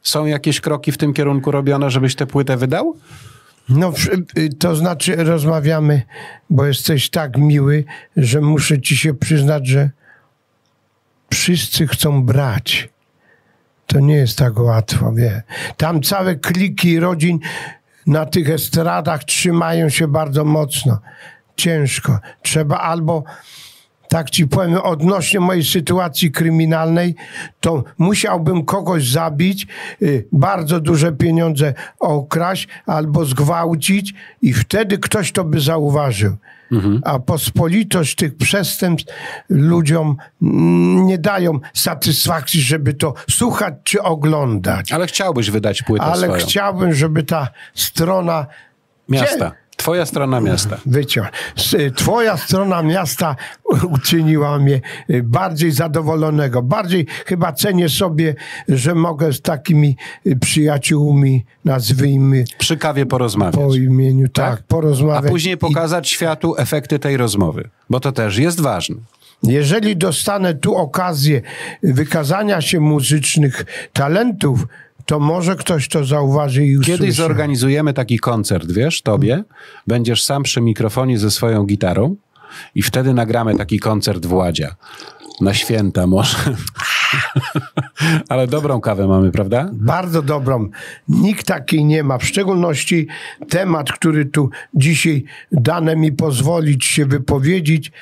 Są 0.07 0.27
jakieś 0.27 0.61
kroki 0.61 0.93
w 0.93 0.99
tym 0.99 1.13
kierunku 1.13 1.51
robione, 1.51 1.91
żebyś 1.91 2.15
tę 2.15 2.27
płytę 2.27 2.57
wydał? 2.57 2.97
No, 3.69 3.93
y, 4.39 4.49
to 4.49 4.77
znaczy 4.77 5.17
rozmawiamy, 5.17 6.03
bo 6.51 6.67
jesteś 6.67 7.11
tak 7.11 7.39
miły, 7.39 7.85
że 8.17 8.41
muszę 8.41 8.81
ci 8.81 8.97
się 8.97 9.15
przyznać, 9.15 9.67
że 9.67 9.91
wszyscy 11.31 11.87
chcą 11.87 12.23
brać. 12.23 12.89
To 13.87 14.01
nie 14.01 14.15
jest 14.15 14.39
tak 14.39 14.59
łatwo, 14.59 15.13
wie. 15.13 15.43
Tam 15.77 16.03
całe 16.03 16.37
kliki 16.37 17.01
rodzin 17.01 17.39
na 18.07 18.27
tych 18.27 18.51
estradach 18.51 19.25
trzymają 19.25 19.89
się 19.89 20.09
bardzo 20.09 20.45
mocno. 20.45 20.99
Ciężko. 21.57 22.19
Trzeba 22.43 22.79
albo 22.79 23.25
tak 24.09 24.31
ci 24.31 24.47
powiem, 24.49 24.75
odnośnie 24.83 25.41
mojej 25.41 25.65
sytuacji 25.65 26.31
kryminalnej, 26.31 27.15
to 27.61 27.85
musiałbym 27.99 28.65
kogoś 28.65 29.11
zabić, 29.11 29.67
y, 30.03 30.29
bardzo 30.33 30.81
duże 30.81 31.13
pieniądze 31.13 31.75
okraść 32.01 32.69
albo 32.87 33.25
zgwałcić 33.25 34.15
i 34.43 34.53
wtedy 34.53 34.99
ktoś 34.99 35.33
to 35.33 35.45
by 35.45 35.61
zauważył. 35.61 36.37
A 37.05 37.19
pospolitość 37.19 38.15
tych 38.15 38.37
przestępstw 38.37 39.15
ludziom 39.49 40.17
nie 41.07 41.19
dają 41.19 41.61
satysfakcji, 41.75 42.61
żeby 42.61 42.95
to 42.95 43.15
słuchać 43.31 43.75
czy 43.85 44.03
oglądać. 44.03 44.93
Ale 44.93 45.07
chciałbyś 45.07 45.51
wydać 45.51 45.83
płytę 45.83 46.05
Ale 46.05 46.27
swoją. 46.27 46.45
chciałbym, 46.45 46.95
żeby 46.95 47.23
ta 47.23 47.49
strona 47.75 48.47
Miasta. 49.09 49.53
Twoja 49.77 50.07
strona 50.07 50.41
miasta. 50.41 50.77
wyciął. 50.87 51.25
S- 51.57 51.77
Twoja 51.97 52.37
strona 52.37 52.83
miasta 52.83 53.37
uczyniła 53.91 54.59
mnie 54.59 54.81
y, 55.11 55.23
bardziej 55.23 55.73
zadowolonego. 55.73 56.63
Bardziej 56.63 57.07
chyba 57.27 57.53
cenię 57.53 57.89
sobie, 57.89 58.35
że 58.69 58.95
mogę 58.95 59.33
z 59.33 59.41
takimi 59.43 59.97
y, 60.27 60.37
przyjaciółmi, 60.37 61.45
nazwijmy 61.65 62.45
Przy 62.59 62.77
kawie 62.77 63.07
porozmawiać. 63.07 63.55
po 63.55 63.75
imieniu, 63.75 64.29
tak, 64.29 64.51
Tak? 64.51 64.61
A 64.61 64.63
porozmawiać. 64.69 65.31
później 65.31 65.55
I 65.55 65.59
pokazać 65.59 66.09
światu 66.09 66.55
efekty 66.59 66.99
tej 66.99 67.17
rozmowy, 67.17 67.69
bo 67.91 68.01
to 68.01 68.13
też 68.13 68.39
jest 68.39 68.61
ważne. 68.61 68.97
jeżeli 69.43 69.97
dostanę 69.97 70.55
tu 70.55 70.77
okazję 70.77 71.43
wykazania 71.83 72.61
się 72.61 72.81
muzycznych 72.81 73.65
talentów, 73.93 74.67
to 75.07 75.21
może 75.21 75.57
ktoś 75.57 75.89
to 75.89 76.05
zauważy 76.05 76.67
i 76.67 76.77
usłyszy. 76.79 76.99
Kiedyś 76.99 77.15
zorganizujemy 77.15 77.93
taki 77.93 78.19
koncert, 78.19 78.73
wiesz, 78.73 79.03
tobie. 79.03 79.45
Będziesz 79.87 80.25
sam 80.25 80.43
przy 80.43 80.61
mikrofonie 80.61 81.19
ze 81.19 81.31
swoją 81.31 81.65
gitarą 81.65 82.17
i 82.75 82.83
wtedy 82.83 83.15
nagramy 83.15 83.57
taki 83.57 83.79
koncert 83.79 84.27
Władzia. 84.27 84.77
Na 85.41 85.55
święta 85.55 86.07
może. 86.07 86.39
Ale 88.29 88.47
dobrą 88.47 88.81
kawę 88.81 89.07
mamy, 89.07 89.33
prawda? 89.33 89.71
Bardzo 89.73 90.23
dobrą. 90.23 90.69
Nikt 91.09 91.47
takiej 91.47 91.85
nie 91.85 92.03
ma. 92.03 92.19
W 92.19 92.25
szczególności 92.27 93.07
temat, 93.49 93.93
który 93.93 94.27
tu 94.27 94.51
dzisiaj 94.75 95.25
dane 95.53 95.97
mi 95.97 96.13
pozwolić 96.13 96.85
się 96.85 97.07
wypowiedzieć. 97.07 97.93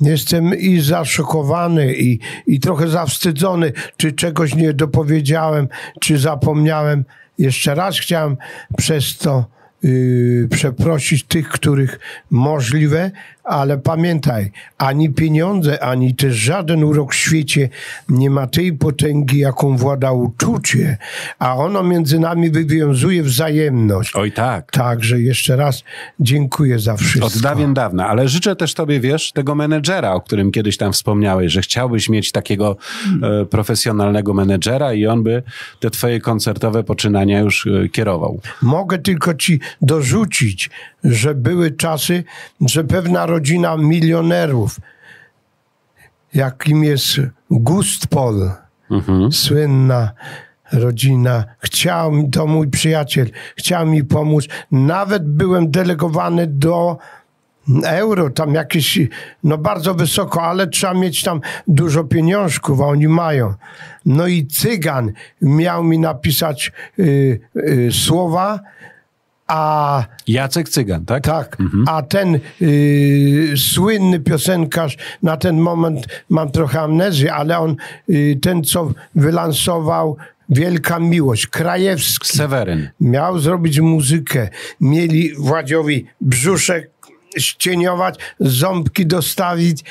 Jestem 0.00 0.54
i 0.54 0.80
zaszokowany, 0.80 1.94
i, 1.94 2.18
i 2.46 2.60
trochę 2.60 2.88
zawstydzony, 2.88 3.72
czy 3.96 4.12
czegoś 4.12 4.54
nie 4.54 4.72
dopowiedziałem, 4.72 5.68
czy 6.00 6.18
zapomniałem. 6.18 7.04
Jeszcze 7.38 7.74
raz 7.74 7.98
chciałem 7.98 8.36
przez 8.76 9.18
to 9.18 9.46
yy, 9.82 10.48
przeprosić 10.50 11.24
tych, 11.24 11.48
których 11.48 11.98
możliwe, 12.30 13.10
ale 13.46 13.78
pamiętaj, 13.78 14.50
ani 14.78 15.10
pieniądze, 15.10 15.84
ani 15.84 16.14
też 16.14 16.34
żaden 16.34 16.84
urok 16.84 17.12
w 17.12 17.16
świecie 17.16 17.68
nie 18.08 18.30
ma 18.30 18.46
tej 18.46 18.72
potęgi, 18.72 19.38
jaką 19.38 19.76
włada 19.76 20.12
uczucie, 20.12 20.98
a 21.38 21.56
ono 21.56 21.82
między 21.82 22.18
nami 22.18 22.50
wywiązuje 22.50 23.22
wzajemność. 23.22 24.16
Oj 24.16 24.32
tak. 24.32 24.70
Także 24.72 25.20
jeszcze 25.20 25.56
raz 25.56 25.84
dziękuję 26.20 26.78
za 26.78 26.96
wszystko. 26.96 27.26
Od 27.26 27.38
dawien 27.38 27.74
dawna, 27.74 28.08
ale 28.08 28.28
życzę 28.28 28.56
też 28.56 28.74
tobie, 28.74 29.00
wiesz, 29.00 29.32
tego 29.32 29.54
menedżera, 29.54 30.12
o 30.12 30.20
którym 30.20 30.50
kiedyś 30.50 30.76
tam 30.76 30.92
wspomniałeś, 30.92 31.52
że 31.52 31.60
chciałbyś 31.60 32.08
mieć 32.08 32.32
takiego 32.32 32.76
e, 33.22 33.44
profesjonalnego 33.44 34.34
menedżera 34.34 34.92
i 34.92 35.06
on 35.06 35.22
by 35.22 35.42
te 35.80 35.90
twoje 35.90 36.20
koncertowe 36.20 36.84
poczynania 36.84 37.40
już 37.40 37.66
e, 37.66 37.88
kierował. 37.88 38.40
Mogę 38.62 38.98
tylko 38.98 39.34
ci 39.34 39.60
dorzucić, 39.82 40.70
że 41.06 41.34
były 41.34 41.70
czasy, 41.70 42.24
że 42.60 42.84
pewna 42.84 43.26
rodzina 43.26 43.76
milionerów, 43.76 44.80
jakim 46.34 46.84
jest 46.84 47.20
Gustpol, 47.50 48.50
słynna 49.30 50.12
rodzina, 50.72 51.44
chciał 51.58 52.12
mi, 52.12 52.30
to 52.30 52.46
mój 52.46 52.68
przyjaciel, 52.68 53.30
chciał 53.56 53.86
mi 53.86 54.04
pomóc. 54.04 54.48
Nawet 54.70 55.28
byłem 55.28 55.70
delegowany 55.70 56.46
do 56.46 56.98
euro, 57.84 58.30
tam 58.30 58.54
jakieś, 58.54 58.98
no 59.44 59.58
bardzo 59.58 59.94
wysoko, 59.94 60.42
ale 60.42 60.66
trzeba 60.66 60.94
mieć 60.94 61.22
tam 61.22 61.40
dużo 61.68 62.04
pieniążków, 62.04 62.80
a 62.80 62.84
oni 62.84 63.08
mają. 63.08 63.54
No 64.06 64.26
i 64.26 64.46
cygan 64.46 65.12
miał 65.42 65.84
mi 65.84 65.98
napisać 65.98 66.72
y, 66.98 67.40
y, 67.56 67.88
słowa, 67.92 68.60
a 69.46 70.04
Jacek 70.26 70.68
Cygan, 70.68 71.04
tak? 71.04 71.22
tak, 71.24 71.56
a 71.86 72.02
ten 72.02 72.38
y, 72.62 73.54
słynny 73.56 74.20
piosenkarz, 74.20 74.96
na 75.22 75.36
ten 75.36 75.58
moment 75.58 76.06
mam 76.28 76.50
trochę 76.50 76.80
amnezję, 76.80 77.34
ale 77.34 77.58
on, 77.58 77.76
y, 78.10 78.38
ten 78.42 78.64
co 78.64 78.92
wylansował 79.14 80.16
Wielka 80.48 80.98
Miłość, 80.98 81.46
Krajewski, 81.46 82.36
Seweryn. 82.36 82.88
miał 83.00 83.38
zrobić 83.38 83.80
muzykę. 83.80 84.48
Mieli 84.80 85.34
Władziowi 85.38 86.06
brzuszek 86.20 86.90
ścieniować, 87.38 88.18
ząbki 88.40 89.06
dostawić. 89.06 89.84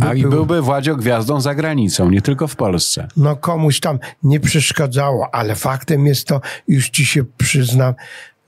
A 0.00 0.14
i 0.14 0.22
Był- 0.22 0.30
byłby 0.30 0.62
Władzio 0.62 0.96
gwiazdą 0.96 1.40
za 1.40 1.54
granicą, 1.54 2.10
nie 2.10 2.22
tylko 2.22 2.48
w 2.48 2.56
Polsce. 2.56 3.08
no 3.16 3.36
komuś 3.36 3.80
tam 3.80 3.98
nie 4.22 4.40
przeszkadzało, 4.40 5.34
ale 5.34 5.54
faktem 5.54 6.06
jest 6.06 6.26
to, 6.28 6.40
już 6.68 6.90
ci 6.90 7.06
się 7.06 7.24
przyznam, 7.36 7.94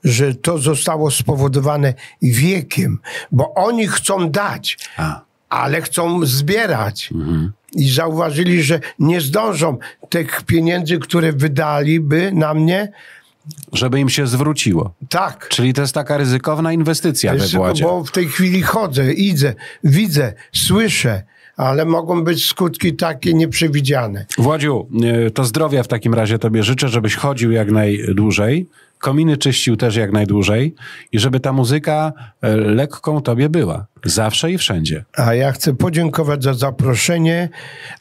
że 0.03 0.35
to 0.35 0.57
zostało 0.57 1.11
spowodowane 1.11 1.93
wiekiem, 2.21 2.99
bo 3.31 3.53
oni 3.53 3.87
chcą 3.87 4.29
dać, 4.31 4.77
A. 4.97 5.21
ale 5.49 5.81
chcą 5.81 6.25
zbierać. 6.25 7.09
Mhm. 7.15 7.51
I 7.75 7.89
zauważyli, 7.89 8.63
że 8.63 8.79
nie 8.99 9.21
zdążą 9.21 9.77
tych 10.09 10.41
pieniędzy, 10.43 10.99
które 10.99 11.33
wydaliby 11.33 12.31
na 12.33 12.53
mnie, 12.53 12.91
Żeby 13.73 13.99
im 13.99 14.09
się 14.09 14.27
zwróciło. 14.27 14.93
tak. 15.09 15.47
Czyli 15.49 15.73
to 15.73 15.81
jest 15.81 15.93
taka 15.93 16.17
ryzykowna 16.17 16.73
inwestycja 16.73 17.31
we 17.31 17.37
Jest, 17.37 17.53
Władzie. 17.55 17.83
bo 17.83 18.03
w 18.03 18.11
tej 18.11 18.27
chwili 18.27 18.61
chodzę, 18.61 19.13
idę, 19.13 19.53
widzę, 19.83 20.33
słyszę, 20.53 21.23
ale 21.57 21.85
mogą 21.85 22.23
być 22.23 22.45
skutki 22.45 22.93
takie 22.95 23.33
nieprzewidziane. 23.33 24.25
Władziu, 24.37 24.87
e, 25.27 25.31
to 25.31 25.43
zdrowia 25.43 25.83
w 25.83 25.87
takim 25.87 26.13
razie 26.13 26.39
tobie 26.39 26.63
życzę, 26.63 26.89
żebyś 26.89 27.15
chodził 27.15 27.51
jak 27.51 27.71
najdłużej, 27.71 28.67
kominy 28.99 29.37
czyścił 29.37 29.75
też 29.77 29.95
jak 29.95 30.11
najdłużej 30.11 30.75
i 31.11 31.19
żeby 31.19 31.39
ta 31.39 31.53
muzyka 31.53 32.13
e, 32.41 32.55
lekką 32.55 33.21
tobie 33.21 33.49
była. 33.49 33.85
Zawsze 34.05 34.51
i 34.51 34.57
wszędzie. 34.57 35.05
A 35.17 35.33
ja 35.33 35.51
chcę 35.51 35.75
podziękować 35.75 36.43
za 36.43 36.53
zaproszenie 36.53 37.49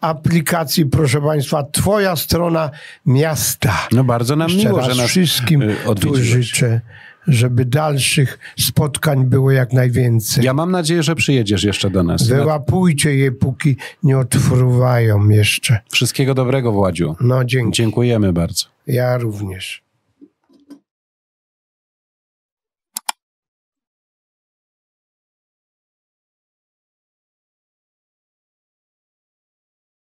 aplikacji, 0.01 0.87
proszę 0.87 1.21
Państwa, 1.21 1.63
Twoja 1.73 2.17
strona 2.17 2.71
miasta. 3.07 3.89
No 3.93 4.05
bardzo 4.05 4.37
nam 4.37 4.49
Jeszcze 4.51 4.65
miło, 4.69 4.79
raz 4.79 4.89
że 4.89 5.03
nas 5.03 5.11
wszystkim 5.11 5.63
e, 5.63 5.67
tu 5.85 5.91
odwiedziłeś. 5.91 6.27
życzę, 6.29 6.81
żeby 7.29 7.65
dalszych 7.65 8.39
spotkań 8.59 9.25
było 9.27 9.51
jak 9.51 9.73
najwięcej. 9.73 10.45
Ja 10.45 10.55
mam 10.55 10.71
nadzieję, 10.71 11.03
że 11.03 11.15
przyjedziesz 11.15 11.65
jeszcze 11.65 11.91
do 11.91 12.03
nas. 12.03 12.29
Wyłapujcie 12.29 13.15
je, 13.17 13.33
póki 13.33 13.77
nie 14.03 14.19
odfruwają 14.19 15.29
jeszcze. 15.29 15.79
Wszystkiego 15.93 16.35
dobrego, 16.35 16.73
Władziu. 16.73 17.17
No 17.21 17.45
dzięki. 17.45 17.73
Dziękujemy 17.77 18.33
bardzo. 18.33 18.65
Ja 18.87 19.19
również. 19.19 19.83